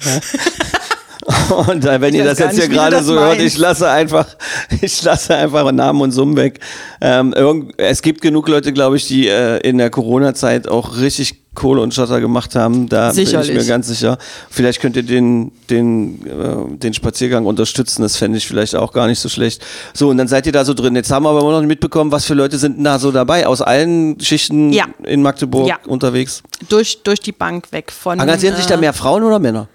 Und 1.68 1.84
äh, 1.84 2.00
wenn 2.00 2.14
ihr 2.14 2.24
das 2.24 2.38
jetzt 2.38 2.58
hier 2.58 2.68
gerade 2.68 3.02
so 3.02 3.14
hört, 3.14 3.38
meinst. 3.38 3.44
ich 3.44 3.58
lasse 3.58 3.88
einfach, 3.88 4.26
ich 4.80 5.02
lasse 5.02 5.34
einfach 5.36 5.70
Namen 5.70 6.00
und 6.00 6.12
Summen 6.12 6.36
weg. 6.36 6.58
Ähm, 7.00 7.32
irgend, 7.32 7.74
es 7.78 8.02
gibt 8.02 8.20
genug 8.22 8.48
Leute, 8.48 8.72
glaube 8.72 8.96
ich, 8.96 9.06
die 9.06 9.28
äh, 9.28 9.58
in 9.58 9.78
der 9.78 9.90
Corona-Zeit 9.90 10.66
auch 10.66 10.98
richtig 10.98 11.42
Kohle 11.54 11.82
und 11.82 11.92
Schotter 11.92 12.20
gemacht 12.20 12.54
haben. 12.54 12.88
Da 12.88 13.10
bin 13.10 13.22
ich 13.22 13.28
Sicherlich. 13.28 13.54
mir 13.54 13.64
ganz 13.66 13.86
sicher. 13.86 14.16
Vielleicht 14.50 14.80
könnt 14.80 14.96
ihr 14.96 15.02
den, 15.02 15.52
den, 15.68 16.26
äh, 16.26 16.76
den 16.78 16.94
Spaziergang 16.94 17.44
unterstützen. 17.46 18.02
Das 18.02 18.16
fände 18.16 18.38
ich 18.38 18.46
vielleicht 18.46 18.74
auch 18.74 18.92
gar 18.92 19.06
nicht 19.06 19.20
so 19.20 19.28
schlecht. 19.28 19.62
So, 19.92 20.08
und 20.08 20.16
dann 20.16 20.28
seid 20.28 20.46
ihr 20.46 20.52
da 20.52 20.64
so 20.64 20.72
drin. 20.74 20.96
Jetzt 20.96 21.10
haben 21.10 21.24
wir 21.24 21.30
aber 21.30 21.40
immer 21.40 21.52
noch 21.52 21.60
nicht 21.60 21.68
mitbekommen, 21.68 22.10
was 22.10 22.24
für 22.24 22.34
Leute 22.34 22.56
sind 22.58 22.82
da 22.82 22.98
so 22.98 23.12
dabei? 23.12 23.46
Aus 23.46 23.60
allen 23.60 24.18
Schichten 24.18 24.72
Ja. 24.72 24.86
in 25.04 25.20
Magdeburg 25.22 25.68
Ja. 25.68 25.78
unterwegs. 25.86 26.42
Durch, 26.68 27.02
durch 27.02 27.20
die 27.20 27.32
Bank 27.32 27.70
weg 27.70 27.92
von. 27.92 28.18
Engagieren 28.18 28.56
sich 28.56 28.66
da 28.66 28.74
äh, 28.74 28.78
mehr 28.78 28.94
Frauen 28.94 29.22
oder 29.22 29.38
Männer? 29.38 29.68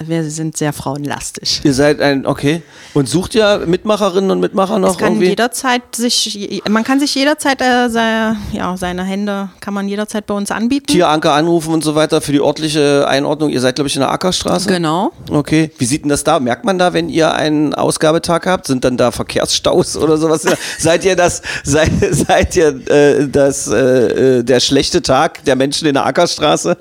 Wir 0.00 0.22
sind 0.30 0.56
sehr 0.56 0.72
frauenlastig. 0.72 1.60
Ihr 1.64 1.74
seid 1.74 2.00
ein, 2.00 2.24
okay. 2.24 2.62
Und 2.94 3.08
sucht 3.08 3.34
ihr 3.34 3.64
Mitmacherinnen 3.66 4.30
und 4.30 4.38
Mitmacher 4.38 4.78
noch 4.78 4.92
Es 4.92 4.98
kann 4.98 5.14
irgendwie? 5.14 5.30
jederzeit 5.30 5.82
sich, 5.96 6.62
man 6.68 6.84
kann 6.84 7.00
sich 7.00 7.12
jederzeit 7.16 7.60
äh, 7.60 7.88
sei, 7.88 8.34
ja, 8.52 8.76
seine 8.76 9.02
Hände 9.02 9.48
kann 9.60 9.74
man 9.74 9.88
jederzeit 9.88 10.26
bei 10.26 10.34
uns 10.34 10.52
anbieten. 10.52 10.86
Tieranker 10.86 11.32
anrufen 11.32 11.74
und 11.74 11.82
so 11.82 11.96
weiter 11.96 12.20
für 12.20 12.30
die 12.30 12.40
örtliche 12.40 13.08
Einordnung. 13.08 13.50
Ihr 13.50 13.60
seid, 13.60 13.74
glaube 13.74 13.88
ich, 13.88 13.96
in 13.96 14.00
der 14.00 14.12
Ackerstraße. 14.12 14.68
Genau. 14.68 15.10
Okay. 15.30 15.72
Wie 15.78 15.84
sieht 15.84 16.02
denn 16.04 16.10
das 16.10 16.22
da? 16.22 16.38
Merkt 16.38 16.64
man 16.64 16.78
da, 16.78 16.92
wenn 16.92 17.08
ihr 17.08 17.34
einen 17.34 17.74
Ausgabetag 17.74 18.46
habt? 18.46 18.68
Sind 18.68 18.84
dann 18.84 18.96
da 18.96 19.10
Verkehrsstaus 19.10 19.96
oder 19.96 20.16
sowas? 20.16 20.44
seid 20.78 21.04
ihr 21.04 21.16
das, 21.16 21.42
seid, 21.64 21.90
seid 22.12 22.54
ihr 22.54 22.88
äh, 22.88 23.26
das, 23.28 23.66
äh, 23.66 24.38
äh, 24.38 24.44
der 24.44 24.60
schlechte 24.60 25.02
Tag 25.02 25.44
der 25.44 25.56
Menschen 25.56 25.88
in 25.88 25.94
der 25.94 26.06
Ackerstraße? 26.06 26.76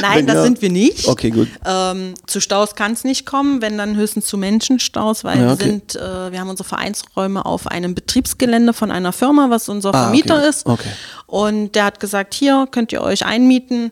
Nein, 0.00 0.18
Wenn 0.18 0.26
das 0.28 0.36
ihr- 0.36 0.42
sind 0.44 0.62
wir 0.62 0.70
nicht. 0.70 1.08
Okay, 1.08 1.30
gut. 1.30 1.48
Ähm, 1.66 2.14
zu 2.26 2.40
Staus 2.52 2.74
kann 2.74 2.92
es 2.92 3.02
nicht 3.04 3.24
kommen, 3.24 3.62
wenn 3.62 3.78
dann 3.78 3.96
höchstens 3.96 4.26
zu 4.26 4.36
Menschenstaus, 4.36 5.24
weil 5.24 5.40
Ja, 5.40 5.52
okay. 5.52 5.58
wir 5.60 5.66
sind, 5.66 5.96
äh, 5.96 6.30
wir 6.32 6.38
haben 6.38 6.50
unsere 6.50 6.68
Vereinsräume 6.68 7.46
auf 7.46 7.66
einem 7.66 7.94
Betriebsgelände 7.94 8.74
von 8.74 8.90
einer 8.90 9.12
Firma, 9.12 9.48
was 9.48 9.70
unser 9.70 9.94
Ah, 9.94 10.02
Vermieter 10.04 10.36
okay. 10.38 10.48
ist. 10.50 10.66
Okay. 10.66 10.88
Und 11.26 11.74
der 11.74 11.86
hat 11.86 11.98
gesagt, 11.98 12.34
hier 12.34 12.68
könnt 12.70 12.92
ihr 12.92 13.00
euch 13.00 13.24
einmieten. 13.24 13.90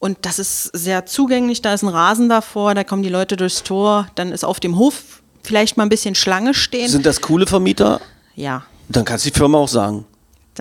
Und 0.00 0.18
das 0.22 0.40
ist 0.40 0.64
sehr 0.76 1.06
zugänglich, 1.06 1.62
da 1.62 1.72
ist 1.72 1.82
ein 1.82 1.88
Rasen 1.88 2.28
davor, 2.28 2.74
da 2.74 2.82
kommen 2.82 3.02
die 3.04 3.08
Leute 3.10 3.36
durchs 3.36 3.62
Tor, 3.62 4.08
dann 4.16 4.32
ist 4.32 4.44
auf 4.44 4.58
dem 4.58 4.76
Hof 4.76 5.22
vielleicht 5.42 5.76
mal 5.76 5.84
ein 5.84 5.88
bisschen 5.90 6.14
Schlange 6.16 6.52
stehen. 6.54 6.88
Sind 6.88 7.06
das 7.06 7.20
coole 7.20 7.46
Vermieter? 7.46 8.00
ja, 8.34 8.62
Dann 8.88 9.04
kannst 9.04 9.24
du 9.26 9.30
die 9.30 9.38
Firma 9.38 9.58
auch 9.58 9.68
sagen. 9.68 10.04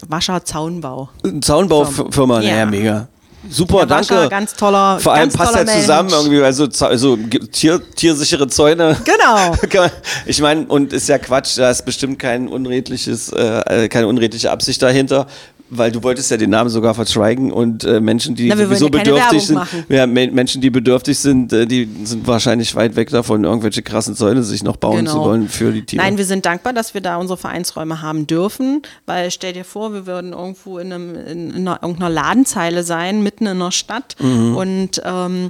Wascher 0.08 0.46
Zaunbau. 0.46 1.10
Zaunbaufirma, 1.42 2.42
Ja. 2.42 2.52
naja, 2.52 2.66
mega. 2.68 3.08
Super, 3.50 3.86
danke. 3.86 4.28
ganz 4.30 4.54
toller- 4.56 5.00
Vor 5.00 5.14
allem 5.14 5.30
passt 5.32 5.54
toller 5.54 5.66
ja 5.68 5.80
zusammen 5.80 6.10
irgendwie, 6.10 6.42
also, 6.44 6.68
also 6.86 7.18
Tier, 7.52 7.82
tiersichere 7.96 8.48
Zäune. 8.48 8.98
Genau. 9.06 9.56
Ich 10.26 10.42
meine, 10.42 10.66
und 10.68 10.92
ist 10.94 11.08
ja 11.08 11.18
Quatsch, 11.18 11.58
da 11.58 11.70
ist 11.70 11.86
bestimmt 11.86 12.20
kein 12.20 12.48
unredliches, 12.48 13.32
äh, 13.32 13.88
keine 13.88 14.08
unredliche 14.08 14.52
Absicht 14.52 14.82
dahinter. 14.82 15.28
Weil 15.72 15.92
du 15.92 16.02
wolltest 16.02 16.32
ja 16.32 16.38
den 16.38 16.50
Namen 16.50 16.70
sogar 16.70 16.96
verschweigen 16.96 17.52
und 17.52 17.84
äh, 17.84 18.00
Menschen, 18.00 18.34
die 18.34 18.48
Na, 18.48 18.58
sowieso 18.58 18.86
ja 18.86 18.92
bedürftig 18.92 19.46
sind, 19.46 19.62
ja, 19.90 20.08
Me 20.08 20.30
Menschen, 20.32 20.62
die 20.62 20.70
bedürftig 20.72 21.20
sind, 21.20 21.54
äh, 21.54 21.66
die 21.68 21.88
sind 22.06 22.26
wahrscheinlich 22.26 22.74
weit 22.76 22.96
weg 22.96 23.10
davon, 23.12 23.44
irgendwelche 23.44 23.84
krassen 23.84 24.16
Zäune 24.16 24.42
sich 24.44 24.64
noch 24.64 24.78
bauen 24.78 24.98
Genau. 24.98 25.12
zu 25.12 25.20
wollen 25.20 25.48
für 25.48 25.72
die 25.72 25.84
Tiere. 25.86 26.04
Nein, 26.04 26.18
wir 26.18 26.26
sind 26.26 26.46
dankbar, 26.46 26.74
dass 26.74 26.94
wir 26.96 27.02
da 27.02 27.18
unsere 27.18 27.38
Vereinsräume 27.38 28.02
haben 28.02 28.26
dürfen, 28.26 28.82
weil 29.06 29.30
stell 29.30 29.54
dir 29.54 29.64
vor, 29.64 29.94
wir 29.94 30.08
würden 30.08 30.34
irgendwo 30.34 30.80
in, 30.80 30.92
einem, 30.92 31.14
in, 31.16 31.50
in 31.52 31.56
einer, 31.68 31.80
irgendeiner 31.84 32.10
Ladenzeile 32.10 32.84
sein, 32.84 33.22
mitten 33.22 33.46
in 33.46 33.52
einer 33.52 33.72
Stadt 33.72 34.16
Mhm. 34.20 34.56
und 34.56 35.02
ähm, 35.06 35.50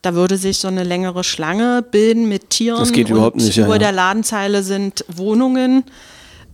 da 0.00 0.14
würde 0.14 0.36
sich 0.36 0.58
so 0.58 0.68
eine 0.68 0.84
längere 0.84 1.22
Schlange 1.24 1.82
bilden 1.90 2.28
mit 2.28 2.50
Tieren. 2.50 2.78
Das 2.78 2.92
geht 2.92 3.06
und 3.06 3.12
überhaupt 3.16 3.36
nicht, 3.36 3.56
ja, 3.56 3.64
Über 3.64 3.74
ja. 3.74 3.78
der 3.78 3.92
Ladenzeile 3.92 4.62
sind 4.62 5.04
Wohnungen. 5.14 5.84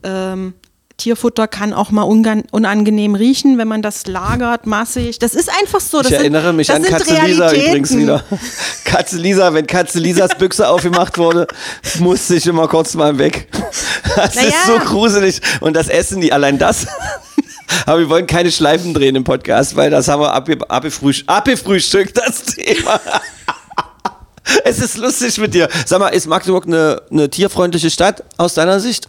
Ähm, 0.02 0.54
Tierfutter 1.00 1.48
kann 1.48 1.72
auch 1.72 1.90
mal 1.90 2.02
unangenehm 2.02 3.14
riechen, 3.14 3.58
wenn 3.58 3.68
man 3.68 3.82
das 3.82 4.06
lagert, 4.06 4.66
massig. 4.66 5.18
Das 5.18 5.34
ist 5.34 5.50
einfach 5.60 5.80
so. 5.80 6.02
Das 6.02 6.12
Ich 6.12 6.18
erinnere 6.18 6.48
sind, 6.48 6.56
mich 6.56 6.70
an 6.70 6.82
Katze 6.82 7.14
Lisa 7.24 7.52
übrigens 7.52 7.96
wieder. 7.96 8.22
Katze 8.84 9.16
Lisa, 9.16 9.54
wenn 9.54 9.66
Katze 9.66 9.98
Lisas 9.98 10.36
Büchse 10.36 10.68
aufgemacht 10.68 11.16
wurde, 11.18 11.46
musste 11.98 12.36
ich 12.36 12.46
immer 12.46 12.68
kurz 12.68 12.94
mal 12.94 13.18
weg. 13.18 13.48
Das 14.16 14.34
Naja. 14.34 14.48
ist 14.48 14.66
so 14.66 14.78
gruselig. 14.78 15.40
Und 15.60 15.74
das 15.74 15.88
Essen, 15.88 16.20
die 16.20 16.32
allein 16.32 16.58
das. 16.58 16.86
Aber 17.86 18.00
wir 18.00 18.08
wollen 18.08 18.26
keine 18.26 18.50
Schleifen 18.52 18.92
drehen 18.94 19.16
im 19.16 19.24
Podcast, 19.24 19.76
weil 19.76 19.90
das 19.90 20.08
haben 20.08 20.20
wir 20.20 20.32
abge 20.32 20.58
abgefrühstückt, 20.68 21.30
abgefrühstückt 21.30 22.18
das 22.18 22.42
Thema. 22.44 23.00
Es 24.64 24.80
ist 24.80 24.96
lustig 24.96 25.38
mit 25.38 25.54
dir. 25.54 25.68
Sag 25.86 26.00
mal, 26.00 26.08
ist 26.08 26.26
Magdeburg 26.26 26.66
eine, 26.66 27.02
eine 27.10 27.30
tierfreundliche 27.30 27.88
Stadt 27.88 28.24
aus 28.36 28.54
deiner 28.54 28.80
Sicht? 28.80 29.08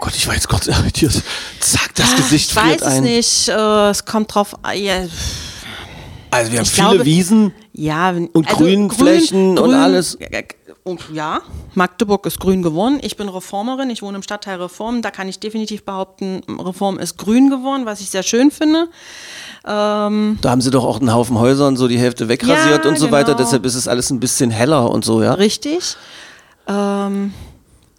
Oh 0.00 0.04
Gott, 0.04 0.14
ich 0.16 0.26
war 0.28 0.34
jetzt 0.34 0.48
kurz 0.48 0.66
irritiert. 0.68 1.22
Zack, 1.60 1.94
das 1.96 2.14
Gesicht 2.16 2.50
Ich 2.50 2.56
weiß 2.56 2.64
friert 2.64 2.80
es 2.82 2.86
ein. 2.86 3.02
nicht. 3.02 3.48
Äh, 3.48 3.90
es 3.90 4.04
kommt 4.04 4.32
drauf. 4.34 4.54
äh, 4.66 4.78
Ja, 4.78 4.94
Also 6.30 6.52
wir 6.52 6.58
haben 6.58 6.64
Ich 6.64 6.70
viele 6.72 6.88
glaube- 6.90 7.04
Wiesen. 7.04 7.52
ja 7.72 8.10
Und 8.10 8.46
Grünflächen 8.46 9.58
und 9.58 9.74
alles. 9.74 10.16
Und 10.84 11.00
ja, 11.12 11.40
Magdeburg 11.74 12.24
ist 12.26 12.40
grün 12.40 12.62
geworden. 12.62 12.98
Ich 13.02 13.16
bin 13.18 13.28
Reformerin, 13.28 13.90
ich 13.90 14.00
wohne 14.00 14.16
im 14.16 14.22
Stadtteil 14.22 14.60
Reform. 14.62 15.02
Da 15.02 15.10
kann 15.10 15.28
ich 15.28 15.38
definitiv 15.38 15.84
behaupten, 15.84 16.40
Reform 16.48 16.98
ist 16.98 17.18
grün 17.18 17.50
geworden, 17.50 17.84
was 17.84 18.00
ich 18.00 18.08
sehr 18.08 18.22
schön 18.22 18.50
finde. 18.50 18.88
Ähm, 19.66 20.38
Da 20.40 20.50
haben 20.50 20.60
sie 20.62 20.70
doch 20.70 20.84
auch 20.84 21.00
einen 21.00 21.12
Haufen 21.12 21.38
Häuser 21.38 21.66
und 21.66 21.76
so 21.76 21.88
die 21.88 21.98
Hälfte 21.98 22.28
wegrasiert 22.28 22.84
Ja, 22.84 22.90
und 22.90 22.98
so 22.98 23.10
weiter. 23.10 23.32
genau. 23.34 23.38
Deshalb 23.44 23.66
ist 23.66 23.74
es 23.74 23.86
alles 23.86 24.08
ein 24.10 24.18
bisschen 24.20 24.50
heller 24.50 24.90
und 24.90 25.04
so, 25.04 25.22
ja. 25.22 25.34
Richtig. 25.34 25.96
Ähm, 26.66 27.34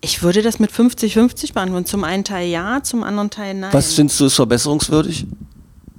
ich 0.01 0.23
würde 0.23 0.41
das 0.41 0.59
mit 0.59 0.71
50-50 0.71 1.53
beantworten. 1.53 1.85
Zum 1.85 2.03
einen 2.03 2.23
Teil 2.23 2.47
ja, 2.47 2.81
zum 2.83 3.03
anderen 3.03 3.29
Teil 3.29 3.53
nein. 3.53 3.73
Was 3.73 3.93
findest 3.93 4.19
du 4.19 4.25
ist 4.25 4.35
verbesserungswürdig? 4.35 5.25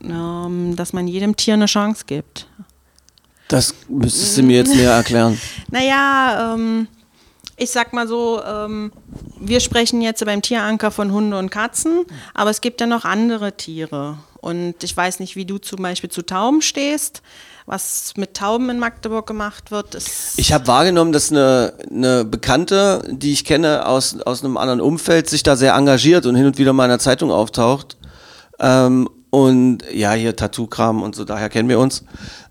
ähm, 0.04 0.76
dass 0.76 0.92
man 0.92 1.08
jedem 1.08 1.36
Tier 1.36 1.54
eine 1.54 1.66
Chance 1.66 2.04
gibt. 2.06 2.46
Das 3.48 3.74
müsstest 3.88 4.38
du 4.38 4.42
mir 4.42 4.58
jetzt 4.58 4.74
näher 4.74 4.92
erklären. 4.92 5.40
Naja, 5.70 6.54
ähm, 6.54 6.88
ich 7.56 7.70
sag 7.70 7.92
mal 7.92 8.08
so, 8.08 8.42
ähm, 8.44 8.92
wir 9.40 9.60
sprechen 9.60 10.00
jetzt 10.00 10.24
beim 10.24 10.42
Tieranker 10.42 10.90
von 10.90 11.12
Hunde 11.12 11.38
und 11.38 11.50
Katzen, 11.50 12.04
aber 12.34 12.50
es 12.50 12.60
gibt 12.60 12.80
ja 12.80 12.86
noch 12.86 13.04
andere 13.04 13.56
Tiere. 13.56 14.18
Und 14.40 14.82
ich 14.82 14.96
weiß 14.96 15.20
nicht, 15.20 15.36
wie 15.36 15.44
du 15.44 15.58
zum 15.58 15.82
Beispiel 15.82 16.10
zu 16.10 16.22
Tauben 16.22 16.62
stehst. 16.62 17.22
Was 17.72 18.14
mit 18.16 18.34
Tauben 18.34 18.68
in 18.68 18.80
Magdeburg 18.80 19.28
gemacht 19.28 19.70
wird, 19.70 19.94
ist. 19.94 20.36
Ich 20.36 20.52
habe 20.52 20.66
wahrgenommen, 20.66 21.12
dass 21.12 21.30
eine, 21.30 21.72
eine 21.88 22.24
Bekannte, 22.24 23.00
die 23.08 23.30
ich 23.32 23.44
kenne 23.44 23.86
aus, 23.86 24.20
aus 24.22 24.42
einem 24.42 24.56
anderen 24.56 24.80
Umfeld, 24.80 25.30
sich 25.30 25.44
da 25.44 25.54
sehr 25.54 25.74
engagiert 25.74 26.26
und 26.26 26.34
hin 26.34 26.46
und 26.46 26.58
wieder 26.58 26.72
mal 26.72 26.86
in 26.86 26.90
der 26.90 26.98
Zeitung 26.98 27.30
auftaucht. 27.30 27.96
Ähm, 28.58 29.08
und 29.30 29.84
ja, 29.92 30.14
hier 30.14 30.34
Tattoo-Kram 30.34 31.00
und 31.00 31.14
so, 31.14 31.24
daher 31.24 31.48
kennen 31.48 31.68
wir 31.68 31.78
uns. 31.78 32.02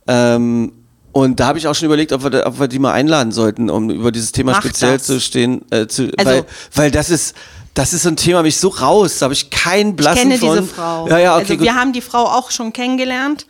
Ähm, 0.07 0.71
und 1.11 1.41
da 1.41 1.47
habe 1.47 1.57
ich 1.59 1.67
auch 1.67 1.75
schon 1.75 1.87
überlegt, 1.87 2.13
ob 2.13 2.23
wir, 2.23 2.29
da, 2.29 2.45
ob 2.45 2.57
wir 2.57 2.69
die 2.69 2.79
mal 2.79 2.93
einladen 2.93 3.33
sollten, 3.33 3.69
um 3.69 3.89
über 3.89 4.13
dieses 4.13 4.31
Thema 4.31 4.53
Mach 4.53 4.61
speziell 4.61 4.99
das. 4.99 5.07
zu 5.07 5.19
stehen. 5.19 5.65
Äh, 5.69 5.87
zu, 5.87 6.11
Also- 6.17 6.31
weil, 6.31 6.45
weil 6.75 6.91
das 6.91 7.09
ist, 7.09 7.35
das 7.73 7.91
ist 7.91 8.03
so 8.03 8.09
ein 8.09 8.15
Thema, 8.15 8.41
mich 8.41 8.57
so 8.57 8.69
raus, 8.69 9.19
da 9.19 9.25
habe 9.25 9.33
ich 9.33 9.49
keinen 9.49 9.89
ich 9.89 9.95
blassen 9.97 10.29
kenne 10.29 10.37
von. 10.37 10.49
diese 10.59 10.63
Frau. 10.63 11.09
Ja, 11.09 11.17
ja, 11.17 11.33
okay, 11.33 11.41
also 11.41 11.53
gut. 11.55 11.63
wir 11.65 11.75
haben 11.75 11.91
die 11.91 11.99
Frau 11.99 12.23
auch 12.23 12.51
schon 12.51 12.71
kennengelernt. 12.71 13.47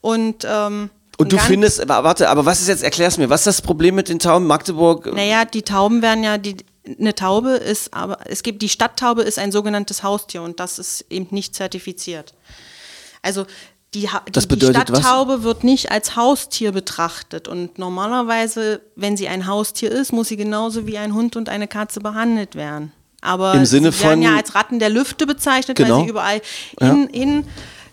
Und, 0.00 0.46
ähm, 0.48 0.90
Und 1.18 1.32
du 1.32 1.38
findest, 1.38 1.80
aber 1.80 2.04
warte, 2.04 2.28
aber 2.30 2.46
was 2.46 2.60
ist 2.60 2.68
jetzt, 2.68 2.82
erklär's 2.84 3.18
mir, 3.18 3.28
was 3.28 3.40
ist 3.40 3.46
das 3.48 3.62
Problem 3.62 3.96
mit 3.96 4.08
den 4.08 4.20
Tauben 4.20 4.46
Magdeburg? 4.46 5.12
Naja, 5.12 5.44
die 5.44 5.62
Tauben 5.62 6.00
werden 6.00 6.22
ja, 6.22 6.38
die, 6.38 6.56
eine 6.98 7.14
Taube 7.14 7.50
ist, 7.50 7.92
aber 7.92 8.18
es 8.26 8.42
gibt, 8.44 8.62
die 8.62 8.68
Stadttaube 8.68 9.22
ist 9.22 9.38
ein 9.38 9.50
sogenanntes 9.52 10.02
Haustier 10.04 10.42
und 10.42 10.60
das 10.60 10.78
ist 10.78 11.04
eben 11.10 11.26
nicht 11.32 11.54
zertifiziert. 11.56 12.34
Also 13.20 13.46
die, 13.94 14.02
die, 14.02 14.32
die 14.40 14.46
bedeutet 14.46 14.90
was? 14.92 15.00
Stadttaube 15.00 15.42
wird 15.42 15.64
nicht 15.64 15.90
als 15.90 16.14
Haustier 16.14 16.70
betrachtet 16.72 17.48
und 17.48 17.78
normalerweise, 17.78 18.80
wenn 18.96 19.16
sie 19.16 19.26
ein 19.28 19.46
Haustier 19.48 19.90
ist, 19.90 20.12
muss 20.12 20.28
sie 20.28 20.36
genauso 20.36 20.86
wie 20.86 20.98
ein 20.98 21.14
Hund 21.14 21.34
und 21.36 21.48
eine 21.48 21.66
Katze 21.66 21.98
behandelt 22.00 22.54
werden. 22.54 22.92
Aber 23.22 23.54
Im 23.54 23.66
Sinne 23.66 23.90
sie 23.90 24.04
werden 24.04 24.22
von- 24.22 24.22
ja 24.22 24.36
als 24.36 24.54
Ratten 24.54 24.78
der 24.78 24.90
Lüfte 24.90 25.26
bezeichnet, 25.26 25.76
Genau. 25.76 25.96
weil 25.98 26.04
sie 26.04 26.10
überall 26.10 26.40
Ja. 26.80 26.86
hin, 26.86 27.08
hin 27.12 27.44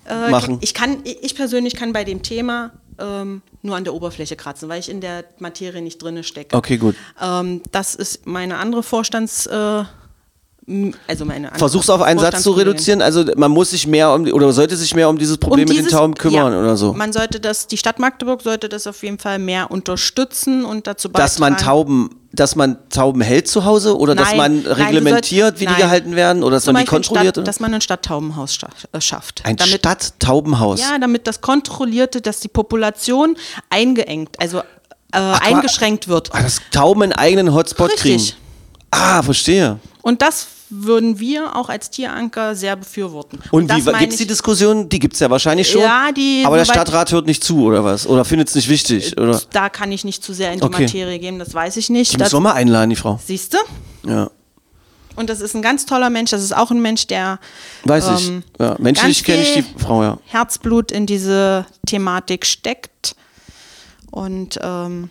äh, 0.07 0.29
Machen. 0.29 0.59
Ich 0.61 0.75
kann, 0.75 0.97
ich 1.03 1.33
persönlich 1.33 1.75
kann 1.75 1.91
bei 1.91 2.03
dem 2.03 2.21
Thema 2.21 2.71
ähm, 2.99 3.41
nur 3.61 3.75
an 3.75 3.83
der 3.83 3.93
Oberfläche 3.93 4.35
kratzen, 4.35 4.69
weil 4.69 4.79
ich 4.79 4.89
in 4.89 5.01
der 5.01 5.25
Materie 5.39 5.81
nicht 5.81 6.01
drinne 6.01 6.23
stecke. 6.23 6.55
Okay, 6.55 6.77
gut. 6.77 6.95
Ähm, 7.21 7.61
das 7.71 7.95
ist 7.95 8.25
meine 8.25 8.57
andere 8.57 8.83
Vorstands, 8.83 9.45
äh, 9.47 9.83
also 11.07 11.25
meine 11.25 11.51
Versuch's 11.55 11.89
auf 11.91 12.01
einen 12.01 12.19
Satz 12.19 12.41
zu 12.41 12.51
reduzieren. 12.51 13.01
Also 13.01 13.23
man 13.35 13.51
muss 13.51 13.69
sich 13.69 13.85
mehr 13.85 14.11
um 14.11 14.25
oder 14.31 14.51
sollte 14.51 14.75
sich 14.75 14.95
mehr 14.95 15.09
um 15.09 15.17
dieses 15.17 15.37
Problem 15.37 15.67
mit 15.67 15.77
den 15.77 15.85
dieses- 15.85 15.91
Tauben 15.91 16.15
kümmern 16.15 16.53
ja, 16.53 16.59
oder 16.59 16.75
so. 16.75 16.93
Man 16.93 17.13
sollte 17.13 17.39
das, 17.39 17.67
die 17.67 17.77
Stadt 17.77 17.99
Magdeburg 17.99 18.41
sollte 18.41 18.67
das 18.67 18.87
auf 18.87 19.03
jeden 19.03 19.19
Fall 19.19 19.37
mehr 19.37 19.69
unterstützen 19.69 20.65
und 20.65 20.87
dazu 20.87 21.09
beitragen. 21.09 21.23
dass 21.23 21.39
man 21.39 21.57
Tauben, 21.57 22.09
dass 22.35 22.55
man 22.55 22.77
Tauben 22.89 23.21
hält 23.21 23.47
zu 23.47 23.65
Hause 23.65 23.97
oder 23.97 24.15
dass 24.15 24.29
Nein, 24.29 24.37
man 24.37 24.53
nein, 24.55 24.63
du 24.63 24.77
reglementiert, 24.77 25.47
sollst- 25.57 25.59
wie 25.61 25.65
die 25.65 25.71
nein. 25.71 25.81
gehalten 25.81 26.15
werden 26.15 26.43
oder 26.43 26.57
dass 26.57 26.65
Zum 26.65 26.73
man 26.73 26.81
die 26.81 26.85
Beispiel 26.85 26.97
kontrolliert? 27.09 27.35
Stadt, 27.35 27.47
dass 27.47 27.59
man 27.59 27.73
ein 27.73 27.81
Stadttaubenhaus 27.81 28.57
äh, 28.91 29.01
schafft. 29.01 29.41
Ein 29.45 29.55
damit, 29.57 29.75
Stadttaubenhaus. 29.79 30.81
Ja, 30.81 30.97
damit 30.99 31.27
das 31.27 31.41
kontrollierte, 31.41 32.21
dass 32.21 32.39
die 32.39 32.47
Population 32.47 33.35
eingeengt, 33.69 34.39
also 34.39 34.59
äh, 35.11 35.17
eingeschränkt 35.17 36.07
wird. 36.07 36.33
Ah, 36.33 36.41
dass 36.43 36.61
Tauben 36.71 37.03
einen 37.03 37.13
eigenen 37.13 37.53
Hotspot 37.53 37.91
Richtig. 37.91 38.31
kriegen. 38.31 38.41
Ah, 38.91 39.21
verstehe. 39.23 39.79
Und 40.01 40.21
das 40.21 40.47
würden 40.69 41.19
wir 41.19 41.55
auch 41.55 41.69
als 41.69 41.89
Tieranker 41.91 42.55
sehr 42.55 42.75
befürworten. 42.75 43.39
Und 43.51 43.67
meine 43.67 43.97
gibt 43.99 44.13
es 44.13 44.17
die 44.19 44.27
Diskussion? 44.27 44.89
Die 44.89 44.99
gibt 44.99 45.13
es 45.13 45.19
ja 45.19 45.29
wahrscheinlich 45.29 45.69
schon. 45.69 45.81
Ja, 45.81 46.11
die- 46.11 46.43
aber 46.45 46.57
der 46.57 46.65
Stadtrat 46.65 47.11
hört 47.11 47.25
nicht 47.27 47.43
zu, 47.43 47.63
oder 47.63 47.83
was? 47.83 48.07
Oder 48.07 48.25
findet 48.25 48.47
es 48.49 48.55
nicht 48.55 48.67
wichtig? 48.69 49.17
Oder? 49.17 49.39
Da 49.51 49.69
kann 49.69 49.91
ich 49.91 50.03
nicht 50.03 50.23
zu 50.23 50.33
sehr 50.33 50.51
in 50.51 50.59
die 50.59 50.65
Okay. 50.65 50.83
Materie 50.83 51.19
gehen, 51.19 51.37
das 51.39 51.53
weiß 51.53 51.77
ich 51.77 51.89
nicht. 51.89 52.13
Die 52.13 52.17
Das, 52.17 52.31
müssen 52.31 52.37
wir 52.43 52.49
mal 52.49 52.53
einladen, 52.53 52.89
die 52.89 52.95
Frau. 52.95 53.19
siehst 53.23 53.53
du? 53.53 53.57
Ja. 54.09 54.31
Und 55.15 55.29
das 55.29 55.39
ist 55.39 55.55
ein 55.55 55.61
ganz 55.61 55.85
toller 55.85 56.09
Mensch. 56.09 56.31
Das 56.31 56.43
ist 56.43 56.55
auch 56.55 56.71
ein 56.71 56.81
Mensch, 56.81 57.07
der 57.07 57.39
Weiß 57.85 58.07
ähm, 58.07 58.43
ich. 58.57 58.59
Ja, 58.59 58.75
menschlich 58.79 59.23
kenne 59.23 59.43
ich 59.43 59.53
die 59.53 59.63
Frau, 59.77 60.03
ja. 60.03 60.17
Herzblut 60.25 60.91
in 60.91 61.05
diese 61.05 61.65
Thematik 61.85 62.45
steckt. 62.45 63.15
Und 64.11 64.59
ähm, 64.61 65.09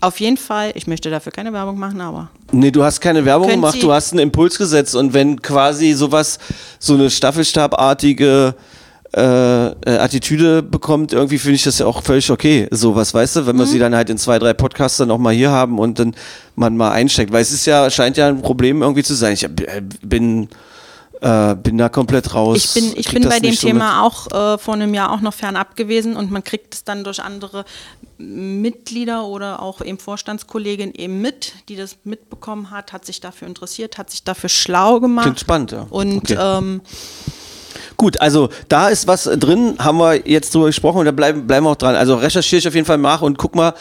auf 0.00 0.20
jeden 0.20 0.36
Fall, 0.36 0.72
ich 0.74 0.86
möchte 0.86 1.10
dafür 1.10 1.32
keine 1.32 1.52
Werbung 1.52 1.78
machen, 1.78 2.00
aber 2.00 2.30
Nee, 2.52 2.70
du 2.70 2.82
hast 2.84 3.00
keine 3.00 3.24
Werbung 3.24 3.48
gemacht, 3.48 3.74
Sie- 3.74 3.80
du 3.80 3.92
hast 3.92 4.12
einen 4.12 4.20
Impuls 4.20 4.56
gesetzt 4.58 4.94
und 4.94 5.12
wenn 5.12 5.40
quasi 5.42 5.92
sowas, 5.92 6.38
so 6.78 6.94
eine 6.94 7.10
Staffelstabartige 7.10 8.54
äh, 9.16 9.66
äh, 9.68 9.72
Attitüde 9.86 10.62
bekommt, 10.62 11.14
irgendwie 11.14 11.38
finde 11.38 11.54
ich 11.54 11.62
das 11.62 11.78
ja 11.78 11.86
auch 11.86 12.02
völlig 12.02 12.30
okay, 12.30 12.68
sowas, 12.70 13.14
weißt 13.14 13.36
du, 13.36 13.46
wenn 13.46 13.56
wir 13.56 13.64
Mhm. 13.64 13.68
sie 13.70 13.78
dann 13.78 13.94
halt 13.94 14.10
in 14.10 14.18
zwei, 14.18 14.38
drei 14.38 14.52
Podcasts 14.52 14.98
dann 14.98 15.10
auch 15.10 15.16
mal 15.18 15.32
hier 15.32 15.50
haben 15.50 15.78
und 15.78 15.98
dann 15.98 16.14
man 16.56 16.76
mal 16.76 16.90
einsteckt, 16.90 17.32
weil 17.32 17.40
es 17.40 17.50
ist 17.50 17.64
ja, 17.66 17.88
scheint 17.90 18.18
ja 18.18 18.28
ein 18.28 18.42
Problem 18.42 18.82
irgendwie 18.82 19.02
zu 19.02 19.14
sein. 19.14 19.32
Ich 19.32 19.44
äh, 19.44 19.50
bin, 20.02 20.48
äh, 21.20 21.54
bin 21.54 21.78
da 21.78 21.88
komplett 21.88 22.34
raus. 22.34 22.56
ich 22.56 22.74
bin, 22.74 22.96
ich 22.96 23.12
bin 23.12 23.28
bei 23.28 23.40
dem 23.40 23.54
so 23.54 23.66
mit. 23.66 23.74
Thema 23.74 24.02
auch 24.02 24.26
äh, 24.30 24.58
vor 24.58 24.74
einem 24.74 24.94
Jahr 24.94 25.12
auch 25.12 25.20
noch 25.20 25.34
fernab 25.34 25.76
gewesen 25.76 26.16
und 26.16 26.30
man 26.30 26.44
kriegt 26.44 26.74
es 26.74 26.84
dann 26.84 27.04
durch 27.04 27.22
andere 27.22 27.64
Mitglieder 28.18 29.24
oder 29.26 29.62
auch 29.62 29.80
eben 29.80 29.98
Vorstandskollegin 29.98 30.92
eben 30.94 31.20
mit, 31.20 31.54
die 31.68 31.76
das 31.76 31.96
mitbekommen 32.04 32.70
hat, 32.70 32.92
hat 32.92 33.04
sich 33.04 33.20
dafür 33.20 33.46
interessiert, 33.48 33.98
hat 33.98 34.10
sich 34.10 34.24
dafür 34.24 34.48
schlau 34.48 35.00
gemacht. 35.00 35.24
Klingt 35.24 35.40
spannend, 35.40 35.72
ja. 35.72 35.86
Und 35.90 36.18
Okay. 36.18 36.36
ähm, 36.40 36.80
Gut, 37.96 38.20
also 38.20 38.48
da 38.68 38.88
ist 38.88 39.08
was 39.08 39.24
drin, 39.24 39.74
haben 39.78 39.98
wir 39.98 40.28
jetzt 40.28 40.54
drüber 40.54 40.66
gesprochen 40.66 40.98
und 40.98 41.04
da 41.04 41.10
bleiben, 41.10 41.46
bleiben 41.48 41.66
wir 41.66 41.70
auch 41.70 41.76
dran. 41.76 41.96
Also 41.96 42.14
recherchiere 42.14 42.60
ich 42.60 42.68
auf 42.68 42.74
jeden 42.74 42.86
Fall 42.86 42.98
nach 42.98 43.22
und 43.22 43.38
guck 43.38 43.56
mal, 43.56 43.74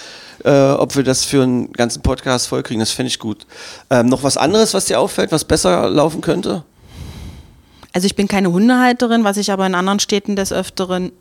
äh, 0.43 0.71
ob 0.71 0.95
wir 0.95 1.03
das 1.03 1.23
für 1.23 1.43
einen 1.43 1.71
ganzen 1.71 2.01
Podcast 2.01 2.47
vollkriegen. 2.47 2.79
Das 2.79 2.89
fände 2.91 3.09
ich 3.09 3.19
gut. 3.19 3.45
Ähm, 3.91 4.07
noch 4.07 4.23
was 4.23 4.35
anderes, 4.37 4.73
was 4.73 4.85
dir 4.85 4.99
auffällt, 4.99 5.31
was 5.31 5.45
besser 5.45 5.87
laufen 5.89 6.21
könnte? 6.21 6.63
Also 7.93 8.05
ich 8.05 8.15
bin 8.15 8.27
keine 8.27 8.51
Hundehalterin, 8.51 9.23
was 9.23 9.37
ich 9.37 9.51
aber 9.51 9.65
in 9.65 9.75
anderen 9.75 9.99
Städten 9.99 10.35
des 10.35 10.51
Öfteren 10.53 11.11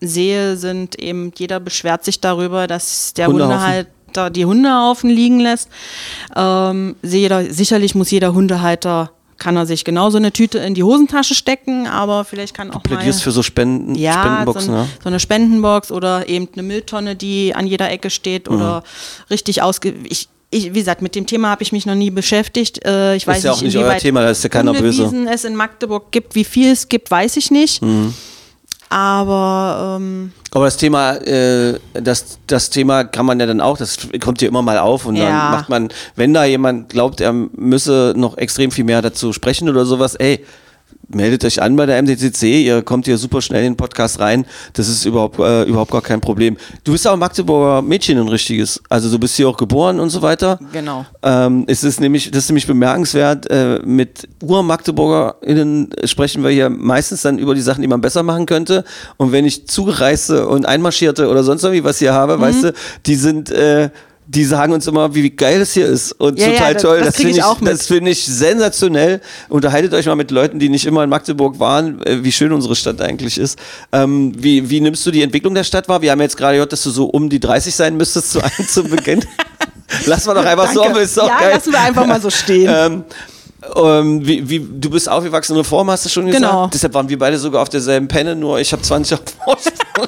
sehe, 0.00 0.56
sind 0.56 0.98
eben, 0.98 1.32
jeder 1.36 1.60
beschwert 1.60 2.04
sich 2.04 2.20
darüber, 2.20 2.66
dass 2.66 3.14
der. 3.14 3.28
Hundehalter 3.28 4.30
die 4.30 4.46
Hundehaufen 4.46 5.10
liegen 5.10 5.38
lässt. 5.40 5.68
Ähm, 6.34 6.96
jeder, 7.02 7.44
sicherlich 7.52 7.94
muss 7.94 8.10
jeder 8.10 8.32
Hundehalter, 8.32 9.10
kann 9.38 9.56
er 9.56 9.66
sich 9.66 9.84
genauso 9.84 10.18
eine 10.18 10.32
Tüte 10.32 10.58
in 10.58 10.74
die 10.74 10.82
Hosentasche 10.82 11.34
stecken, 11.34 11.86
aber 11.86 12.24
vielleicht 12.24 12.54
kann 12.54 12.70
auch 12.70 12.76
mal 12.76 12.96
Plädierst 12.96 13.22
für 13.22 13.30
so 13.30 13.42
Spenden, 13.42 13.94
ja, 13.94 14.12
so, 14.12 14.18
Spendenboxen, 14.20 14.74
ein, 14.74 14.80
ja? 14.80 14.88
so 15.02 15.08
eine 15.08 15.20
Spendenbox 15.20 15.92
oder 15.92 16.28
eben 16.28 16.48
eine 16.52 16.62
Mülltonne, 16.64 17.16
die 17.16 17.54
an 17.54 17.66
jeder 17.66 17.90
Ecke 17.90 18.10
steht 18.10 18.48
oder 18.48 18.82
richtig 19.30 19.62
ausge... 19.62 19.94
Ich, 20.04 20.28
ich, 20.50 20.72
wie 20.74 20.78
gesagt, 20.78 21.02
mit 21.02 21.14
dem 21.14 21.26
Thema 21.26 21.50
habe 21.50 21.62
ich 21.62 21.72
mich 21.72 21.84
noch 21.86 21.94
nie 21.94 22.10
beschäftigt. 22.10 22.84
Äh, 22.84 23.16
ich 23.16 23.26
weiß 23.26 23.42
ja 23.42 23.52
auch 23.52 23.60
nicht, 23.60 23.74
nicht 23.74 23.84
euer 23.84 23.96
Thema, 23.98 24.22
da 24.22 24.30
ist 24.30 24.42
ja 24.42 24.48
keiner 24.48 24.72
böse. 24.72 25.04
Hundewiesen 25.04 25.28
es 25.28 25.44
in 25.44 25.54
Magdeburg 25.54 26.10
gibt. 26.10 26.34
Wie 26.34 26.44
viel 26.44 26.72
es 26.72 26.88
gibt, 26.88 27.10
weiß 27.10 27.36
ich 27.36 27.50
nicht. 27.50 27.82
Mhm. 27.82 28.14
Aber 28.90 29.98
ähm, 30.00 30.32
Aber 30.52 30.64
das 30.64 30.78
Thema, 30.78 31.16
äh, 31.16 31.78
das, 31.92 32.38
das 32.46 32.70
Thema 32.70 33.04
kann 33.04 33.26
man 33.26 33.38
ja 33.38 33.44
dann 33.44 33.60
auch, 33.60 33.76
das 33.76 33.98
kommt 34.20 34.40
ja 34.40 34.48
immer 34.48 34.62
mal 34.62 34.78
auf 34.78 35.04
und 35.04 35.16
dann 35.16 35.28
Ja. 35.28 35.50
macht 35.50 35.68
man, 35.68 35.90
wenn 36.16 36.32
da 36.32 36.44
jemand 36.44 36.88
glaubt, 36.88 37.20
er 37.20 37.32
müsse 37.34 38.14
noch 38.16 38.38
extrem 38.38 38.70
viel 38.70 38.84
mehr 38.84 39.02
dazu 39.02 39.34
sprechen 39.34 39.68
oder 39.68 39.84
sowas, 39.84 40.14
ey, 40.14 40.44
meldet 41.10 41.42
euch 41.46 41.62
an 41.62 41.74
bei 41.74 41.86
der 41.86 42.02
MDCC, 42.02 42.64
ihr 42.64 42.82
kommt 42.82 43.06
hier 43.06 43.16
super 43.16 43.40
schnell 43.40 43.64
in 43.64 43.72
den 43.72 43.76
Podcast 43.78 44.20
rein, 44.20 44.44
das 44.74 44.88
ist 44.88 45.06
überhaupt, 45.06 45.38
äh, 45.38 45.62
überhaupt 45.62 45.90
gar 45.90 46.02
kein 46.02 46.20
Problem. 46.20 46.58
Du 46.84 46.92
bist 46.92 47.08
auch 47.08 47.16
Magdeburger 47.16 47.80
Mädchen, 47.80 48.18
ein 48.18 48.28
richtiges, 48.28 48.82
also 48.90 49.10
du 49.10 49.18
bist 49.18 49.34
hier 49.36 49.48
auch 49.48 49.56
geboren 49.56 50.00
und 50.00 50.10
so 50.10 50.20
weiter. 50.20 50.58
Genau. 50.70 51.06
Ähm, 51.22 51.64
es 51.66 51.82
ist 51.82 51.98
nämlich, 52.00 52.30
das 52.30 52.44
ist 52.44 52.50
nämlich 52.50 52.66
bemerkenswert, 52.66 53.50
äh, 53.50 53.80
mit 53.84 54.28
Ur-MagdeburgerInnen 54.42 55.90
sprechen 56.04 56.42
wir 56.42 56.50
hier 56.50 56.68
meistens 56.68 57.22
dann 57.22 57.38
über 57.38 57.54
die 57.54 57.62
Sachen, 57.62 57.82
die 57.82 57.88
man 57.88 58.00
besser 58.00 58.22
machen 58.22 58.46
könnte. 58.46 58.84
Und 59.16 59.32
wenn 59.32 59.44
ich 59.46 59.66
zugereiste 59.66 60.46
und 60.46 60.66
einmarschierte 60.66 61.28
oder 61.28 61.42
sonst 61.42 61.62
irgendwie 61.64 61.84
was 61.84 61.98
hier 61.98 62.12
habe, 62.12 62.36
Mhm. 62.36 62.40
weißt 62.42 62.64
du, 62.64 62.72
die 63.06 63.14
sind, 63.14 63.50
äh, 63.50 63.90
die 64.30 64.44
sagen 64.44 64.74
uns 64.74 64.86
immer, 64.86 65.14
wie, 65.14 65.22
wie 65.22 65.30
geil 65.30 65.62
es 65.62 65.72
hier 65.72 65.86
ist 65.86 66.12
und 66.12 66.38
Ja, 66.38 66.48
ja, 66.48 66.52
total 66.52 66.74
das- 66.74 66.82
toll. 66.82 66.98
das 66.98 67.06
Das, 67.06 67.16
finde 67.16 67.30
ich 67.30 67.38
ich, 67.38 67.64
das 67.64 67.86
finde 67.86 68.10
ich 68.10 68.26
sensationell. 68.26 69.20
Unterhaltet 69.48 69.94
euch 69.94 70.04
mal 70.04 70.16
mit 70.16 70.30
Leuten, 70.30 70.58
die 70.58 70.68
nicht 70.68 70.84
immer 70.84 71.02
in 71.02 71.08
Magdeburg 71.08 71.58
waren, 71.58 72.02
äh, 72.02 72.22
wie 72.22 72.30
schön 72.30 72.52
unsere 72.52 72.76
Stadt 72.76 73.00
eigentlich 73.00 73.38
ist. 73.38 73.58
Ähm, 73.90 74.34
wie, 74.36 74.68
wie 74.68 74.82
nimmst 74.82 75.06
du 75.06 75.10
die 75.10 75.22
Entwicklung 75.22 75.54
der 75.54 75.64
Stadt 75.64 75.88
wahr? 75.88 76.02
Wir 76.02 76.10
haben 76.10 76.20
jetzt 76.20 76.36
gerade 76.36 76.56
gehört, 76.56 76.72
dass 76.74 76.82
du 76.82 76.90
so 76.90 77.06
um 77.06 77.30
die 77.30 77.40
30 77.40 77.74
sein 77.74 77.96
müsstest 77.96 78.32
zu, 78.32 78.40
zu 78.68 78.84
Beginn. 78.84 79.24
Lass 80.06 80.26
mal 80.26 80.34
doch 80.34 80.44
einfach 80.44 80.70
so, 80.72 80.84
aber 80.84 81.00
ist 81.00 81.16
doch 81.16 81.26
ja, 81.26 81.38
geil. 81.38 81.52
lassen 81.54 81.72
wir 81.72 81.80
einfach 81.80 82.06
mal 82.06 82.20
so 82.20 82.30
stehen. 82.30 82.70
Ähm, 82.78 83.04
ähm, 83.74 84.26
wie, 84.26 84.48
wie, 84.48 84.60
du 84.60 84.88
bist 84.90 85.08
aufgewachsen 85.08 85.54
in 85.54 85.58
Reform, 85.58 85.90
hast 85.90 86.04
du 86.04 86.08
schon 86.08 86.26
gesagt? 86.26 86.44
Genau. 86.44 86.68
Deshalb 86.68 86.94
waren 86.94 87.08
wir 87.08 87.18
beide 87.18 87.38
sogar 87.38 87.62
auf 87.62 87.68
derselben 87.68 88.06
Penne, 88.06 88.36
nur 88.36 88.60
ich 88.60 88.72
habe 88.72 88.82
20 88.82 89.10
Jahre 89.10 89.22
Vorsprung. 89.44 90.06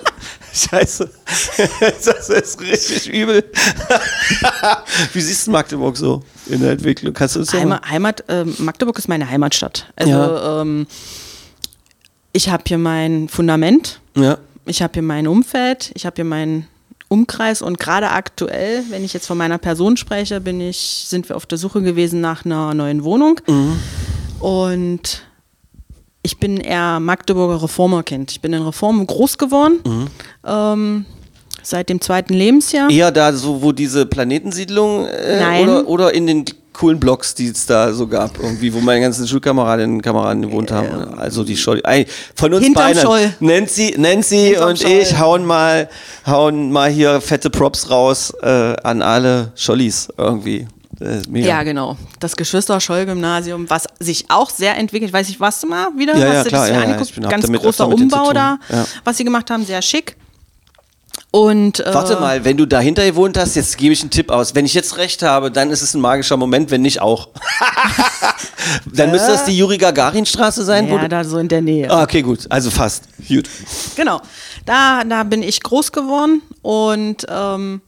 Scheiße. 0.53 1.11
Das 2.05 2.29
ist 2.29 2.61
richtig 2.61 3.09
übel. 3.13 3.45
Wie 5.13 5.21
siehst 5.21 5.47
du 5.47 5.51
Magdeburg 5.53 5.97
so 5.97 6.23
in 6.47 6.61
der 6.61 6.73
Entwicklung? 6.73 7.13
Kannst 7.15 7.37
du 7.37 7.43
sagen? 7.45 7.63
Heimat, 7.63 7.89
Heimat 7.89 8.25
ähm, 8.29 8.55
Magdeburg 8.59 8.99
ist 8.99 9.09
meine 9.09 9.29
Heimatstadt. 9.29 9.87
Also 9.97 10.11
Ja. 10.13 10.61
ähm, 10.63 10.87
ich 12.33 12.49
habe 12.49 12.65
hier 12.67 12.79
mein 12.79 13.29
Fundament, 13.29 14.01
Ja. 14.17 14.39
ich 14.67 14.83
habe 14.83 14.93
hier 14.95 15.03
mein 15.03 15.27
Umfeld, 15.27 15.91
ich 15.95 16.07
habe 16.07 16.17
hier 16.17 16.25
meinen 16.25 16.67
Umkreis 17.09 17.61
und 17.63 17.79
gerade 17.79 18.11
aktuell, 18.11 18.85
wenn 18.91 19.05
ich 19.05 19.13
jetzt 19.13 19.27
von 19.27 19.37
meiner 19.37 19.59
Person 19.59 19.97
spreche, 19.97 20.41
bin 20.41 20.61
ich, 20.61 21.05
sind 21.09 21.29
wir 21.29 21.37
auf 21.37 21.47
der 21.47 21.59
Suche 21.59 21.83
gewesen 21.83 22.21
nach 22.21 22.45
einer 22.45 22.73
neuen 22.75 23.03
Wohnung. 23.03 23.41
Und 24.39 25.23
ich 26.23 26.39
bin 26.39 26.59
eher 26.59 27.01
Magdeburger 27.01 27.63
Reformerkind. 27.63 28.31
Ich 28.31 28.41
bin 28.41 28.53
in 28.53 28.63
Reform 28.63 29.07
groß 29.07 29.39
geworden. 29.39 30.11
Ähm, 30.47 31.07
seit 31.63 31.89
dem 31.89 32.01
zweiten 32.01 32.35
Lebensjahr. 32.35 32.91
Eher 32.91 33.11
da 33.11 33.33
so, 33.33 33.63
wo 33.63 33.73
diese 33.73 34.07
Planetensiedlung 34.07 35.07
äh, 35.07 35.41
Nein. 35.41 35.69
oder, 35.69 35.89
oder 35.89 36.15
in 36.15 36.27
den 36.27 36.45
coolen 36.73 36.99
Blocks, 36.99 37.35
die 37.35 37.49
es 37.49 37.67
da 37.67 37.93
so 37.93 38.07
gab, 38.07 38.39
irgendwie, 38.39 38.73
wo 38.73 38.81
meine 38.81 39.03
ganzen 39.03 39.27
Schulkameradinnen 39.27 39.97
und 39.97 40.03
Kameraden 40.03 40.41
gewohnt 40.41 40.73
haben. 40.73 41.15
Also 41.19 41.45
die 41.45 41.57
Scholl. 41.57 41.83
Von 42.35 42.55
uns 42.55 42.65
Hinterm 42.65 42.87
beiden. 42.87 43.03
Scholl. 43.03 43.35
Nancy, 43.41 43.95
Nancy 43.99 44.37
Hinterm 44.37 44.71
und 44.71 44.79
Scholl. 44.79 44.91
ich 44.91 45.19
hauen 45.19 45.45
mal, 45.45 45.91
hauen 46.27 46.73
mal 46.73 46.91
hier 46.91 47.21
fette 47.21 47.51
Props 47.51 47.91
raus 47.91 48.33
äh, 48.43 48.75
an 48.83 49.03
alle 49.03 49.53
Schollis 49.57 50.09
irgendwie. 50.17 50.67
Äh, 51.01 51.23
mega. 51.29 51.49
Ja, 51.49 51.63
genau. 51.63 51.97
Das 52.19 52.37
Geschwister-Scholl-Gymnasium, 52.37 53.71
was 53.71 53.87
sich 53.99 54.27
auch 54.29 54.51
sehr 54.51 54.77
entwickelt. 54.77 55.13
Weiß 55.13 55.29
ich, 55.31 55.41
warst 55.41 55.63
du 55.63 55.67
mal 55.67 55.89
wieder? 55.97 56.15
Ja, 56.17 56.27
Hast 56.27 56.35
ja, 56.35 56.43
du 56.45 56.49
klar, 56.51 56.61
das 56.61 56.69
ja, 56.69 56.75
ja. 56.77 56.83
angeguckt? 56.83 57.17
Hab 57.17 57.31
Ganz 57.31 57.53
großer 57.53 57.89
Umbau 57.89 58.33
da, 58.33 58.59
Ja. 58.69 58.85
was 59.05 59.17
sie 59.17 59.25
gemacht 59.25 59.51
haben, 59.51 59.65
sehr 59.65 59.81
schick. 59.83 60.17
Und 61.33 61.79
äh, 61.81 61.95
Warte 61.95 62.19
mal, 62.19 62.45
wenn 62.45 62.57
du 62.57 62.67
dahinter 62.67 63.05
gewohnt 63.05 63.39
hast, 63.39 63.55
jetzt 63.55 63.79
gebe 63.79 63.93
ich 63.93 64.01
einen 64.01 64.11
Tipp 64.11 64.31
aus. 64.31 64.55
Wenn 64.55 64.65
ich 64.65 64.75
jetzt 64.75 64.97
recht 64.97 65.23
habe, 65.23 65.51
dann 65.51 65.71
ist 65.71 65.81
es 65.81 65.95
ein 65.95 66.01
magischer 66.01 66.37
Moment, 66.37 66.73
wenn 66.73 66.83
nicht 66.83 67.01
auch. 67.01 67.29
dann 68.93 69.13
müsste 69.13 69.29
das 69.29 69.45
die 69.45 69.57
Juri 69.57 69.79
Gagarin 69.79 70.27
Straße 70.27 70.65
sein. 70.65 70.89
ja, 70.89 71.07
da 71.09 71.23
so 71.23 71.39
in 71.39 71.47
der 71.49 71.63
Nähe. 71.63 71.89
ah, 71.89 72.03
okay, 72.03 72.23
gut. 72.23 72.47
Also 72.51 72.71
fast. 72.71 73.05
Gut. 73.29 73.49
Genau. 73.95 74.21
Da, 74.67 75.05
da 75.05 75.23
bin 75.23 75.43
ich 75.45 75.63
groß 75.63 75.93
geworden 75.93 76.43
und 76.63 77.27
ähm, 77.29 77.81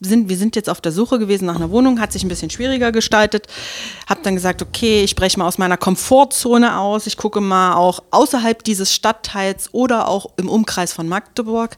sind, 0.00 0.28
wir 0.28 0.36
sind 0.36 0.56
jetzt 0.56 0.68
auf 0.68 0.80
der 0.80 0.92
Suche 0.92 1.18
gewesen 1.18 1.46
nach 1.46 1.56
einer 1.56 1.70
Wohnung, 1.70 2.00
hat 2.00 2.12
sich 2.12 2.22
ein 2.22 2.28
bisschen 2.28 2.50
schwieriger 2.50 2.92
gestaltet. 2.92 3.46
Hab 4.06 4.22
dann 4.22 4.34
gesagt, 4.34 4.60
okay, 4.62 5.02
ich 5.02 5.16
breche 5.16 5.38
mal 5.38 5.46
aus 5.46 5.56
meiner 5.58 5.76
Komfortzone 5.78 6.78
aus. 6.78 7.06
Ich 7.06 7.16
gucke 7.16 7.40
mal 7.40 7.74
auch 7.74 8.02
außerhalb 8.10 8.62
dieses 8.62 8.92
Stadtteils 8.92 9.70
oder 9.72 10.08
auch 10.08 10.26
im 10.36 10.48
Umkreis 10.48 10.92
von 10.92 11.08
Magdeburg. 11.08 11.76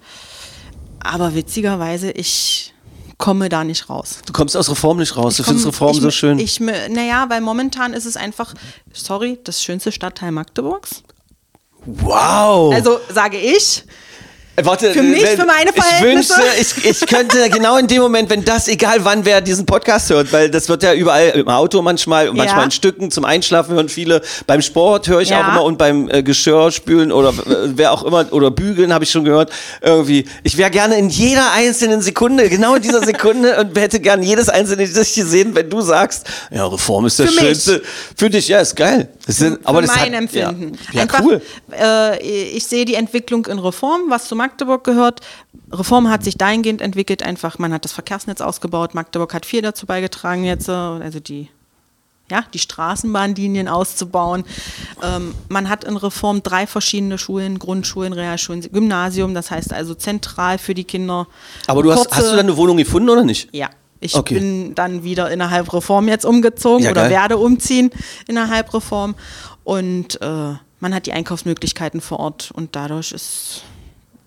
Aber 1.01 1.35
witzigerweise, 1.37 2.11
ich 2.11 2.75
komme 3.19 3.49
da 3.49 3.63
nicht 3.65 3.89
raus. 3.89 4.19
Du 4.27 4.33
kommst 4.33 4.57
aus 4.57 4.69
Reform 4.71 4.99
nicht 4.99 5.17
raus. 5.17 5.37
Du 5.37 5.43
komm- 5.45 5.51
findest 5.55 5.69
Reform 5.69 5.97
ich, 5.97 6.03
so 6.03 6.11
schön. 6.11 6.39
Ich, 6.41 6.59
naja, 6.61 7.27
weil 7.29 7.41
momentan 7.41 7.93
ist 7.93 8.05
es 8.05 8.17
einfach, 8.17 8.55
sorry, 8.93 9.39
das 9.45 9.63
schönste 9.63 9.93
Stadtteil 9.93 10.33
Magdeburgs. 10.33 11.03
wow. 11.87 12.73
Also 12.75 12.99
sage 13.13 13.39
ich. 13.39 13.85
Äh, 14.59 14.65
Warte, 14.65 14.93
für 14.93 15.03
mich, 15.03 15.25
für 15.25 15.47
meine 15.47 15.73
Verhältnisse. 15.73 16.35
Ich 16.59 16.67
wünschte, 16.67 16.89
ich, 16.89 17.03
ich 17.03 17.07
könnte 17.07 17.49
genau 17.51 17.77
in 17.77 17.87
dem 17.87 18.03
Moment, 18.03 18.29
wenn 18.29 18.45
das, 18.45 18.67
egal 18.69 19.05
wann 19.05 19.25
wer 19.25 19.41
diesen 19.41 19.67
Podcast 19.67 20.11
hört, 20.11 20.33
weil 20.33 20.51
das 20.51 20.69
wird 20.69 20.83
ja 20.83 20.95
überall 20.95 21.29
im 21.31 21.49
Auto 21.49 21.81
manchmal 21.81 22.29
und 22.29 22.37
Ja. 22.37 22.43
manchmal 22.45 22.65
in 22.65 22.71
Stücken 22.73 23.11
zum 23.11 23.25
Einschlafen 23.25 23.75
hören 23.75 23.89
viele. 23.89 24.21
Beim 24.47 24.61
Sport 24.63 25.07
höre 25.09 25.21
ich 25.21 25.29
Ja. 25.31 25.43
auch 25.45 25.49
immer 25.53 25.63
und 25.65 25.79
beim 25.79 26.09
äh, 26.11 26.23
Geschirrspülen 26.23 27.13
oder 27.13 27.31
äh, 27.31 27.69
wer 27.77 27.93
auch 27.93 28.03
immer 28.03 28.27
oder 28.33 28.51
Bügeln 28.51 28.93
habe 28.93 29.05
ich 29.05 29.11
schon 29.11 29.25
gehört. 29.25 29.53
Irgendwie, 29.81 30.25
ich 30.43 30.57
wäre 30.59 30.71
gerne 30.71 30.97
in 30.99 31.09
jeder 31.09 31.53
einzelnen 31.53 32.03
Sekunde, 32.03 32.49
genau 32.49 32.75
in 32.75 32.83
dieser 32.83 33.05
Sekunde 33.05 33.59
und 33.61 33.79
hätte 33.79 34.01
gern 34.01 34.23
jedes 34.23 34.49
einzelne 34.49 34.87
Gesicht 34.87 35.15
gesehen, 35.15 35.55
wenn 35.55 35.71
du 35.71 35.81
sagst, 35.83 36.27
ja, 36.51 36.67
Reform 36.67 37.07
ist 37.07 37.19
das 37.21 37.27
Für 37.29 37.33
mich. 37.35 37.45
Schönste. 37.45 37.83
Für 38.17 38.29
dich, 38.31 38.49
ja, 38.49 38.59
ist 38.59 38.75
geil. 38.75 39.09
Das 39.27 39.37
sind, 39.37 39.59
aber 39.65 39.83
für 39.83 39.87
das 39.87 39.97
mein 39.97 40.13
hat, 40.15 40.19
Empfinden. 40.21 40.73
Ja, 40.93 40.95
ja 40.97 41.03
Einfach, 41.03 41.23
cool. 41.23 41.41
Äh, 41.73 42.19
ich 42.57 42.67
sehe 42.67 42.85
die 42.85 42.95
Entwicklung 42.95 43.47
in 43.47 43.59
Reform, 43.59 44.03
was 44.09 44.27
zu 44.27 44.35
Magdeburg 44.49 44.85
gehört. 44.85 45.21
Reform 45.71 46.09
hat 46.09 46.25
sich 46.25 46.37
dahingehend 46.39 46.81
entwickelt, 46.81 47.23
einfach, 47.23 47.59
man 47.59 47.73
hat 47.73 47.85
das 47.85 47.93
Verkehrsnetz 47.93 48.41
ausgebaut. 48.41 48.95
Magdeburg 48.95 49.35
hat 49.35 49.45
viel 49.45 49.61
dazu 49.63 49.85
beigetragen, 49.87 50.45
jetzt, 50.45 50.69
äh, 50.69 50.73
also 50.73 51.21
die, 51.21 51.49
ja, 52.31 52.45
die 52.55 52.59
Straßenbahnlinien 52.59 53.69
auszubauen. 53.69 54.45
Ähm, 55.03 55.35
man 55.49 55.69
hat 55.69 55.85
in 55.85 55.97
Reform 55.97 56.43
drei 56.43 56.67
verschiedene 56.67 57.19
Schulen, 57.19 57.59
Grundschulen, 57.59 58.13
Realschulen, 58.15 58.63
Gymnasium, 58.73 59.35
das 59.35 59.51
heißt 59.51 59.73
also 59.75 59.95
zentral 59.95 60.57
für 60.59 60.73
die 60.75 60.85
Kinder. 60.85 61.27
Aber 61.67 61.83
du 61.83 61.93
hast, 61.93 62.11
hast 62.11 62.33
du 62.33 62.37
dann 62.37 62.47
eine 62.47 62.57
Wohnung 62.57 62.79
gefunden 62.79 63.11
oder 63.11 63.25
nicht? 63.25 63.49
ja, 63.53 63.69
ich 64.01 64.15
Okay. 64.15 64.35
bin 64.35 64.75
dann 64.75 65.03
wieder 65.03 65.31
innerhalb 65.31 65.73
Reform 65.73 66.09
jetzt 66.09 66.25
umgezogen 66.25 66.85
Ja, 66.85 66.93
oder 66.93 67.11
werde 67.11 67.37
umziehen 67.37 67.91
innerhalb 68.29 68.73
Reform. 68.73 69.15
Und 69.65 70.21
äh, 70.23 70.55
man 70.81 70.95
hat 70.95 71.07
die 71.07 71.13
Einkaufsmöglichkeiten 71.13 72.01
vor 72.01 72.21
Ort 72.21 72.51
und 72.55 72.77
dadurch 72.77 73.11
ist, 73.13 73.63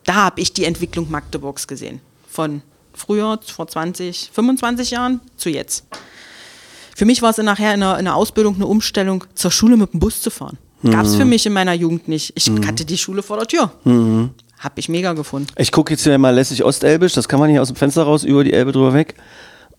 da 0.04 0.16
habe 0.16 0.41
ich 0.41 0.54
die 0.54 0.66
Entwicklung 0.66 1.10
Magdeburgs 1.10 1.68
gesehen. 1.68 2.02
Von 2.28 2.62
früher, 2.93 3.39
vor 3.45 3.68
20, 3.68 4.32
25 4.34 4.91
Jahren 4.91 5.22
zu 5.38 5.49
jetzt. 5.49 5.86
Für 6.95 7.06
mich 7.06 7.22
war 7.22 7.32
es 7.32 7.38
nachher 7.38 7.74
in 7.74 7.80
der, 7.80 7.97
in 7.99 8.06
der 8.06 8.16
Ausbildung 8.16 8.56
eine 8.56 8.68
Umstellung, 8.68 9.24
zur 9.34 9.52
Schule 9.52 9.78
mit 9.78 9.93
dem 9.93 9.99
Bus 9.99 10.22
zu 10.22 10.30
fahren. 10.30 10.58
Gab 10.84 11.06
es 11.06 11.16
für 11.16 11.26
mich 11.26 11.45
in 11.45 11.54
meiner 11.54 11.74
Jugend 11.74 12.08
nicht. 12.08 12.34
Ich 12.36 12.49
hatte 12.66 12.86
die 12.86 12.97
Schule 12.97 13.22
vor 13.22 13.38
der 13.38 13.47
Tür. 13.47 13.72
Hab 14.60 14.78
ich 14.78 14.89
mega 14.89 15.14
gefunden. 15.14 15.47
Ich 15.58 15.72
gucke 15.72 15.93
jetzt 15.93 16.04
hier 16.04 16.18
mal 16.18 16.34
lässig 16.34 16.64
Ostelbisch, 16.64 17.14
das 17.14 17.28
kann 17.28 17.39
man 17.39 17.49
hier 17.49 17.62
aus 17.62 17.68
dem 17.68 17.76
Fenster 17.76 18.04
raus 18.04 18.24
über 18.24 18.43
die 18.43 18.54
Elbe 18.54 18.72
drüber 18.72 18.93
weg. 18.93 19.16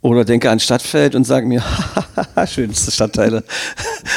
Oder 0.03 0.25
denke 0.25 0.51
an 0.51 0.59
Stadtfeld 0.59 1.15
und 1.15 1.25
sage 1.25 1.47
mir, 1.47 1.63
schönste 2.53 2.91
Stadtteile. 2.91 3.45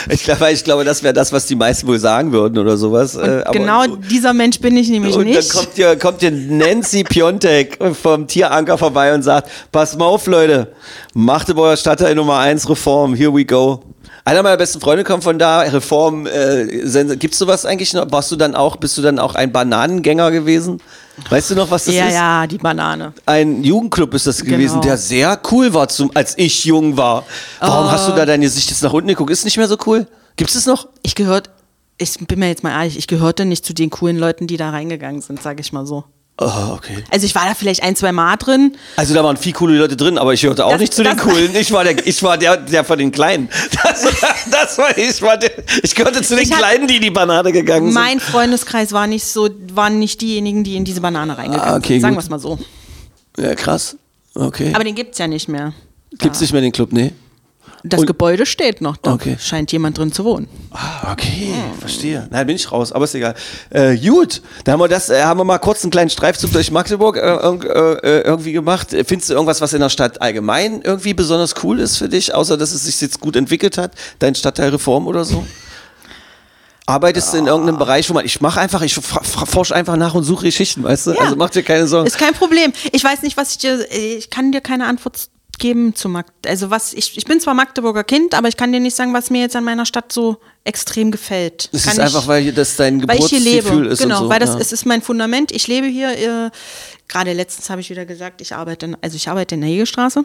Ich 0.10 0.24
glaube, 0.24 0.52
ich 0.52 0.64
glaube 0.64 0.84
das 0.84 1.04
wäre 1.04 1.14
das, 1.14 1.32
was 1.32 1.46
die 1.46 1.56
meisten 1.56 1.86
wohl 1.86 2.00
sagen 2.00 2.32
würden 2.32 2.58
oder 2.58 2.76
sowas. 2.76 3.16
äh, 3.16 3.44
genau 3.52 3.86
dieser 3.96 4.34
Mensch 4.34 4.60
bin 4.60 4.76
ich 4.78 4.90
nämlich 4.90 5.16
und 5.16 5.26
nicht. 5.26 5.38
dann 5.38 5.48
kommt 5.48 5.76
hier, 5.76 5.96
kommt 5.96 6.22
hier 6.22 6.32
Nancy 6.32 7.04
Piontek 7.04 7.78
vom 8.02 8.28
Tieranker 8.28 8.80
vorbei 8.80 9.14
und 9.14 9.22
sagt, 9.22 9.52
pass 9.72 9.96
mal 9.96 10.06
auf, 10.06 10.26
Leute, 10.26 10.74
Magdeburger 11.14 11.78
Stadtteil 11.78 12.16
Nummer 12.16 12.40
1 12.40 12.68
Reform, 12.68 13.14
here 13.14 13.32
we 13.32 13.46
go. 13.46 13.84
Einer 14.24 14.42
meiner 14.42 14.58
besten 14.58 14.82
Freunde 14.82 15.04
kommt 15.04 15.24
von 15.24 15.38
da, 15.38 15.60
Reform, 15.62 16.26
äh, 16.26 16.66
gibt's 17.16 17.38
sowas 17.38 17.64
eigentlich 17.64 17.94
noch? 17.94 18.12
Warst 18.12 18.32
du 18.32 18.36
dann 18.36 18.56
auch, 18.56 18.78
bist 18.78 18.98
du 18.98 19.04
dann 19.04 19.20
auch 19.20 19.36
ein 19.36 19.52
Bananengänger 19.52 20.32
gewesen? 20.32 20.82
Weißt 21.30 21.52
du 21.52 21.56
noch, 21.56 21.72
was 21.72 21.86
das 21.86 21.96
ja, 21.96 22.08
ist? 22.08 22.14
ja, 22.14 22.48
die 22.48 22.58
Banane. 22.58 23.14
Ein 23.26 23.64
Jugendclub 23.64 24.14
ist 24.14 24.28
das 24.28 24.44
gewesen, 24.44 24.74
Genau. 24.82 24.82
der 24.82 24.98
sehr 24.98 25.40
cool 25.52 25.74
war, 25.74 25.88
zum, 25.88 26.12
als 26.14 26.38
ich 26.38 26.66
jung 26.66 26.98
war. 26.98 27.24
Warum 27.60 27.90
hast 27.92 28.08
du 28.08 28.14
Oh. 28.14 28.16
da 28.16 28.26
dein 28.26 28.42
Gesicht 28.42 28.70
jetzt 28.70 28.84
nach 28.84 28.92
unten 28.94 29.08
geguckt? 29.08 29.32
Ist 29.32 29.46
nicht 29.46 29.58
mehr 29.58 29.68
so 29.68 29.78
cool? 29.86 30.08
Gibt's 30.36 30.56
es 30.56 30.66
noch? 30.66 30.88
Ich 31.04 31.16
gehört, 31.16 31.50
ich 31.98 32.18
bin 32.28 32.40
mir 32.40 32.50
jetzt 32.50 32.64
mal 32.64 32.72
ehrlich, 32.78 32.98
ich 32.98 33.08
gehörte 33.08 33.46
nicht 33.46 33.66
zu 33.66 33.74
den 33.74 33.90
coolen 33.90 34.18
Leuten, 34.18 34.48
die 34.48 34.58
da 34.58 34.70
reingegangen 34.72 35.22
sind, 35.22 35.42
sage 35.42 35.62
ich 35.62 35.72
mal 35.72 35.86
so. 35.86 36.04
Oh, 36.38 36.74
okay. 36.74 37.02
Also 37.12 37.26
ich 37.26 37.34
war 37.34 37.46
da 37.46 37.54
vielleicht 37.54 37.82
ein, 37.82 37.96
zwei 37.96 38.12
Mal 38.12 38.36
drin. 38.36 38.76
Also 38.98 39.14
da 39.14 39.24
waren 39.24 39.38
viel 39.38 39.54
coole 39.54 39.78
Leute 39.78 39.96
drin, 39.96 40.18
aber 40.18 40.34
ich 40.34 40.42
gehörte 40.42 40.66
auch 40.66 40.72
Das- 40.72 40.82
nicht 40.82 40.94
zu 40.94 41.02
den 41.04 41.16
coolen. 41.16 41.56
Ich 41.56 41.72
war 41.72 41.86
der, 41.86 42.06
ich 42.06 42.22
war 42.24 42.38
der, 42.38 42.58
der 42.58 42.84
von 42.84 42.98
den 43.00 43.12
Kleinen. 43.12 43.48
Das, 43.82 44.04
das 44.52 44.78
war 44.78 44.98
ich. 44.98 45.22
War 45.22 45.38
der, 45.38 45.52
ich 45.82 45.96
gehörte 45.96 46.22
zu 46.22 46.36
den 46.36 46.44
Ich 46.44 46.52
Kleinen, 46.52 46.88
die 46.88 46.98
in 46.98 47.02
die 47.04 47.10
Banane 47.12 47.52
gegangen 47.54 47.86
sind. 47.86 47.94
Mein 47.94 48.20
Freundeskreis 48.20 48.92
war 48.92 49.08
nicht 49.08 49.24
so, 49.26 49.50
waren 49.74 49.98
nicht 50.00 50.20
diejenigen, 50.22 50.66
die 50.66 50.76
in 50.76 50.84
diese 50.84 51.00
Banane 51.00 51.38
reingegangen 51.38 51.74
Ah, 51.74 51.78
okay, 51.78 51.94
sind. 51.94 52.02
Sagen 52.02 52.16
wir 52.16 52.20
es 52.20 52.30
mal 52.30 52.40
so. 52.40 52.60
Ja, 53.38 53.56
krass. 53.56 53.96
Okay. 54.34 54.74
Aber 54.76 54.84
den 54.84 54.96
gibt's 54.96 55.18
ja 55.18 55.28
nicht 55.28 55.48
mehr. 55.48 55.74
Gibt's 56.18 56.42
nicht 56.42 56.52
mehr 56.52 56.62
den 56.62 56.72
Club? 56.74 56.92
Nee. 56.92 57.14
Das 57.88 58.00
Und- 58.02 58.08
Gebäude 58.08 58.46
steht 58.46 58.82
noch. 58.82 58.98
Da 58.98 59.14
Okay. 59.14 59.38
scheint 59.40 59.72
jemand 59.72 59.98
drin 59.98 60.12
zu 60.12 60.26
wohnen. 60.26 60.48
Ah, 60.72 61.12
okay, 61.12 61.54
verstehe. 61.80 62.28
Nein, 62.32 62.48
bin 62.48 62.56
ich 62.56 62.72
raus, 62.72 62.92
aber 62.92 63.06
ist 63.06 63.14
egal. 63.16 63.36
Äh, 63.70 63.96
gut, 63.98 64.42
da 64.64 64.72
haben 64.72 64.80
wir 64.80 64.88
das, 64.88 65.10
äh, 65.10 65.22
haben 65.24 65.40
wir 65.40 65.44
mal 65.44 65.60
kurz 65.60 65.84
einen 65.84 65.92
kleinen 65.92 66.10
Streifzug 66.10 66.52
durch 66.52 66.72
Magdeburg 66.72 67.18
äh, 67.18 67.22
irg- 67.22 67.66
äh, 67.66 68.22
irgendwie 68.22 68.54
gemacht. 68.54 68.94
Äh, 68.94 69.04
Findest 69.04 69.30
du 69.30 69.34
irgendwas, 69.36 69.62
was 69.62 69.74
in 69.74 69.82
der 69.82 69.90
Stadt 69.90 70.22
allgemein 70.22 70.82
irgendwie 70.82 71.14
besonders 71.14 71.54
cool 71.64 71.80
ist 71.80 71.98
für 71.98 72.10
dich, 72.10 72.34
außer 72.34 72.58
dass 72.58 72.72
es 72.72 72.86
sich 72.86 73.00
jetzt 73.02 73.20
gut 73.20 73.36
entwickelt 73.36 73.78
hat, 73.78 73.92
dein 74.20 74.34
Stadtteilreform 74.36 75.06
oder 75.08 75.24
so? 75.26 75.46
Arbeitest 76.88 77.34
du 77.34 77.38
in 77.38 77.48
irgendeinem 77.48 77.80
Bereich, 77.80 78.08
wo 78.10 78.14
man, 78.14 78.26
ich 78.26 78.42
mache 78.42 78.60
einfach, 78.60 78.84
ich 78.84 78.94
forsche 78.94 79.76
einfach 79.76 79.96
nach 79.96 80.14
und 80.14 80.24
suche 80.24 80.46
Geschichten, 80.46 80.84
weißt 80.84 81.08
du? 81.08 81.12
Ja. 81.14 81.22
Also 81.22 81.36
mach 81.36 81.50
dir 81.50 81.64
keine 81.64 81.88
Sorgen. 81.88 82.06
Ist 82.06 82.20
kein 82.20 82.34
Problem. 82.34 82.74
Ich 82.92 83.04
weiß 83.04 83.24
nicht, 83.24 83.38
was 83.38 83.52
ich 83.52 83.58
dir, 83.58 83.88
ich 83.92 84.30
kann 84.30 84.52
dir 84.52 84.62
keine 84.62 84.86
Antwort 84.86 85.30
geben 85.58 85.96
zu 85.96 86.10
Magdeburg. 86.10 86.50
Also 86.50 86.70
was, 86.70 86.94
ich, 86.94 87.18
ich 87.18 87.26
bin 87.26 87.40
zwar 87.40 87.54
Magdeburger 87.54 88.04
Kind, 88.04 88.34
aber 88.34 88.48
ich 88.48 88.58
kann 88.58 88.72
dir 88.72 88.80
nicht 88.80 88.96
sagen, 88.96 89.14
was 89.14 89.30
mir 89.30 89.42
jetzt 89.42 89.56
an 89.56 89.64
meiner 89.64 89.86
Stadt 89.86 90.12
so 90.12 90.38
extrem 90.64 91.12
gefällt. 91.12 91.70
Es 91.72 91.86
ist 91.86 91.94
ich- 91.94 92.02
einfach, 92.02 92.28
weil 92.28 92.52
das 92.52 92.76
dein 92.76 93.08
weil 93.08 93.20
ich 93.20 93.28
hier 93.28 93.40
Geburtsgefühl 93.40 93.82
lebe. 93.82 93.94
ist 93.94 94.02
genau, 94.02 94.24
so. 94.24 94.30
weil 94.30 94.40
das 94.40 94.52
ja. 94.52 94.60
es 94.60 94.72
ist 94.72 94.86
mein 94.86 95.02
Fundament. 95.02 95.52
Ich 95.52 95.68
lebe 95.68 95.88
hier. 95.88 96.12
Äh, 96.12 96.52
Gerade 97.08 97.34
letztens 97.34 97.70
habe 97.70 97.82
ich 97.82 97.90
wieder 97.90 98.06
gesagt, 98.06 98.42
ich 98.42 98.56
arbeite, 98.56 98.88
in, 98.88 98.98
also 99.02 99.16
ich 99.16 99.30
arbeite 99.30 99.56
in 99.56 99.62
der 99.62 99.70
Hegelstraße. 99.70 100.24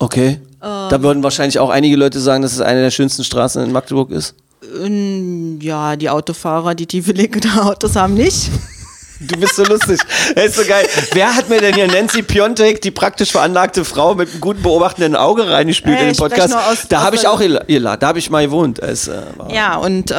Okay. 0.00 0.28
Ähm. 0.28 0.38
da 0.60 1.02
würden 1.02 1.22
wahrscheinlich 1.22 1.58
auch 1.58 1.70
einige 1.70 1.94
Leute 1.96 2.20
sagen, 2.20 2.42
dass 2.42 2.52
es 2.52 2.60
eine 2.60 2.80
der 2.80 2.90
schönsten 2.90 3.22
Straßen 3.22 3.62
in 3.62 3.70
Magdeburg 3.70 4.10
ist. 4.10 4.34
Ja, 5.60 5.96
die 5.96 6.10
Autofahrer, 6.10 6.74
die 6.74 6.86
tiefe 6.86 7.12
legende 7.12 7.48
Autos 7.62 7.96
haben 7.96 8.14
nicht. 8.14 8.50
Du 9.20 9.38
bist 9.38 9.54
so 9.56 9.64
lustig. 9.64 10.00
Das 10.34 10.44
ist 10.46 10.56
so 10.56 10.64
geil. 10.64 10.86
Wer 11.12 11.34
hat 11.36 11.48
mir 11.50 11.60
denn 11.60 11.74
hier 11.74 11.86
Nancy 11.86 12.22
Piontek, 12.22 12.80
die 12.80 12.90
praktisch 12.90 13.30
veranlagte 13.32 13.84
Frau 13.84 14.14
mit 14.14 14.30
einem 14.30 14.40
guten 14.40 14.62
beobachtenden 14.62 15.14
Auge 15.14 15.48
reingespielt 15.50 15.98
Äh, 15.98 16.00
in 16.02 16.06
den 16.08 16.16
Podcast? 16.16 16.54
aus- 16.54 16.88
da 16.88 17.02
habe 17.02 17.16
ich 17.16 17.26
auch 17.26 17.40
ihr, 17.40 17.80
da 17.80 18.06
habe 18.08 18.18
ich 18.18 18.30
mal 18.30 18.44
gewohnt. 18.46 18.78
Es, 18.78 19.08
äh, 19.08 19.20
Ja, 19.50 19.76
und 19.76 20.10
äh, 20.10 20.14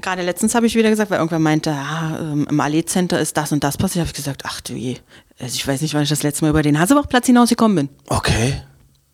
gerade 0.00 0.22
letztens 0.22 0.54
habe 0.54 0.66
ich 0.66 0.74
wieder 0.74 0.88
gesagt, 0.90 1.10
weil 1.10 1.18
irgendwer 1.18 1.38
meinte, 1.38 1.70
ja, 1.70 2.18
ähm, 2.18 2.46
im 2.48 2.60
Allee 2.60 2.84
Center 2.84 3.20
ist 3.20 3.36
das 3.36 3.52
und 3.52 3.62
das 3.62 3.76
passiert, 3.76 4.00
habe 4.00 4.08
ich 4.08 4.14
gesagt, 4.16 4.42
ach 4.46 4.60
du 4.62 4.72
je, 4.72 4.96
also 5.38 5.54
ich 5.54 5.66
weiß 5.66 5.82
nicht, 5.82 5.92
wann 5.94 6.02
ich 6.02 6.08
das 6.08 6.22
letzte 6.22 6.44
Mal 6.44 6.50
über 6.50 6.62
den 6.62 6.78
Hasebachplatz 6.80 7.26
hinausgekommen 7.26 7.76
bin. 7.76 7.88
Okay. 8.08 8.62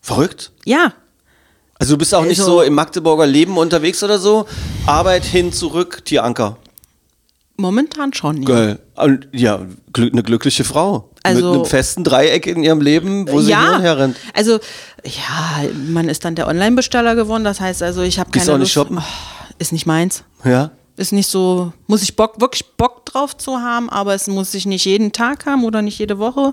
Verrückt. 0.01 0.53
Ja, 0.65 0.93
Also 1.79 1.95
du 1.95 1.99
bist 1.99 2.15
auch 2.15 2.25
nicht 2.25 2.39
Also- 2.41 2.59
so 2.59 2.63
im 2.63 2.75
Magdeburger 2.75 3.27
Leben 3.27 3.57
unterwegs 3.59 4.03
oder 4.05 4.19
so. 4.19 4.47
Arbeit 4.87 5.25
hin, 5.25 5.53
zurück, 5.53 6.05
Tieranker. 6.05 6.57
Momentan 7.61 8.13
schon. 8.13 8.43
Ja. 8.43 8.49
Geil. 8.49 8.79
Ja, 9.33 9.61
eine 9.97 10.23
glückliche 10.23 10.65
Frau. 10.65 11.11
Also- 11.23 11.49
mit 11.49 11.55
einem 11.57 11.65
festen 11.67 12.05
Dreieck 12.05 12.47
in 12.47 12.63
ihrem 12.63 12.81
Leben, 12.81 13.29
wo 13.31 13.41
sie 13.41 13.55
hin 13.57 13.75
und 13.77 13.81
her 13.83 13.99
rennt. 13.99 14.17
also 14.35 14.59
ja, 15.05 15.69
man 15.89 16.09
ist 16.09 16.25
dann 16.25 16.35
der 16.35 16.47
Online-Besteller 16.49 17.15
geworden, 17.15 17.45
das 17.45 17.61
heißt 17.61 17.83
also, 17.83 18.03
ich 18.03 18.19
habe 18.19 18.31
Gehst 18.31 18.47
keine 18.47 18.59
du 18.59 18.63
auch 18.63 18.67
nicht 18.67 18.75
Lust. 18.75 18.89
shoppen? 18.89 18.99
Oh, 18.99 19.55
ist 19.59 19.73
nicht 19.73 19.87
meins. 19.87 20.25
Ja. 20.45 20.71
Ist 20.97 21.13
nicht 21.13 21.29
so, 21.31 21.73
muss 21.87 22.03
ich 22.03 22.17
Bock, 22.17 22.41
wirklich 22.41 22.65
Bock 22.77 23.07
drauf 23.07 23.35
zu 23.37 23.59
haben, 23.59 23.89
aber 23.89 24.15
es 24.15 24.27
muss 24.27 24.53
ich 24.53 24.67
nicht 24.67 24.85
jeden 24.85 25.13
Tag 25.13 25.47
haben 25.47 25.65
oder 25.65 25.81
nicht 25.81 25.99
jede 25.99 26.19
Woche. 26.19 26.53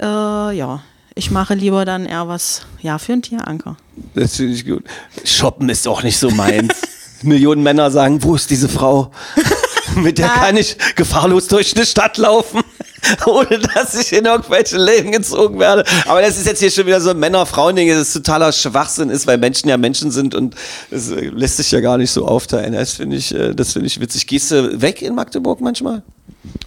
Äh, 0.00 0.04
ja, 0.04 0.82
ich 1.14 1.30
mache 1.30 1.54
lieber 1.54 1.84
dann 1.84 2.06
eher 2.06 2.26
was, 2.28 2.62
ja, 2.80 2.98
für 2.98 3.12
einen 3.12 3.22
Tieranker. 3.22 3.76
Das 4.14 4.36
finde 4.36 4.54
ich 4.54 4.64
gut. 4.66 4.84
Shoppen 5.24 5.68
ist 5.68 5.86
auch 5.86 6.02
nicht 6.02 6.18
so 6.18 6.30
meins. 6.30 6.74
Millionen 7.22 7.62
Männer 7.62 7.90
sagen, 7.90 8.22
wo 8.22 8.34
ist 8.34 8.48
diese 8.50 8.68
Frau? 8.68 9.10
Mit 9.96 10.18
der 10.18 10.28
kann 10.28 10.56
ich 10.56 10.76
gefahrlos 10.96 11.48
durch 11.48 11.74
eine 11.76 11.86
Stadt 11.86 12.16
laufen, 12.18 12.60
ohne 13.26 13.58
dass 13.58 13.94
ich 13.94 14.12
in 14.12 14.24
irgendwelche 14.24 14.76
Läden 14.76 15.12
gezogen 15.12 15.58
werde. 15.58 15.84
Aber 16.06 16.20
das 16.20 16.36
ist 16.36 16.46
jetzt 16.46 16.60
hier 16.60 16.70
schon 16.70 16.86
wieder 16.86 17.00
so 17.00 17.10
ein 17.10 17.18
Männer-Frauen-Ding, 17.18 17.88
das 17.88 18.08
ist 18.08 18.12
totaler 18.14 18.52
Schwachsinn 18.52 19.10
ist, 19.10 19.26
weil 19.26 19.38
Menschen 19.38 19.68
ja 19.68 19.76
Menschen 19.76 20.10
sind 20.10 20.34
und 20.34 20.54
es 20.90 21.10
äh, 21.10 21.26
lässt 21.28 21.56
sich 21.56 21.70
ja 21.70 21.80
gar 21.80 21.98
nicht 21.98 22.10
so 22.10 22.26
aufteilen. 22.26 22.72
Das 22.72 22.94
finde 22.94 23.16
ich, 23.16 23.34
äh, 23.34 23.54
das 23.54 23.72
finde 23.72 23.86
ich 23.86 24.00
witzig. 24.00 24.26
Gehst 24.26 24.50
du 24.50 24.80
weg 24.80 25.02
in 25.02 25.14
Magdeburg 25.14 25.60
manchmal? 25.60 26.02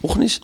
Auch 0.02 0.16
nicht? 0.16 0.44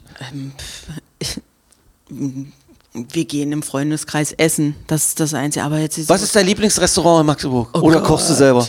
Wir 2.93 3.25
gehen 3.25 3.51
im 3.51 3.61
Freundeskreis 3.61 4.31
essen. 4.33 4.75
Das 4.87 5.09
ist 5.09 5.19
das 5.19 5.33
Einzige. 5.33 5.63
Aber 5.65 5.77
jetzt 5.79 5.97
ist 5.97 6.09
Was 6.09 6.21
ist 6.21 6.35
dein 6.35 6.45
Lieblingsrestaurant 6.45 7.21
in 7.21 7.25
Magdeburg? 7.27 7.69
Oh 7.73 7.81
Oder 7.81 7.99
Gott. 7.99 8.07
kochst 8.07 8.29
du 8.29 8.33
selber? 8.33 8.67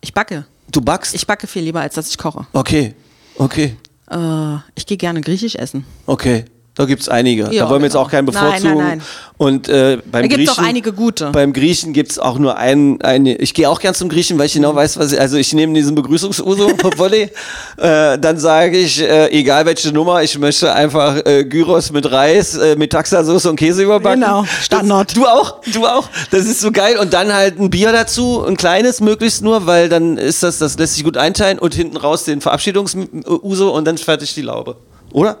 Ich 0.00 0.12
backe. 0.14 0.46
Du 0.70 0.80
backst? 0.80 1.14
Ich 1.14 1.26
backe 1.26 1.46
viel 1.46 1.62
lieber, 1.62 1.80
als 1.80 1.94
dass 1.94 2.08
ich 2.08 2.16
koche. 2.16 2.46
okay, 2.52 2.94
okay. 3.36 3.76
Äh, 4.10 4.56
ich 4.74 4.86
gehe 4.86 4.96
gerne 4.96 5.20
griechisch 5.20 5.54
essen. 5.54 5.84
Okay, 6.06 6.44
da 6.74 6.86
gibt 6.86 7.02
es 7.02 7.08
einige. 7.10 7.52
Ja, 7.52 7.64
da 7.64 7.70
wollen 7.70 7.82
wir 7.82 7.86
jetzt 7.86 7.92
genau. 7.92 8.04
auch 8.06 8.10
keinen 8.10 8.24
Nein, 8.24 8.34
bevorzugen. 8.34 8.78
nein, 8.78 8.88
nein. 8.98 9.02
Und 9.36 9.68
äh, 9.68 9.98
beim 10.10 10.22
Da 10.22 10.28
gibt's 10.28 10.36
Griechen, 10.54 10.64
auch 10.64 10.68
einige 10.68 10.92
gute. 10.94 11.30
Beim 11.30 11.52
Griechen 11.52 11.92
gibt 11.92 12.12
es 12.12 12.18
auch 12.18 12.38
nur 12.38 12.56
einen. 12.56 13.02
eine 13.02 13.34
ich 13.36 13.52
gehe 13.52 13.68
auch 13.68 13.78
gern 13.80 13.92
zum 13.94 14.08
Griechen, 14.08 14.38
weil 14.38 14.46
ich 14.46 14.54
Mhm. 14.54 14.60
genau 14.60 14.74
weiß, 14.76 14.96
was 14.98 15.12
ich. 15.12 15.20
Also 15.20 15.36
ich 15.36 15.52
nehme 15.52 15.74
diesen 15.74 15.94
Begrüßungsuso 15.94 16.68
Volley. 16.96 17.28
äh, 17.76 18.18
dann 18.18 18.38
sage 18.38 18.78
ich, 18.78 19.02
äh, 19.02 19.28
egal 19.38 19.66
welche 19.66 19.92
Nummer, 19.92 20.22
ich 20.22 20.38
möchte 20.38 20.72
einfach 20.72 21.16
äh, 21.26 21.44
Gyros 21.44 21.92
mit 21.92 22.10
Reis, 22.10 22.54
äh, 22.56 22.74
mit 22.76 22.90
Taxasauce 22.92 23.44
und 23.46 23.56
Käse 23.56 23.82
überbacken. 23.82 24.20
Genau, 24.22 24.44
Standard. 24.62 25.08
Das, 25.10 25.14
du 25.14 25.26
auch, 25.26 25.60
du 25.74 25.86
auch. 25.86 26.08
Das 26.30 26.46
ist 26.46 26.60
so 26.60 26.72
geil. 26.72 26.96
Und 26.98 27.12
dann 27.12 27.34
halt 27.34 27.58
ein 27.58 27.68
Bier 27.68 27.92
dazu, 27.92 28.42
ein 28.46 28.56
kleines 28.56 29.00
möglichst 29.00 29.42
nur, 29.42 29.66
weil 29.66 29.90
dann 29.90 30.16
ist 30.16 30.42
das, 30.42 30.56
das 30.58 30.78
lässt 30.78 30.94
sich 30.94 31.04
gut 31.04 31.18
einteilen 31.18 31.58
und 31.58 31.74
hinten 31.74 31.98
raus 31.98 32.24
den 32.24 32.40
Verabschiedungsuso 32.40 33.74
und 33.74 33.84
dann 33.84 33.98
fertig 33.98 34.34
die 34.34 34.42
Laube. 34.42 34.76
Oder? 35.12 35.36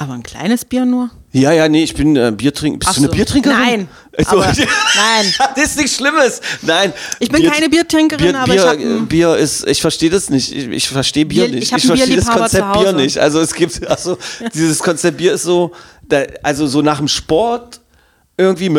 Aber 0.00 0.12
ein 0.14 0.22
kleines 0.22 0.64
Bier 0.64 0.84
nur? 0.84 1.10
Ja, 1.32 1.50
ja, 1.50 1.68
nee, 1.68 1.82
ich 1.82 1.92
bin 1.92 2.14
äh, 2.14 2.32
Biertrinker. 2.34 2.78
Bist 2.78 2.90
Ach 2.90 2.94
du 2.94 3.00
eine 3.00 3.08
so. 3.08 3.14
Biertrinkerin? 3.14 3.58
Nein, 3.58 3.88
Also, 4.16 4.30
aber- 4.40 4.46
nein. 4.56 5.34
das 5.56 5.64
ist 5.64 5.76
nichts 5.76 5.96
Schlimmes. 5.96 6.40
Nein. 6.62 6.92
Ich 7.18 7.28
bin 7.30 7.42
keine 7.50 7.68
Biertrinkerin, 7.68 8.36
aber 8.36 8.54
ich 8.54 8.60
Bier, 8.60 8.68
hab 8.68 8.78
ein- 8.78 8.98
äh, 8.98 9.06
Bier 9.06 9.36
ist, 9.36 9.66
ich 9.66 9.80
verstehe 9.80 10.08
das 10.08 10.30
nicht. 10.30 10.52
Ich, 10.54 10.68
ich 10.68 10.88
verstehe 10.88 11.26
Bier, 11.26 11.46
Bier- 11.46 11.54
nicht. 11.56 11.72
ich 11.72 11.76
ich 11.78 11.86
verstehe 11.86 12.14
das 12.16 12.28
Konzept. 12.28 12.72
Bier 12.74 12.92
nicht. 12.92 13.18
Also 13.18 13.40
es 13.40 13.52
gibt, 13.52 13.84
also 13.90 14.16
dieses 14.54 14.78
Konzept 14.78 15.16
Bier 15.18 15.32
ist 15.34 15.42
so, 15.42 15.72
da, 16.08 16.22
also 16.44 16.68
so 16.68 16.80
nach 16.80 16.98
dem 16.98 17.08
Sport 17.08 17.80
irgendwie, 18.38 18.70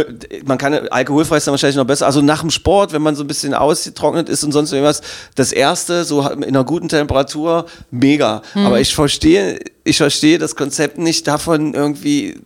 man 0.46 0.58
kann 0.58 0.74
alkoholfrei 0.74 1.36
ist 1.38 1.46
dann 1.46 1.52
wahrscheinlich 1.52 1.76
noch 1.76 1.86
besser. 1.86 2.06
Also 2.06 2.22
nach 2.22 2.40
dem 2.40 2.50
Sport, 2.50 2.94
wenn 2.94 3.02
man 3.02 3.18
so 3.18 3.26
ein 3.26 3.28
bisschen 3.28 3.54
ausgetrocknet 3.54 4.30
ist 4.30 4.44
und 4.46 4.54
sonst 4.54 4.72
irgendwas, 4.72 5.02
das 5.36 5.52
erste 5.52 6.06
so 6.06 6.22
in 6.30 6.46
einer 6.46 6.64
guten 6.64 6.88
Temperatur 6.88 7.66
mega. 7.92 8.42
Hm. 8.54 8.66
Aber 8.66 8.80
ich 8.80 8.96
verstehe, 8.96 9.60
ich 9.84 9.98
verstehe 9.98 10.40
das 10.40 10.56
Konzept 10.56 10.98
nicht 10.98 11.28
davon 11.28 11.74
irgendwie 11.74 12.40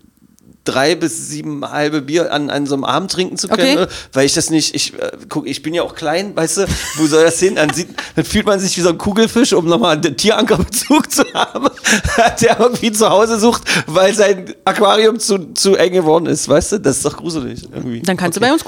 drei 0.65 0.95
bis 0.95 1.27
sieben 1.29 1.69
halbe 1.69 2.01
Bier 2.01 2.31
an, 2.31 2.49
an 2.49 2.65
so 2.65 2.73
einem 2.75 2.85
Abend 2.85 3.11
trinken 3.11 3.37
zu 3.37 3.47
können, 3.49 3.61
Okay. 3.61 3.75
ne? 3.75 3.87
weil 4.13 4.25
ich 4.25 4.33
das 4.33 4.49
nicht, 4.49 4.73
ich 4.75 4.93
äh, 4.97 5.11
guck, 5.27 5.45
ich 5.47 5.61
bin 5.61 5.73
ja 5.73 5.83
auch 5.83 5.93
klein, 5.93 6.35
weißt 6.35 6.57
du, 6.57 6.65
wo 6.97 7.05
soll 7.05 7.23
das 7.23 7.37
hin? 7.39 7.55
Dann, 7.55 7.73
sieht, 7.73 7.89
dann 8.15 8.23
fühlt 8.23 8.45
man 8.45 8.59
sich 8.59 8.77
wie 8.77 8.81
so 8.81 8.89
ein 8.89 8.97
Kugelfisch, 8.97 9.51
um 9.53 9.65
nochmal 9.65 9.97
einen 9.97 10.15
Tierankerbezug 10.15 11.11
zu 11.11 11.23
haben, 11.33 11.67
der 12.41 12.59
irgendwie 12.59 12.91
zu 12.93 13.09
Hause 13.09 13.39
sucht, 13.39 13.63
weil 13.87 14.13
sein 14.13 14.53
Aquarium 14.63 15.19
zu, 15.19 15.53
zu 15.53 15.75
eng 15.75 15.91
geworden 15.93 16.27
ist, 16.27 16.47
weißt 16.47 16.73
du? 16.73 16.79
Das 16.79 16.97
ist 16.97 17.05
doch 17.05 17.17
gruselig 17.17 17.63
irgendwie. 17.71 18.01
Dann 18.01 18.15
kannst 18.17 18.37
Okay. 18.37 18.47
du 18.47 18.49
bei 18.49 18.53
uns, 18.53 18.63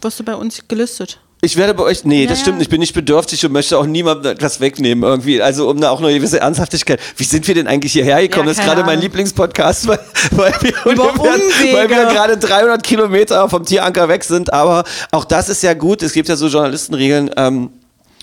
wirst 0.00 0.18
du 0.20 0.24
bei 0.24 0.34
uns 0.34 0.62
gelistet. 0.66 1.20
Ich 1.44 1.56
werde 1.56 1.74
bei 1.74 1.82
euch, 1.82 2.04
nee, 2.04 2.24
das 2.26 2.38
Ja, 2.38 2.42
stimmt 2.42 2.58
nicht. 2.58 2.66
Ich 2.66 2.70
bin 2.70 2.78
nicht 2.78 2.94
bedürftig 2.94 3.44
und 3.44 3.50
möchte 3.50 3.76
auch 3.76 3.84
niemandem 3.84 4.30
etwas 4.30 4.60
wegnehmen 4.60 5.02
irgendwie. 5.02 5.42
Also 5.42 5.68
um 5.68 5.80
da 5.80 5.90
auch 5.90 6.00
eine 6.00 6.14
gewisse 6.14 6.38
Ernsthaftigkeit. 6.38 7.00
Wie 7.16 7.24
sind 7.24 7.48
wir 7.48 7.56
denn 7.56 7.66
eigentlich 7.66 7.94
hierher 7.94 8.22
gekommen? 8.22 8.46
Ja, 8.46 8.54
das 8.54 8.60
ist 8.60 8.64
gerade 8.64 8.84
mein. 8.84 9.00
Lieblingspodcast, 9.00 9.88
weil, 9.88 9.98
weil, 10.30 10.52
wir 10.62 10.72
weil 10.84 11.90
wir 11.90 12.04
gerade 12.12 12.36
300 12.36 12.80
Kilometer 12.84 13.48
vom 13.48 13.64
Tieranker 13.64 14.08
weg 14.08 14.22
sind. 14.22 14.52
Aber 14.52 14.84
auch 15.10 15.24
das 15.24 15.48
ist 15.48 15.64
ja 15.64 15.74
gut. 15.74 16.04
Es 16.04 16.12
gibt 16.12 16.28
ja 16.28 16.36
so 16.36 16.46
Journalistenregeln. 16.46 17.32
Ähm, 17.36 17.70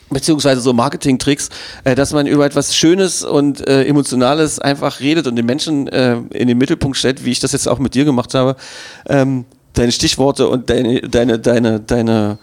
beziehungsweise 0.09 0.61
so 0.61 0.71
Marketing-Tricks, 0.71 1.49
äh, 1.83 1.95
dass 1.95 2.13
man 2.13 2.25
über 2.25 2.45
etwas 2.45 2.73
Schönes 2.73 3.25
und 3.25 3.67
äh, 3.67 3.83
Emotionales 3.83 4.59
einfach 4.59 5.01
redet 5.01 5.27
und 5.27 5.35
den 5.35 5.45
Menschen 5.45 5.89
äh, 5.89 6.15
in 6.31 6.47
den 6.47 6.57
Mittelpunkt 6.57 6.95
stellt, 6.95 7.25
wie 7.25 7.31
ich 7.31 7.41
das 7.41 7.51
jetzt 7.51 7.67
auch 7.67 7.79
mit 7.79 7.95
dir 7.95 8.05
gemacht 8.05 8.33
habe. 8.33 8.55
Ähm, 9.09 9.43
deine 9.73 9.91
Stichworte 9.91 10.47
und 10.47 10.69
deine, 10.69 11.01
deine, 11.01 11.37
deine, 11.37 11.81
deine 11.81 12.39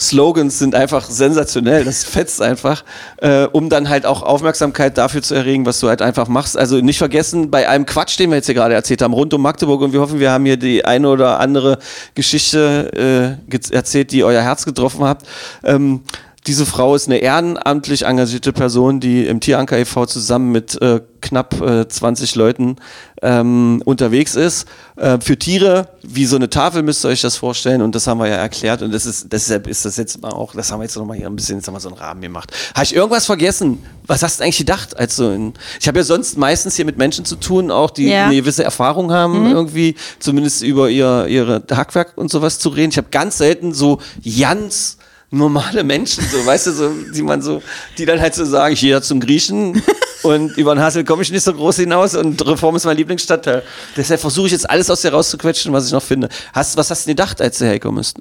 Slogans 0.00 0.58
sind 0.58 0.74
einfach 0.74 1.08
sensationell, 1.08 1.84
das 1.84 2.04
fetzt 2.04 2.40
einfach, 2.40 2.84
äh, 3.18 3.44
um 3.44 3.68
dann 3.68 3.88
halt 3.88 4.06
auch 4.06 4.22
Aufmerksamkeit 4.22 4.96
dafür 4.96 5.22
zu 5.22 5.34
erregen, 5.34 5.66
was 5.66 5.78
du 5.80 5.88
halt 5.88 6.00
einfach 6.00 6.26
machst. 6.26 6.56
Also 6.56 6.76
nicht 6.76 6.98
vergessen, 6.98 7.50
bei 7.50 7.68
allem 7.68 7.84
Quatsch, 7.84 8.18
den 8.18 8.30
wir 8.30 8.36
jetzt 8.36 8.46
hier 8.46 8.54
gerade 8.54 8.74
erzählt 8.74 9.02
haben, 9.02 9.12
rund 9.12 9.34
um 9.34 9.42
Magdeburg 9.42 9.82
und 9.82 9.92
wir 9.92 10.00
hoffen, 10.00 10.18
wir 10.18 10.30
haben 10.30 10.46
hier 10.46 10.56
die 10.56 10.84
eine 10.84 11.08
oder 11.08 11.38
andere 11.38 11.78
Geschichte 12.14 13.38
äh, 13.50 13.74
erzählt, 13.74 14.10
die 14.12 14.24
euer 14.24 14.42
Herz 14.42 14.64
getroffen 14.64 15.04
habt. 15.04 15.26
Ähm, 15.64 16.00
Diese 16.46 16.64
Frau 16.64 16.94
ist 16.94 17.06
eine 17.06 17.18
ehrenamtlich 17.18 18.06
engagierte 18.06 18.52
Person, 18.54 18.98
die 18.98 19.26
im 19.26 19.40
Tieranker 19.40 19.78
e.V. 19.78 20.06
zusammen 20.06 20.50
mit 20.52 20.80
äh, 20.80 21.00
knapp 21.20 21.60
äh, 21.60 21.86
20 21.86 22.34
Leuten 22.34 22.76
ähm, 23.20 23.82
unterwegs 23.84 24.36
ist. 24.36 24.66
Äh, 24.96 25.18
für 25.20 25.38
Tiere, 25.38 25.88
wie 26.02 26.24
so 26.24 26.36
eine 26.36 26.48
Tafel 26.48 26.82
müsst 26.82 27.04
ihr 27.04 27.08
euch 27.08 27.20
das 27.20 27.36
vorstellen 27.36 27.82
und 27.82 27.94
das 27.94 28.06
haben 28.06 28.18
wir 28.20 28.28
ja 28.28 28.36
erklärt 28.36 28.80
und 28.80 28.92
das 28.92 29.04
ist, 29.04 29.30
deshalb 29.30 29.66
ist 29.66 29.84
das 29.84 29.98
jetzt 29.98 30.22
mal 30.22 30.30
auch, 30.30 30.54
das 30.54 30.72
haben 30.72 30.80
wir 30.80 30.84
jetzt 30.84 30.96
nochmal 30.96 31.18
hier 31.18 31.26
ein 31.26 31.36
bisschen, 31.36 31.56
jetzt 31.58 31.66
haben 31.68 31.74
wir 31.74 31.80
so 31.80 31.90
einen 31.90 31.98
Rahmen 31.98 32.22
gemacht. 32.22 32.50
Habe 32.74 32.84
ich 32.84 32.94
irgendwas 32.94 33.26
vergessen? 33.26 33.84
Was 34.06 34.22
hast 34.22 34.40
du 34.40 34.44
eigentlich 34.44 34.56
gedacht? 34.58 34.96
Als 34.96 35.16
du 35.16 35.24
in, 35.24 35.52
ich 35.78 35.88
habe 35.88 35.98
ja 35.98 36.04
sonst 36.04 36.38
meistens 36.38 36.74
hier 36.74 36.86
mit 36.86 36.96
Menschen 36.96 37.26
zu 37.26 37.36
tun, 37.36 37.70
auch 37.70 37.90
die 37.90 38.08
Ja. 38.08 38.24
eine 38.26 38.36
gewisse 38.36 38.64
Erfahrung 38.64 39.12
haben, 39.12 39.50
irgendwie 39.50 39.94
zumindest 40.20 40.62
über 40.62 40.88
ihr 40.88 41.26
ihre 41.28 41.62
Hackwerk 41.70 42.16
und 42.16 42.30
sowas 42.30 42.58
zu 42.58 42.70
reden. 42.70 42.92
Ich 42.92 42.96
habe 42.96 43.08
ganz 43.10 43.36
selten 43.36 43.74
so 43.74 44.00
ganz 44.38 44.96
normale 45.30 45.84
Menschen, 45.84 46.24
so 46.24 46.44
weißt 46.44 46.66
du, 46.66 46.72
so, 46.72 46.90
die 47.14 47.22
man 47.22 47.40
so, 47.40 47.62
die 47.98 48.04
dann 48.04 48.20
halt 48.20 48.34
so 48.34 48.44
sagen, 48.44 48.74
ich 48.74 48.80
gehe 48.80 49.00
zum 49.00 49.20
Griechen 49.20 49.80
und 50.22 50.56
über 50.56 50.74
den 50.74 50.82
Hassel 50.82 51.04
komme 51.04 51.22
ich 51.22 51.30
nicht 51.30 51.44
so 51.44 51.54
groß 51.54 51.76
hinaus 51.76 52.14
und 52.14 52.44
Reform 52.46 52.76
ist 52.76 52.84
mein 52.84 52.96
Lieblingsstadtteil. 52.96 53.62
Deshalb 53.96 54.20
versuche 54.20 54.46
ich 54.46 54.52
jetzt 54.52 54.68
alles 54.68 54.90
aus 54.90 55.02
dir 55.02 55.12
rauszuquetschen, 55.12 55.72
was 55.72 55.86
ich 55.86 55.92
noch 55.92 56.02
finde. 56.02 56.28
Hast, 56.52 56.76
was 56.76 56.90
hast 56.90 57.04
du 57.04 57.08
denn 57.08 57.16
gedacht, 57.16 57.40
als 57.40 57.58
du 57.58 57.64
herkommst? 57.64 58.18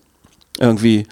Irgendwie. 0.60 1.08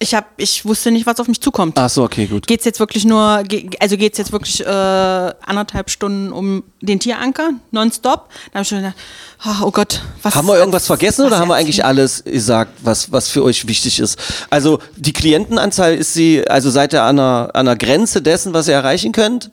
Ich, 0.00 0.14
hab, 0.14 0.26
ich 0.36 0.64
wusste 0.64 0.92
nicht, 0.92 1.06
was 1.06 1.18
auf 1.18 1.26
mich 1.26 1.40
zukommt. 1.40 1.76
Ach 1.76 1.90
so, 1.90 2.04
okay, 2.04 2.26
gut. 2.26 2.46
Geht's 2.46 2.64
jetzt 2.64 2.78
wirklich 2.78 3.04
nur, 3.04 3.42
also 3.80 3.96
geht's 3.96 4.16
jetzt 4.16 4.30
wirklich 4.30 4.60
äh, 4.64 4.64
anderthalb 4.68 5.90
Stunden 5.90 6.32
um 6.32 6.62
den 6.80 7.00
Tieranker, 7.00 7.50
nonstop? 7.72 8.28
Da 8.52 8.54
habe 8.54 8.62
ich 8.62 8.68
schon 8.68 8.78
gedacht, 8.78 8.94
ah, 9.40 9.62
oh 9.64 9.72
Gott, 9.72 10.00
was 10.22 10.36
Haben 10.36 10.46
wir 10.46 10.56
irgendwas 10.56 10.86
vergessen 10.86 11.26
oder 11.26 11.38
haben 11.40 11.48
wir 11.48 11.56
eigentlich 11.56 11.84
alles 11.84 12.22
gesagt, 12.22 12.74
was, 12.82 13.10
was 13.10 13.28
für 13.28 13.42
euch 13.42 13.66
wichtig 13.66 13.98
ist? 13.98 14.18
Also 14.50 14.78
die 14.96 15.12
Klientenanzahl 15.12 15.94
ist 15.96 16.14
sie, 16.14 16.46
also 16.48 16.70
seid 16.70 16.92
ihr 16.92 17.02
an 17.02 17.18
einer, 17.18 17.50
an 17.54 17.66
einer 17.66 17.76
Grenze 17.76 18.22
dessen, 18.22 18.52
was 18.52 18.68
ihr 18.68 18.74
erreichen 18.74 19.10
könnt? 19.10 19.50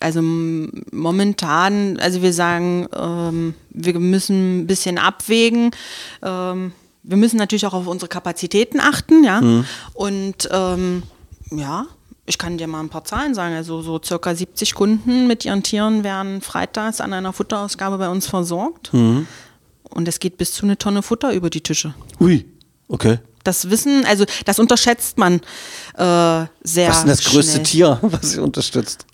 Also 0.00 0.18
m- 0.18 0.82
momentan, 0.90 1.96
also 2.00 2.22
wir 2.22 2.32
sagen, 2.32 2.88
ähm, 2.92 3.54
wir 3.70 3.96
müssen 4.00 4.62
ein 4.62 4.66
bisschen 4.66 4.98
abwägen. 4.98 5.70
Ähm, 6.24 6.72
wir 7.02 7.16
müssen 7.16 7.36
natürlich 7.36 7.66
auch 7.66 7.74
auf 7.74 7.86
unsere 7.86 8.08
Kapazitäten 8.08 8.80
achten, 8.80 9.24
ja. 9.24 9.40
Und 9.94 10.48
ähm, 10.50 11.02
ja, 11.50 11.86
ich 12.26 12.38
kann 12.38 12.58
dir 12.58 12.66
mal 12.68 12.80
ein 12.80 12.88
paar 12.88 13.04
Zahlen 13.04 13.34
sagen. 13.34 13.54
Also 13.54 13.82
so 13.82 14.00
circa 14.02 14.34
70 14.34 14.74
Kunden 14.74 15.26
mit 15.26 15.44
ihren 15.44 15.62
Tieren 15.62 16.04
werden 16.04 16.40
freitags 16.40 17.00
an 17.00 17.12
einer 17.12 17.32
Futterausgabe 17.32 17.98
bei 17.98 18.08
uns 18.08 18.26
versorgt. 18.26 18.90
Und 19.90 20.08
es 20.08 20.20
geht 20.20 20.38
bis 20.38 20.52
zu 20.52 20.64
eine 20.64 20.78
Tonne 20.78 21.02
Futter 21.02 21.32
über 21.32 21.50
die 21.50 21.60
Tische. 21.60 21.94
Ui, 22.20 22.46
okay. 22.88 23.18
Das 23.44 23.70
Wissen, 23.70 24.04
also 24.06 24.24
das 24.44 24.60
unterschätzt 24.60 25.18
man 25.18 25.40
äh, 25.94 26.46
sehr 26.62 26.88
Was 26.88 26.98
ist 26.98 27.02
denn 27.02 27.08
das 27.08 27.24
größte 27.24 27.52
schnell. 27.54 27.64
Tier, 27.64 27.98
was 28.02 28.36
ihr 28.36 28.42
unterstützt? 28.42 29.04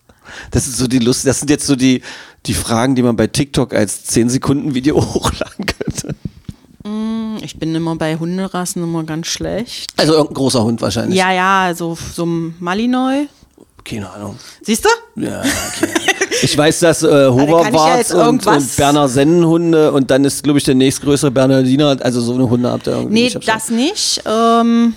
Das 0.51 0.66
ist 0.68 0.76
so 0.76 0.86
die 0.86 0.99
Lust, 0.99 1.26
das 1.26 1.39
sind 1.39 1.49
jetzt 1.49 1.66
so 1.66 1.74
die, 1.74 2.03
die 2.45 2.53
Fragen, 2.53 2.95
die 2.95 3.03
man 3.03 3.16
bei 3.16 3.26
TikTok 3.26 3.72
als 3.72 4.05
10 4.05 4.28
Sekunden 4.28 4.74
Video 4.74 4.97
hochladen 5.14 5.64
könnte. 5.64 6.14
Ich 7.43 7.59
bin 7.59 7.74
immer 7.74 7.97
bei 7.97 8.16
Hunderassen 8.16 8.82
immer 8.82 9.05
ganz 9.05 9.26
schlecht. 9.28 9.91
Also 9.97 10.12
irgendein 10.12 10.34
großer 10.34 10.62
Hund 10.64 10.80
wahrscheinlich. 10.82 11.18
Ja, 11.18 11.32
ja, 11.32 11.74
so, 11.74 11.97
so 12.14 12.24
ein 12.26 12.55
Malinois. 12.61 13.26
Keine 13.84 14.11
Ahnung. 14.11 14.36
Siehst 14.62 14.84
du? 14.84 15.22
Ja, 15.22 15.41
okay. 15.41 15.89
Ich 16.41 16.57
weiß, 16.57 16.78
dass 16.80 17.03
äh, 17.03 17.09
ja 17.24 17.32
Hoverwarts 17.32 17.97
jetzt 18.11 18.14
und, 18.14 18.47
und 18.47 18.76
Berner 18.76 19.09
Sennenhunde 19.09 19.91
und 19.91 20.09
dann 20.09 20.24
ist, 20.24 20.45
glaube 20.45 20.59
ich, 20.61 20.64
der 20.64 20.76
nächstgrößere 20.76 21.32
Bernardiner, 21.32 21.97
also 22.01 22.20
so 22.20 22.32
eine 22.34 22.49
Hunde 22.49 22.70
habt 22.70 22.86
ihr 22.86 22.93
irgendwie. 22.93 23.12
Nee, 23.24 23.30
schon- 23.30 23.43
das 23.45 23.70
nicht. 23.70 24.22
Ähm, 24.24 24.95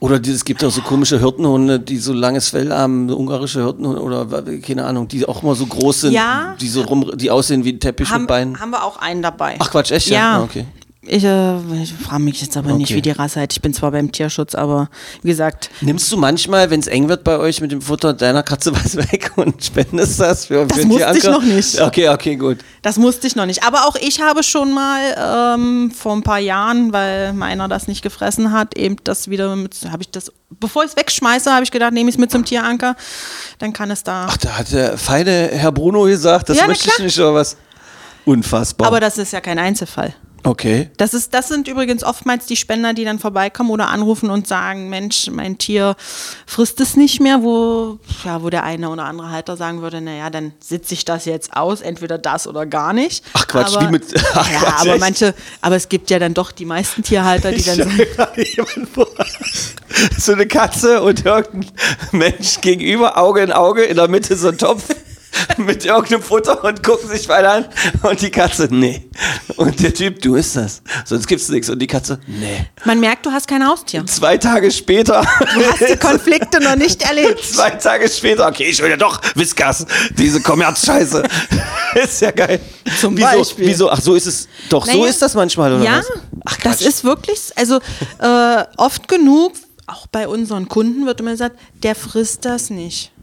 Oder 0.00 0.18
die, 0.18 0.32
es 0.32 0.44
gibt 0.44 0.64
auch 0.64 0.72
so 0.72 0.80
komische 0.80 1.20
Hirtenhunde, 1.20 1.78
die 1.78 1.98
so 1.98 2.12
langes 2.12 2.48
Fell 2.48 2.72
haben, 2.72 3.08
so 3.08 3.16
ungarische 3.16 3.62
Hirtenhunde 3.62 4.02
oder 4.02 4.26
keine 4.62 4.84
Ahnung, 4.84 5.06
die 5.06 5.24
auch 5.28 5.44
immer 5.44 5.54
so 5.54 5.64
groß 5.66 6.00
sind, 6.00 6.12
Ja. 6.12 6.56
die 6.60 6.68
so 6.68 6.82
rum, 6.82 7.08
die 7.14 7.30
aussehen 7.30 7.64
wie 7.64 7.72
ein 7.74 7.78
Teppich 7.78 8.10
haben, 8.10 8.22
mit 8.22 8.28
Beinen. 8.28 8.58
haben 8.58 8.70
wir 8.70 8.82
auch 8.82 8.96
einen 8.96 9.22
dabei. 9.22 9.54
Ach 9.60 9.70
Quatsch, 9.70 9.92
echt? 9.92 10.08
Ja. 10.08 10.38
Ah, 10.38 10.42
okay. 10.42 10.64
Ich, 11.06 11.22
äh, 11.24 11.56
ich 11.82 11.92
frage 11.92 12.22
mich 12.22 12.40
jetzt 12.40 12.56
aber 12.56 12.72
nicht, 12.72 12.86
Okay. 12.90 12.96
wie 12.96 13.02
die 13.02 13.10
Rasse 13.10 13.40
heißt. 13.40 13.52
Ich 13.52 13.60
bin 13.62 13.74
zwar 13.74 13.90
beim 13.90 14.10
Tierschutz, 14.12 14.54
aber 14.54 14.88
wie 15.22 15.28
gesagt, 15.28 15.70
Nimmst 15.80 16.10
du 16.10 16.16
manchmal, 16.16 16.70
wenn 16.70 16.80
es 16.80 16.86
eng 16.86 17.08
wird 17.08 17.24
bei 17.24 17.38
euch 17.38 17.60
mit 17.60 17.72
dem 17.72 17.82
Futter 17.82 18.12
deiner 18.14 18.42
Katze 18.42 18.72
was 18.84 18.96
weg 18.96 19.32
und 19.36 19.62
spendest 19.64 20.18
das 20.20 20.46
für, 20.46 20.64
Das 20.66 20.78
für 20.78 20.86
musste 20.86 21.18
ich 21.18 21.24
noch 21.24 21.42
nicht. 21.42 21.80
Okay, 21.80 22.08
okay, 22.08 22.36
gut. 22.36 22.58
das 22.82 22.96
musste 22.96 23.26
ich 23.26 23.36
noch 23.36 23.46
nicht. 23.46 23.62
Aber 23.64 23.86
auch 23.86 23.96
ich 23.96 24.20
habe 24.20 24.42
schon 24.42 24.72
mal 24.72 25.54
ähm, 25.56 25.90
vor 25.90 26.12
ein 26.14 26.22
paar 26.22 26.38
Jahren, 26.40 26.92
weil 26.92 27.32
meiner 27.32 27.68
das 27.68 27.86
nicht 27.88 28.02
gefressen 28.02 28.52
hat, 28.52 28.76
eben 28.76 28.96
das 29.04 29.28
wieder 29.28 29.54
mit, 29.56 29.76
habe 29.90 30.02
ich 30.02 30.10
das, 30.10 30.32
bevor 30.60 30.84
ich 30.84 30.90
es 30.90 30.96
wegschmeiße, 30.96 31.52
habe 31.52 31.64
ich 31.64 31.70
gedacht, 31.70 31.92
nehme 31.92 32.08
ich 32.08 32.14
es 32.16 32.18
mit 32.20 32.30
zum 32.30 32.44
Tieranker. 32.44 32.96
Dann 33.58 33.72
kann 33.72 33.90
es 33.90 34.02
da. 34.02 34.26
Ach, 34.28 34.36
da 34.36 34.58
hat 34.58 34.72
der 34.72 34.96
feine 34.98 35.50
Herr 35.52 35.72
Bruno 35.72 36.04
gesagt, 36.04 36.48
das 36.48 36.56
Ja, 36.58 36.66
möchte 36.66 36.88
ich 36.88 36.98
nicht 37.04 37.18
oder 37.18 37.34
was? 37.34 37.56
Unfassbar. 38.24 38.86
aber 38.88 39.00
das 39.00 39.18
ist 39.18 39.32
ja 39.32 39.40
kein 39.40 39.58
Einzelfall. 39.58 40.14
Okay. 40.44 40.90
Das, 40.96 41.12
ist, 41.14 41.34
das 41.34 41.48
sind 41.48 41.66
übrigens 41.68 42.04
oftmals 42.04 42.46
die 42.46 42.56
Spender, 42.56 42.94
die 42.94 43.04
dann 43.04 43.18
vorbeikommen 43.18 43.70
oder 43.70 43.88
anrufen 43.88 44.30
und 44.30 44.46
sagen, 44.46 44.88
Mensch, 44.88 45.28
mein 45.30 45.58
Tier 45.58 45.96
frisst 46.46 46.80
es 46.80 46.96
nicht 46.96 47.20
mehr, 47.20 47.42
wo, 47.42 47.98
ja, 48.24 48.42
wo 48.42 48.50
der 48.50 48.62
eine 48.62 48.88
oder 48.90 49.04
andere 49.04 49.30
Halter 49.30 49.56
sagen 49.56 49.82
würde, 49.82 50.00
naja, 50.00 50.30
dann 50.30 50.52
sitze 50.60 50.94
ich 50.94 51.04
das 51.04 51.24
jetzt 51.24 51.56
aus, 51.56 51.80
entweder 51.80 52.18
das 52.18 52.46
oder 52.46 52.66
gar 52.66 52.92
nicht. 52.92 53.24
Ach 53.32 53.46
Quatsch, 53.46 53.76
aber, 53.76 53.86
wie 53.88 53.90
mit- 53.92 54.14
Ach 54.34 54.50
ja, 54.50 54.58
Quatsch, 54.60 54.80
aber 54.80 54.90
echt? 54.92 55.00
manche, 55.00 55.34
aber 55.60 55.76
es 55.76 55.88
gibt 55.88 56.10
ja 56.10 56.18
dann 56.18 56.34
doch 56.34 56.52
die 56.52 56.64
meisten 56.66 57.02
Tierhalter, 57.02 57.50
die 57.52 57.62
dann 57.62 57.76
sagen. 57.76 58.88
So 60.18 60.32
eine 60.32 60.46
Katze 60.46 61.02
und 61.02 61.24
irgendein 61.24 61.70
Mensch 62.12 62.60
gegenüber, 62.60 63.16
Auge 63.16 63.40
in 63.42 63.52
Auge, 63.52 63.82
in 63.84 63.96
der 63.96 64.08
Mitte 64.08 64.36
so 64.36 64.48
ein 64.48 64.58
Topf 64.58 64.84
mit 65.56 65.84
irgendeinem 65.84 66.22
Futter 66.22 66.62
und 66.64 66.82
gucken 66.82 67.08
sich 67.08 67.28
weiter 67.28 67.52
an. 67.52 67.66
Und 68.02 68.20
die 68.20 68.30
Katze, 68.30 68.68
nee. 68.70 69.08
Und 69.56 69.80
der 69.82 69.94
Typ, 69.94 70.20
du 70.20 70.34
isst 70.36 70.56
das. 70.56 70.82
Sonst 71.04 71.26
gibt's 71.26 71.48
nichts. 71.48 71.68
Und 71.68 71.78
die 71.78 71.86
Katze, 71.86 72.18
nee. 72.26 72.66
man 72.84 73.00
merkt, 73.00 73.26
du 73.26 73.30
hast 73.30 73.48
kein 73.48 73.66
Haustier. 73.66 74.04
Zwei 74.06 74.38
Tage 74.38 74.70
später. 74.70 75.24
Du 75.54 75.64
hast 75.66 75.88
die 75.88 75.96
Konflikte 75.96 76.60
noch 76.60 76.76
nicht 76.76 77.02
erlebt. 77.08 77.44
Zwei 77.44 77.70
Tage 77.70 78.08
später, 78.08 78.48
okay, 78.48 78.64
ich 78.64 78.80
will 78.82 78.90
ja 78.90 78.96
doch 78.96 79.20
Whiskas, 79.34 79.86
diese 80.16 80.40
Kommerzscheiße. 80.40 81.22
ist 81.94 82.20
ja 82.20 82.30
geil. 82.30 82.60
Zum 83.00 83.16
wieso, 83.16 83.26
Beispiel. 83.26 83.66
Wieso? 83.66 83.90
Ach, 83.90 84.00
so 84.00 84.14
ist 84.14 84.26
es. 84.26 84.48
Doch, 84.68 84.86
so 84.86 84.92
Naja, 84.92 85.06
ist 85.06 85.22
das 85.22 85.34
manchmal, 85.34 85.72
oder 85.74 85.84
ja, 85.84 85.98
was? 85.98 86.06
Ach, 86.44 86.56
das 86.58 86.80
ist 86.82 87.04
wirklich, 87.04 87.52
also 87.56 87.80
äh, 88.18 88.64
oft 88.76 89.08
genug, 89.08 89.54
auch 89.86 90.06
bei 90.06 90.28
unseren 90.28 90.68
Kunden 90.68 91.06
wird 91.06 91.20
immer 91.20 91.32
gesagt, 91.32 91.58
der 91.82 91.94
frisst 91.94 92.44
das 92.44 92.70
nicht. 92.70 93.13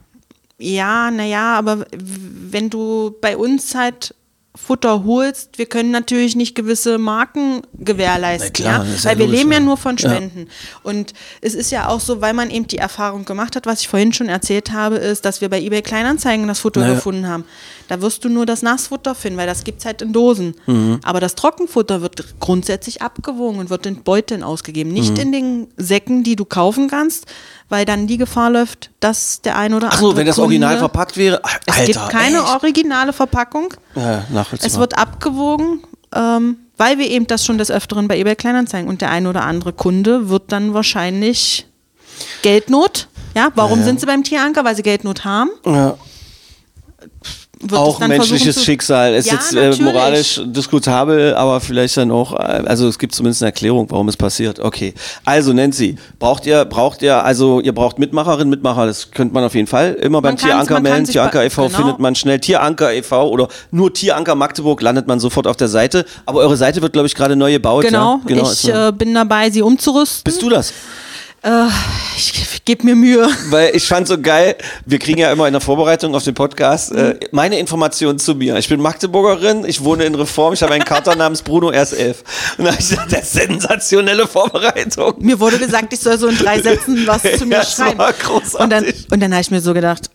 Ja, 0.61 1.11
naja, 1.11 1.55
aber 1.57 1.85
wenn 1.91 2.69
du 2.69 3.15
bei 3.21 3.35
uns 3.37 3.75
halt 3.75 4.15
Futter 4.53 5.05
holst, 5.05 5.57
wir 5.57 5.65
können 5.65 5.91
natürlich 5.91 6.35
nicht 6.35 6.55
gewisse 6.55 6.97
Marken 6.97 7.61
gewährleisten, 7.79 8.51
klar, 8.51 8.85
ja? 8.85 8.93
ist 8.93 9.05
ja 9.05 9.11
weil 9.11 9.19
wir 9.19 9.25
logisch, 9.27 9.39
leben 9.39 9.51
ja 9.53 9.57
ja. 9.59 9.63
nur 9.63 9.77
von 9.77 9.95
Ja. 9.95 10.09
Spenden. 10.09 10.47
Und 10.83 11.13
es 11.39 11.53
ist 11.55 11.71
ja 11.71 11.87
auch 11.87 12.01
so, 12.01 12.19
weil 12.19 12.33
man 12.33 12.49
eben 12.49 12.67
die 12.67 12.77
Erfahrung 12.77 13.23
gemacht 13.23 13.55
hat, 13.55 13.65
was 13.65 13.79
ich 13.79 13.87
vorhin 13.87 14.11
schon 14.11 14.27
erzählt 14.27 14.73
habe, 14.73 14.97
ist, 14.97 15.23
dass 15.23 15.39
wir 15.39 15.47
bei 15.47 15.61
eBay 15.61 15.81
Kleinanzeigen 15.81 16.49
das 16.49 16.59
Futter 16.59 16.81
Naja. 16.81 16.95
gefunden 16.95 17.27
haben. 17.27 17.45
Da 17.87 18.01
wirst 18.01 18.25
du 18.25 18.29
nur 18.29 18.45
das 18.45 18.61
Nassfutter 18.61 19.15
finden, 19.15 19.37
weil 19.39 19.47
das 19.47 19.63
gibt 19.63 19.79
es 19.79 19.85
halt 19.85 20.01
in 20.01 20.11
Dosen. 20.11 20.55
Mhm. 20.65 20.99
Aber 21.03 21.21
das 21.21 21.35
Trockenfutter 21.35 22.01
wird 22.01 22.39
grundsätzlich 22.41 23.01
abgewogen 23.01 23.59
und 23.59 23.69
wird 23.69 23.85
in 23.85 24.03
Beuteln 24.03 24.43
ausgegeben. 24.43 24.91
Nicht 24.91 25.13
Mhm. 25.13 25.19
in 25.19 25.31
den 25.31 25.67
Säcken, 25.77 26.23
die 26.23 26.35
du 26.35 26.43
kaufen 26.43 26.89
kannst, 26.89 27.25
weil 27.71 27.85
dann 27.85 28.05
die 28.05 28.17
Gefahr 28.17 28.49
läuft, 28.51 28.91
dass 28.99 29.41
der 29.41 29.57
ein 29.57 29.73
oder 29.73 29.87
andere. 29.91 30.01
so, 30.01 30.15
wenn 30.17 30.25
das 30.27 30.35
Kunde, 30.35 30.45
Original 30.47 30.77
verpackt 30.77 31.17
wäre. 31.17 31.39
Ach, 31.43 31.57
Es 31.65 31.75
Alter, 31.77 31.85
gibt 31.93 32.09
keine 32.09 32.37
echt? 32.39 32.47
originale 32.49 33.13
Verpackung. 33.13 33.73
Ja, 33.95 34.23
nachvollziehbar. 34.29 34.67
Es 34.73 34.77
wird 34.77 34.97
abgewogen, 34.97 35.81
ähm, 36.13 36.57
weil 36.77 36.97
wir 36.97 37.09
eben 37.09 37.25
das 37.27 37.45
schon 37.45 37.57
des 37.57 37.71
Öfteren 37.71 38.07
bei 38.07 38.17
eBay 38.19 38.35
Kleinanzeigen 38.35 38.89
und 38.89 39.01
der 39.01 39.09
ein 39.11 39.25
oder 39.27 39.43
andere 39.43 39.73
Kunde 39.73 40.29
wird 40.29 40.51
dann 40.51 40.73
wahrscheinlich 40.73 41.65
Geldnot. 42.41 43.07
Ja, 43.35 43.49
warum 43.55 43.81
sind 43.83 43.99
sie 43.99 44.05
beim 44.05 44.23
Tieranker? 44.23 44.63
Weil 44.65 44.75
sie 44.75 44.83
Geldnot 44.83 45.23
haben. 45.25 45.49
ja. 45.65 45.95
Wird 47.61 47.73
auch 47.73 47.99
dann 47.99 48.09
menschliches 48.09 48.63
Schicksal. 48.63 49.13
Ist 49.13 49.27
Ja, 49.27 49.33
jetzt 49.33 49.53
äh, 49.53 49.75
moralisch 49.81 50.41
diskutabel, 50.45 51.35
aber 51.35 51.61
vielleicht 51.61 51.97
dann 51.97 52.11
auch, 52.11 52.33
äh, 52.33 52.63
also 52.65 52.87
es 52.87 52.97
gibt 52.97 53.13
zumindest 53.13 53.43
eine 53.43 53.49
Erklärung, 53.49 53.87
warum 53.89 54.07
es 54.07 54.17
passiert. 54.17 54.59
Okay. 54.59 54.93
Also 55.25 55.53
Nancy, 55.53 55.95
braucht 56.19 56.45
ihr, 56.45 56.65
braucht 56.65 57.01
ihr, 57.01 57.23
also 57.23 57.59
ihr 57.59 57.73
braucht 57.73 57.99
Mitmacherinnen, 57.99 58.49
Mitmacher, 58.49 58.85
das 58.85 59.11
könnte 59.11 59.33
man 59.33 59.43
auf 59.43 59.55
jeden 59.55 59.67
Fall 59.67 59.93
immer 59.93 60.21
beim 60.21 60.37
Tieranker 60.37 60.79
melden. 60.79 61.05
Tieranker 61.05 61.43
e.V. 61.45 61.67
genau. 61.67 61.77
findet 61.77 61.99
man 61.99 62.15
schnell. 62.15 62.39
Tieranker 62.39 62.93
e.V. 62.93 63.29
oder 63.29 63.47
nur 63.71 63.93
Tieranker 63.93 64.35
Magdeburg 64.35 64.81
landet 64.81 65.07
man 65.07 65.19
sofort 65.19 65.47
auf 65.47 65.57
der 65.57 65.67
Seite. 65.67 66.05
Aber 66.25 66.39
eure 66.39 66.57
Seite 66.57 66.81
wird, 66.81 66.93
glaube 66.93 67.07
ich, 67.07 67.15
gerade 67.15 67.35
neu 67.35 67.51
gebaut. 67.51 67.83
Genau, 67.83 68.15
ja? 68.15 68.21
genau 68.25 68.51
ich 68.51 68.67
äh, 68.67 68.91
bin 68.91 69.13
dabei, 69.13 69.49
sie 69.49 69.61
umzurüsten. 69.61 70.23
Bist 70.23 70.41
du 70.41 70.49
das? 70.49 70.73
Ich 72.17 72.63
gebe 72.65 72.85
mir 72.85 72.95
Mühe. 72.95 73.27
Weil 73.49 73.75
ich 73.75 73.87
fand 73.87 74.07
so 74.07 74.21
geil, 74.21 74.55
wir 74.85 74.99
kriegen 74.99 75.19
ja 75.19 75.31
immer 75.31 75.47
in 75.47 75.53
der 75.53 75.61
Vorbereitung 75.61 76.13
auf 76.13 76.23
den 76.23 76.35
Podcast 76.35 76.91
äh, 76.91 77.19
meine 77.31 77.57
Informationen 77.57 78.19
zu 78.19 78.35
mir. 78.35 78.57
Ich 78.57 78.69
bin 78.69 78.79
Magdeburgerin, 78.79 79.65
ich 79.65 79.83
wohne 79.83 80.03
in 80.05 80.13
Reform, 80.13 80.53
ich 80.53 80.61
habe 80.61 80.73
einen 80.73 80.85
Kater 80.85 81.15
namens 81.17 81.41
Bruno, 81.41 81.71
er 81.71 81.81
ist 81.81 81.93
elf. 81.93 82.23
Und 82.57 82.65
dann 82.65 82.73
hab 82.75 82.79
ich 82.79 82.89
gesagt, 82.89 83.11
das 83.11 83.21
ist 83.23 83.33
sensationelle 83.33 84.27
Vorbereitung. 84.27 85.15
Mir 85.19 85.39
wurde 85.39 85.57
gesagt, 85.57 85.91
ich 85.93 85.99
soll 85.99 86.19
so 86.19 86.27
in 86.27 86.37
drei 86.37 86.61
Sätzen 86.61 87.07
was 87.07 87.23
zu 87.23 87.45
mir 87.47 87.55
das 87.59 87.73
schreiben. 87.75 87.97
war 87.97 88.13
großartig. 88.13 88.59
Und 88.59 88.69
dann, 88.69 88.85
und 89.11 89.19
dann 89.19 89.31
habe 89.33 89.41
ich 89.41 89.49
mir 89.49 89.61
so 89.61 89.73
gedacht, 89.73 90.11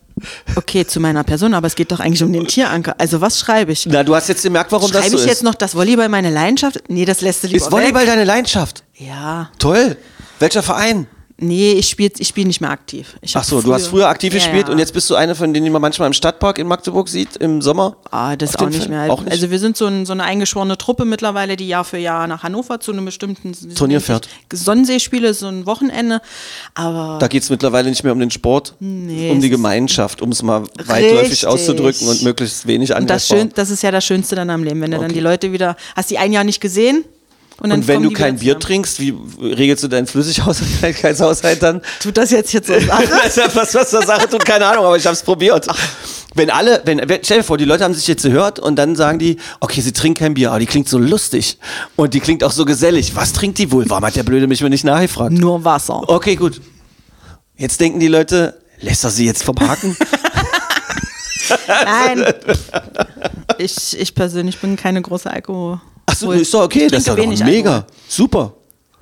okay, 0.55 0.87
zu 0.87 1.01
meiner 1.01 1.25
Person, 1.25 1.53
aber 1.53 1.67
es 1.67 1.75
geht 1.75 1.91
doch 1.91 1.99
eigentlich 1.99 2.23
um 2.23 2.31
den 2.31 2.47
Tieranker. 2.47 2.95
Also 2.99 3.19
was 3.19 3.37
schreibe 3.37 3.73
ich? 3.73 3.85
Na, 3.85 4.03
du 4.03 4.15
hast 4.15 4.29
jetzt 4.29 4.43
gemerkt, 4.43 4.71
warum 4.71 4.89
das 4.91 5.01
Schreibe 5.01 5.11
so 5.11 5.17
ich 5.17 5.23
ist. 5.23 5.29
jetzt 5.29 5.43
noch 5.43 5.55
das 5.55 5.75
Volleyball 5.75 6.07
meine 6.07 6.29
Leidenschaft? 6.29 6.83
Nee, 6.87 7.03
das 7.03 7.19
lässt 7.19 7.43
du 7.43 7.47
lieber 7.47 7.57
ist 7.65 7.71
Volleyball 7.71 8.03
weg. 8.03 8.07
deine 8.09 8.23
Leidenschaft? 8.23 8.83
Ja, 8.95 9.49
Toll. 9.59 9.97
Welcher 10.39 10.63
Verein? 10.63 11.07
Nee, 11.39 11.73
ich 11.73 11.89
spiele 11.89 12.11
ich 12.17 12.27
spiel 12.27 12.45
nicht 12.45 12.61
mehr 12.61 12.71
aktiv. 12.71 13.15
Ich 13.21 13.35
Ach 13.35 13.43
so, 13.43 13.61
du 13.61 13.73
hast 13.73 13.87
früher 13.87 14.07
aktiv 14.07 14.33
Ja, 14.33 14.39
gespielt 14.39 14.67
ja. 14.67 14.73
und 14.73 14.79
jetzt 14.79 14.93
bist 14.93 15.09
du 15.09 15.15
eine 15.15 15.35
von 15.35 15.53
denen, 15.53 15.65
die 15.65 15.69
man 15.69 15.81
manchmal 15.81 16.07
im 16.07 16.13
Stadtpark 16.13 16.57
in 16.59 16.67
Magdeburg 16.67 17.07
sieht, 17.09 17.37
im 17.37 17.61
Sommer? 17.61 17.97
Ah, 18.11 18.35
das 18.35 18.55
auch 18.55 18.69
nicht 18.69 18.89
mehr. 18.89 19.11
Auch 19.11 19.21
nicht? 19.21 19.31
Also 19.31 19.49
wir 19.51 19.59
sind 19.59 19.77
so, 19.77 19.85
ein, 19.87 20.05
so 20.05 20.13
eine 20.13 20.23
eingeschworene 20.23 20.77
Truppe 20.77 21.05
mittlerweile, 21.05 21.55
die 21.55 21.67
Jahr 21.67 21.83
für 21.85 21.97
Jahr 21.97 22.27
nach 22.27 22.43
Hannover 22.43 22.79
zu 22.79 22.91
einem 22.91 23.05
bestimmten 23.05 23.53
Turnier 23.75 24.01
fährt. 24.01 24.27
Sonnenseespiele, 24.51 25.33
so 25.33 25.47
ein 25.47 25.65
Wochenende. 25.65 26.21
Aber 26.73 27.17
Da 27.19 27.27
geht 27.27 27.43
es 27.43 27.49
mittlerweile 27.49 27.89
nicht 27.89 28.03
mehr 28.03 28.13
um 28.13 28.19
den 28.19 28.31
Sport, 28.31 28.75
Nee, 28.79 29.31
um 29.31 29.41
die 29.41 29.49
Gemeinschaft, 29.49 30.21
um 30.21 30.31
es 30.31 30.41
mal 30.43 30.63
weitläufig 30.85 31.31
Richtig. 31.31 31.47
auszudrücken 31.47 32.07
und 32.07 32.23
möglichst 32.23 32.67
wenig 32.67 32.89
und 32.95 33.09
das, 33.09 33.29
angreifbar. 33.29 33.37
schön, 33.37 33.51
das 33.55 33.69
ist 33.69 33.83
ja 33.83 33.91
das 33.91 34.05
Schönste 34.05 34.35
dann 34.35 34.49
am 34.49 34.63
Leben, 34.63 34.81
wenn 34.81 34.91
du 34.91 34.97
dann 34.99 35.11
die 35.13 35.19
Leute 35.19 35.51
wieder, 35.51 35.75
hast 35.95 36.09
die 36.11 36.17
ein 36.17 36.33
Jahr 36.33 36.43
nicht 36.43 36.61
gesehen 36.61 37.05
und 37.59 37.71
Und 37.71 37.87
wenn 37.87 38.03
du 38.03 38.11
kein 38.11 38.37
Bier 38.37 38.59
trinkst, 38.59 38.99
wie 38.99 39.15
regelst 39.41 39.83
du 39.83 39.87
deinen 39.87 40.05
Flüssigkeitshaushalt 40.05 41.63
dann? 41.63 41.81
Tut 41.99 42.17
das 42.17 42.31
jetzt 42.31 42.53
jetzt? 42.53 42.69
Das 42.87 43.27
ist 43.27 43.37
ja 43.37 43.49
was, 43.53 43.73
was 43.73 43.89
zur 43.89 44.03
Sache 44.03 44.29
tut, 44.29 44.45
keine 44.45 44.65
Ahnung, 44.65 44.85
aber 44.85 44.97
ich 44.97 45.05
habe 45.05 45.15
es 45.15 45.23
probiert. 45.23 45.67
Wenn 46.35 46.51
alle, 46.51 46.81
wenn, 46.85 47.01
stell 47.23 47.39
dir 47.39 47.43
vor, 47.43 47.57
die 47.57 47.65
Leute 47.65 47.83
haben 47.83 47.95
sich 47.95 48.07
jetzt 48.07 48.21
gehört 48.23 48.59
und 48.59 48.75
dann 48.75 48.95
sagen 48.95 49.17
die, 49.17 49.37
okay, 49.59 49.81
sie 49.81 49.91
trinkt 49.91 50.19
kein 50.19 50.35
Bier, 50.35 50.51
aber 50.51 50.59
die 50.59 50.67
klingt 50.67 50.87
so 50.87 50.99
lustig 50.99 51.57
und 51.95 52.13
die 52.13 52.19
klingt 52.19 52.43
auch 52.43 52.51
so 52.51 52.63
gesellig. 52.65 53.15
Was 53.15 53.33
trinkt 53.33 53.57
die 53.57 53.71
wohl? 53.71 53.89
Warum 53.89 54.05
hat 54.05 54.15
der 54.15 54.23
Blöde 54.23 54.45
mich 54.45 54.61
mir 54.61 54.69
nicht 54.69 54.83
nachgefragt? 54.83 55.31
Nur 55.31 55.63
Wasser. 55.63 56.07
Okay, 56.07 56.35
gut. 56.35 56.61
Jetzt 57.55 57.79
denken 57.81 57.99
die 57.99 58.07
Leute, 58.07 58.59
lässt 58.79 59.03
er 59.03 59.09
sie 59.09 59.25
jetzt 59.25 59.43
vom 59.43 59.59
Haken? 59.59 59.97
Nein. 61.67 62.25
Ich, 63.57 63.97
ich 63.99 64.15
persönlich 64.15 64.59
bin 64.59 64.75
keine 64.75 65.01
große 65.01 65.31
Alkohol. 65.31 65.81
Achso, 66.07 66.31
ist 66.31 66.53
doch 66.53 66.63
okay, 66.63 66.87
das 66.87 67.01
ist 67.01 67.07
ja 67.07 67.15
doch 67.15 67.21
wenig 67.21 67.43
mega. 67.43 67.75
Alkohol. 67.75 67.93
Super. 68.07 68.53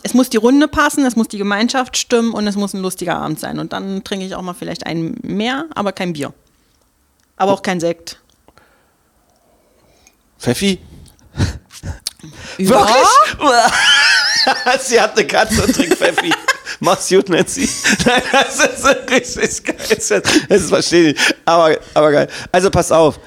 Es 0.03 0.13
muss 0.13 0.29
die 0.29 0.37
Runde 0.37 0.67
passen, 0.67 1.05
es 1.05 1.15
muss 1.15 1.27
die 1.29 1.37
Gemeinschaft 1.37 1.97
stimmen 1.97 2.33
und 2.33 2.45
es 2.47 2.55
muss 2.55 2.73
ein 2.73 2.81
lustiger 2.81 3.17
Abend 3.17 3.39
sein. 3.39 3.59
Und 3.59 3.73
dann 3.73 4.03
trinke 4.03 4.25
ich 4.25 4.35
auch 4.35 4.41
mal 4.41 4.53
vielleicht 4.53 4.85
ein 4.85 5.17
mehr, 5.23 5.65
aber 5.73 5.93
kein 5.93 6.13
Bier. 6.13 6.33
Aber 7.37 7.53
auch 7.53 7.61
kein 7.61 7.79
Sekt. 7.79 8.19
Pfeffi? 10.37 10.79
Ja. 12.57 12.69
Wirklich? 12.69 13.07
sie 14.81 14.99
hat 14.99 15.17
eine 15.17 15.27
Katze 15.27 15.63
und 15.63 15.75
trinkt 15.75 15.97
Pfeffi. 15.97 16.31
Mach's 16.79 17.09
gut, 17.09 17.29
Nancy. 17.29 17.69
Nein, 18.05 18.21
das 18.31 18.59
ist 18.59 18.85
richtig 19.09 19.63
geil. 19.63 19.77
Das 19.89 20.11
ist 20.61 20.69
verstehe 20.69 21.11
ich. 21.11 21.35
Aber, 21.45 21.77
aber 21.93 22.11
geil. 22.11 22.27
Also 22.51 22.69
pass 22.69 22.91
auf. 22.91 23.19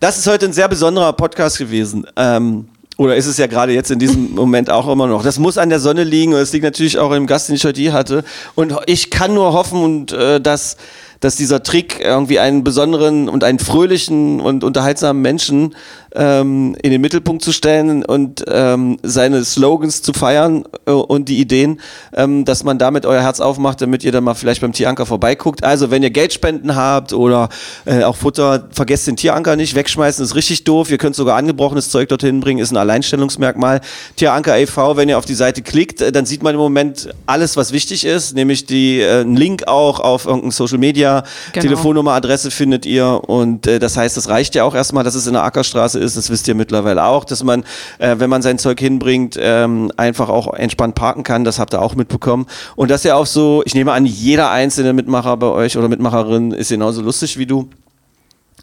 Das 0.00 0.18
ist 0.18 0.26
heute 0.26 0.46
ein 0.46 0.52
sehr 0.52 0.68
besonderer 0.68 1.12
Podcast 1.12 1.58
gewesen. 1.58 2.06
Ähm, 2.16 2.68
oder 2.98 3.16
ist 3.16 3.26
es 3.26 3.36
ja 3.36 3.46
gerade 3.46 3.72
jetzt 3.72 3.90
in 3.90 3.98
diesem 3.98 4.34
Moment 4.34 4.70
auch 4.70 4.88
immer 4.88 5.06
noch. 5.06 5.22
Das 5.22 5.38
muss 5.38 5.58
an 5.58 5.68
der 5.68 5.80
Sonne 5.80 6.02
liegen 6.02 6.32
und 6.32 6.40
es 6.40 6.52
liegt 6.52 6.64
natürlich 6.64 6.98
auch 6.98 7.12
im 7.12 7.26
Gast, 7.26 7.48
den 7.48 7.56
ich 7.56 7.64
heute 7.64 7.80
hier 7.80 7.92
hatte. 7.92 8.24
Und 8.54 8.74
ich 8.86 9.10
kann 9.10 9.34
nur 9.34 9.52
hoffen, 9.52 9.82
und, 9.82 10.12
äh, 10.12 10.40
dass, 10.40 10.76
dass 11.20 11.36
dieser 11.36 11.62
Trick 11.62 12.00
irgendwie 12.00 12.38
einen 12.38 12.64
besonderen 12.64 13.28
und 13.28 13.44
einen 13.44 13.58
fröhlichen 13.58 14.40
und 14.40 14.64
unterhaltsamen 14.64 15.22
Menschen 15.22 15.74
ähm, 16.16 16.76
in 16.82 16.90
den 16.90 17.00
Mittelpunkt 17.00 17.44
zu 17.44 17.52
stellen 17.52 18.04
und 18.04 18.44
ähm, 18.48 18.98
seine 19.02 19.44
Slogans 19.44 20.02
zu 20.02 20.12
feiern 20.12 20.64
äh, 20.86 20.90
und 20.90 21.28
die 21.28 21.38
Ideen, 21.38 21.80
ähm, 22.14 22.44
dass 22.44 22.64
man 22.64 22.78
damit 22.78 23.06
euer 23.06 23.20
Herz 23.22 23.40
aufmacht, 23.40 23.80
damit 23.82 24.02
ihr 24.02 24.12
dann 24.12 24.24
mal 24.24 24.34
vielleicht 24.34 24.62
beim 24.62 24.72
Tieranker 24.72 25.06
vorbeiguckt. 25.06 25.62
Also 25.62 25.90
wenn 25.90 26.02
ihr 26.02 26.10
Geldspenden 26.10 26.74
habt 26.74 27.12
oder 27.12 27.48
äh, 27.84 28.02
auch 28.02 28.16
Futter, 28.16 28.68
vergesst 28.70 29.06
den 29.06 29.16
Tieranker 29.16 29.56
nicht, 29.56 29.74
wegschmeißen 29.74 30.24
ist 30.24 30.34
richtig 30.34 30.64
doof. 30.64 30.90
Ihr 30.90 30.98
könnt 30.98 31.16
sogar 31.16 31.36
angebrochenes 31.36 31.90
Zeug 31.90 32.08
dorthin 32.08 32.40
bringen, 32.40 32.60
ist 32.60 32.70
ein 32.70 32.76
Alleinstellungsmerkmal. 32.76 33.80
Tieranker 34.16 34.58
e.V., 34.58 34.96
wenn 34.96 35.08
ihr 35.08 35.18
auf 35.18 35.26
die 35.26 35.34
Seite 35.34 35.62
klickt, 35.62 36.00
äh, 36.00 36.12
dann 36.12 36.24
sieht 36.24 36.42
man 36.42 36.54
im 36.54 36.60
Moment 36.60 37.10
alles, 37.26 37.56
was 37.56 37.72
wichtig 37.72 38.04
ist, 38.04 38.34
nämlich 38.34 38.64
die 38.64 39.00
äh, 39.00 39.20
einen 39.20 39.36
Link 39.36 39.68
auch 39.68 40.00
auf 40.00 40.24
irgendein 40.26 40.50
Social 40.50 40.78
Media, 40.78 41.15
Genau. 41.52 41.62
Telefonnummer, 41.62 42.12
Adresse 42.12 42.50
findet 42.50 42.86
ihr 42.86 43.22
und 43.26 43.66
äh, 43.66 43.78
das 43.78 43.96
heißt, 43.96 44.16
das 44.16 44.28
reicht 44.28 44.54
ja 44.54 44.64
auch 44.64 44.74
erstmal, 44.74 45.04
dass 45.04 45.14
es 45.14 45.26
in 45.26 45.34
der 45.34 45.44
Ackerstraße 45.44 45.98
ist, 45.98 46.16
das 46.16 46.30
wisst 46.30 46.48
ihr 46.48 46.54
mittlerweile 46.54 47.04
auch, 47.04 47.24
dass 47.24 47.42
man, 47.42 47.64
äh, 47.98 48.16
wenn 48.18 48.30
man 48.30 48.42
sein 48.42 48.58
Zeug 48.58 48.80
hinbringt, 48.80 49.36
ähm, 49.40 49.92
einfach 49.96 50.28
auch 50.28 50.52
entspannt 50.54 50.94
parken 50.94 51.22
kann, 51.22 51.44
das 51.44 51.58
habt 51.58 51.74
ihr 51.74 51.82
auch 51.82 51.94
mitbekommen 51.94 52.46
und 52.74 52.90
dass 52.90 53.04
ihr 53.04 53.16
auch 53.16 53.26
so, 53.26 53.62
ich 53.64 53.74
nehme 53.74 53.92
an, 53.92 54.06
jeder 54.06 54.50
einzelne 54.50 54.92
Mitmacher 54.92 55.36
bei 55.36 55.48
euch 55.48 55.76
oder 55.76 55.88
Mitmacherin 55.88 56.52
ist 56.52 56.68
genauso 56.68 57.02
lustig 57.02 57.38
wie 57.38 57.46
du. 57.46 57.68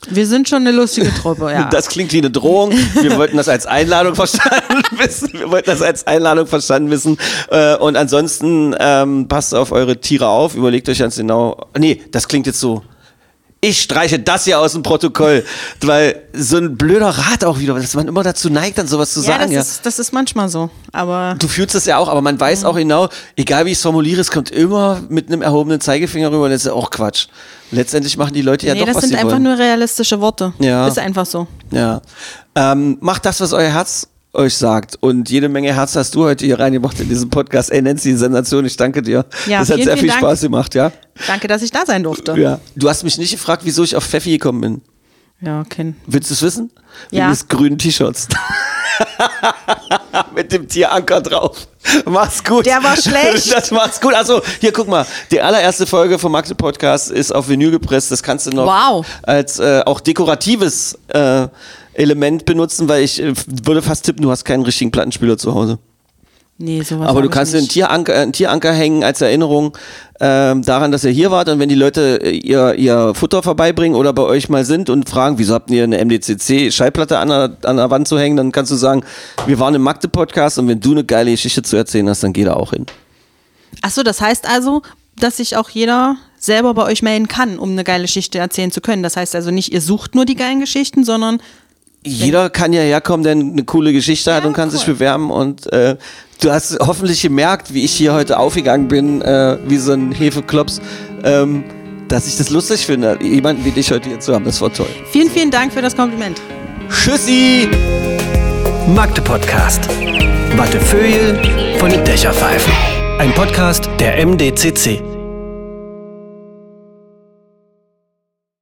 Wir 0.09 0.27
sind 0.27 0.49
schon 0.49 0.59
eine 0.67 0.71
lustige 0.71 1.13
Truppe, 1.13 1.51
ja. 1.51 1.69
Das 1.69 1.87
klingt 1.87 2.11
wie 2.13 2.17
eine 2.19 2.29
Drohung. 2.31 2.71
Wir 3.01 3.15
wollten 3.17 3.37
das 3.37 3.47
als 3.47 3.65
Einladung 3.65 4.15
verstanden 4.15 4.83
wissen. 4.97 5.29
Wir 5.33 5.49
wollten 5.49 5.69
das 5.69 5.81
als 5.81 6.05
Einladung 6.07 6.47
verstanden 6.47 6.89
wissen. 6.91 7.17
Äh, 7.49 7.75
Und 7.77 7.95
ansonsten 7.97 8.75
ähm, 8.79 9.27
passt 9.27 9.55
auf 9.55 9.71
eure 9.71 9.97
Tiere 9.99 10.27
auf. 10.27 10.55
Überlegt 10.55 10.89
euch 10.89 10.99
ganz 10.99 11.15
genau. 11.15 11.67
Nee, 11.77 12.01
das 12.11 12.27
klingt 12.27 12.47
jetzt 12.47 12.59
so. 12.59 12.83
Ich 13.63 13.81
streiche 13.81 14.19
das 14.19 14.43
hier 14.43 14.59
aus 14.59 14.73
dem 14.73 14.83
Protokoll, 14.83 15.45
weil 15.79 16.21
so 16.33 16.57
ein 16.57 16.75
blöder 16.75 17.07
Rat 17.07 17.45
auch 17.45 17.59
wieder, 17.59 17.73
dass 17.75 17.93
man 17.93 18.09
immer 18.09 18.21
dazu 18.21 18.49
neigt, 18.49 18.77
dann 18.77 18.87
sowas 18.87 19.13
zu 19.13 19.21
ja, 19.21 19.25
sagen. 19.25 19.43
das, 19.43 19.51
Ja. 19.51 19.61
Ist, 19.61 19.85
das 19.85 19.99
ist 19.99 20.11
manchmal 20.11 20.49
so. 20.49 20.69
Aber 20.91 21.37
Du 21.39 21.47
fühlst 21.47 21.73
es 21.73 21.85
ja 21.85 21.97
auch, 21.97 22.09
aber 22.09 22.21
man 22.21 22.37
weiß 22.37 22.65
auch 22.65 22.75
genau, 22.75 23.07
egal 23.37 23.65
wie 23.65 23.71
ich 23.71 23.77
es 23.77 23.81
formuliere, 23.81 24.19
es 24.19 24.31
kommt 24.31 24.51
immer 24.51 25.01
mit 25.07 25.27
einem 25.27 25.41
erhobenen 25.41 25.79
Zeigefinger 25.79 26.29
rüber 26.29 26.43
und 26.43 26.51
das 26.51 26.65
ist 26.65 26.71
auch 26.71 26.89
Quatsch. 26.89 27.27
Letztendlich 27.71 28.17
machen 28.17 28.33
die 28.33 28.41
Leute 28.41 28.67
ja 28.67 28.73
nee, 28.73 28.81
doch, 28.81 28.87
das 28.87 28.95
was 28.97 29.03
sind 29.03 29.11
sie 29.11 29.17
einfach 29.17 29.31
wollen. 29.31 29.43
nur 29.43 29.57
realistische 29.57 30.19
Worte. 30.19 30.51
Ja. 30.59 30.85
Ist 30.85 30.99
einfach 30.99 31.25
so. 31.25 31.47
Ja. 31.71 32.01
Ähm, 32.55 32.97
macht 32.99 33.25
das, 33.25 33.39
was 33.39 33.53
euer 33.53 33.71
Herz 33.71 34.09
euch 34.33 34.57
sagt. 34.57 34.97
Und 34.99 35.29
jede 35.29 35.49
Menge 35.49 35.73
Herz 35.75 35.95
hast 35.95 36.15
du 36.15 36.23
heute 36.25 36.45
hier 36.45 36.59
reingebracht 36.59 36.99
in 36.99 37.07
diesen 37.07 37.29
Podcast. 37.29 37.71
Ey, 37.71 37.81
Nancy, 37.81 38.15
Sensation, 38.17 38.65
ich 38.65 38.75
danke 38.77 39.01
dir. 39.01 39.25
Ja, 39.47 39.59
das 39.59 39.69
hat 39.69 39.75
vielen, 39.75 39.87
sehr 39.87 39.97
viel 39.97 40.07
Dank. 40.09 40.19
Spaß 40.19 40.41
gemacht, 40.41 40.75
ja? 40.75 40.91
Danke, 41.27 41.47
dass 41.47 41.61
ich 41.61 41.71
da 41.71 41.85
sein 41.85 42.03
durfte. 42.03 42.33
Ja. 42.39 42.59
Du 42.75 42.89
hast 42.89 43.03
mich 43.03 43.17
nicht 43.17 43.31
gefragt, 43.31 43.61
wieso 43.65 43.83
ich 43.83 43.95
auf 43.95 44.03
Pfeffi 44.05 44.31
gekommen 44.31 44.61
bin. 44.61 44.81
Ja, 45.41 45.61
okay. 45.61 45.93
Willst 46.07 46.29
du 46.29 46.33
es 46.35 46.41
wissen? 46.41 46.71
Wegen 47.09 47.21
Ja. 47.21 47.29
des 47.29 47.47
grünen 47.47 47.77
T-Shirts. 47.77 48.27
Mit 50.35 50.51
dem 50.51 50.67
Tieranker 50.67 51.21
drauf. 51.21 51.67
Mach's 52.05 52.43
gut. 52.43 52.65
Der 52.65 52.83
war 52.83 52.95
schlecht. 52.97 53.51
Das 53.53 53.71
macht's 53.71 53.99
gut. 53.99 54.13
Achso, 54.13 54.41
hier 54.61 54.71
guck 54.71 54.87
mal. 54.87 55.05
Die 55.31 55.41
allererste 55.41 55.85
Folge 55.85 56.17
vom 56.19 56.31
Magde 56.31 56.55
Podcast 56.55 57.11
ist 57.11 57.33
auf 57.33 57.49
Vinyl 57.49 57.71
gepresst. 57.71 58.11
Das 58.11 58.23
kannst 58.23 58.47
du 58.47 58.51
noch 58.51 58.65
Wow. 58.67 59.05
als 59.23 59.59
äh, 59.59 59.81
auch 59.85 59.99
dekoratives 59.99 60.97
äh, 61.09 61.47
Element 61.93 62.45
benutzen, 62.45 62.87
weil 62.89 63.03
ich 63.03 63.21
äh, 63.21 63.33
würde 63.65 63.81
fast 63.81 64.05
tippen, 64.05 64.23
du 64.23 64.31
hast 64.31 64.45
keinen 64.45 64.63
richtigen 64.63 64.91
Plattenspieler 64.91 65.37
zu 65.37 65.53
Hause. 65.53 65.79
Nee, 66.59 66.81
sowas 66.83 67.09
Aber 67.09 67.23
du 67.23 67.29
kannst 67.29 67.55
einen. 67.55 67.67
Tieranker, 67.67 68.13
einen 68.13 68.31
Tieranker 68.31 68.71
hängen 68.71 69.03
als 69.03 69.21
Erinnerung 69.21 69.75
ähm, 70.19 70.61
daran, 70.61 70.91
dass 70.91 71.03
ihr 71.03 71.09
hier 71.09 71.31
wart 71.31 71.49
und 71.49 71.57
wenn 71.57 71.67
die 71.67 71.75
Leute 71.75 72.19
äh, 72.21 72.29
ihr, 72.29 72.75
ihr 72.75 73.13
Futter 73.15 73.41
vorbeibringen 73.41 73.97
oder 73.97 74.13
bei 74.13 74.21
euch 74.21 74.49
mal 74.49 74.63
sind 74.63 74.89
und 74.89 75.09
fragen, 75.09 75.39
wieso 75.39 75.55
habt 75.55 75.71
ihr 75.71 75.83
eine 75.83 75.97
MDCC-Schallplatte 75.97 77.17
an 77.17 77.29
der, 77.29 77.57
an 77.63 77.77
der 77.77 77.89
Wand 77.89 78.07
zu 78.07 78.19
hängen, 78.19 78.37
dann 78.37 78.51
kannst 78.51 78.71
du 78.71 78.75
sagen, 78.75 79.03
wir 79.47 79.57
waren 79.59 79.73
im 79.73 79.81
Magde-Podcast 79.81 80.59
und 80.59 80.67
wenn 80.67 80.79
du 80.79 80.91
eine 80.91 81.03
geile 81.03 81.31
Geschichte 81.31 81.63
zu 81.63 81.75
erzählen 81.75 82.07
hast, 82.07 82.23
dann 82.23 82.33
geh 82.33 82.43
da 82.43 82.53
auch 82.53 82.71
hin. 82.71 82.85
Achso, 83.81 84.03
das 84.03 84.21
heißt 84.21 84.47
also, 84.47 84.83
dass 85.15 85.37
sich 85.37 85.57
auch 85.57 85.69
jeder 85.69 86.17
selber 86.37 86.73
bei 86.73 86.83
euch 86.83 87.01
melden 87.01 87.27
kann, 87.27 87.57
um 87.57 87.71
eine 87.71 87.83
geile 87.83 88.03
Geschichte 88.03 88.37
erzählen 88.37 88.71
zu 88.71 88.81
können. 88.81 89.01
Das 89.01 89.17
heißt 89.17 89.33
also 89.35 89.49
nicht, 89.49 89.73
ihr 89.73 89.81
sucht 89.81 90.13
nur 90.13 90.25
die 90.25 90.35
geilen 90.35 90.59
Geschichten, 90.59 91.03
sondern 91.03 91.41
Jeder 92.05 92.49
kann 92.49 92.73
ja 92.73 92.81
herkommen, 92.81 93.23
der 93.23 93.31
eine 93.33 93.63
coole 93.63 93.93
Geschichte 93.93 94.33
hat 94.33 94.43
Ja, 94.43 94.47
und 94.47 94.53
kann 94.53 94.69
cool. 94.69 94.75
sich 94.75 94.85
bewerben 94.85 95.31
und 95.31 95.71
äh, 95.71 95.95
du 96.41 96.51
hast 96.51 96.77
hoffentlich 96.79 97.21
gemerkt, 97.21 97.73
wie 97.73 97.83
ich 97.85 97.91
hier 97.93 98.13
heute 98.13 98.37
aufgegangen 98.39 98.87
bin, 98.87 99.21
äh, 99.21 99.57
wie 99.67 99.77
so 99.77 99.93
ein 99.93 100.11
Hefeklops, 100.11 100.81
ähm, 101.23 101.63
dass 102.09 102.27
ich 102.27 102.37
das 102.37 102.49
lustig 102.49 102.85
finde, 102.85 103.17
jemanden 103.21 103.63
wie 103.65 103.71
dich 103.71 103.91
heute 103.91 104.09
hier 104.09 104.19
zu 104.19 104.33
haben. 104.33 104.45
Das 104.45 104.59
war 104.61 104.71
toll. 104.73 104.87
vielen, 105.11 105.29
vielen 105.29 105.51
Dank 105.51 105.71
für 105.73 105.81
das 105.81 105.95
Kompliment. 105.95 106.41
Tschüssi! 106.89 107.69
Magde 108.87 109.21
Podcast. 109.21 109.87
Wattefeuille 110.57 111.39
von 111.79 111.89
den 111.89 112.03
Dächerpfeifen. 112.03 112.73
Ein 113.19 113.31
Podcast 113.33 113.89
der 113.99 114.23
MDCC. 114.25 115.12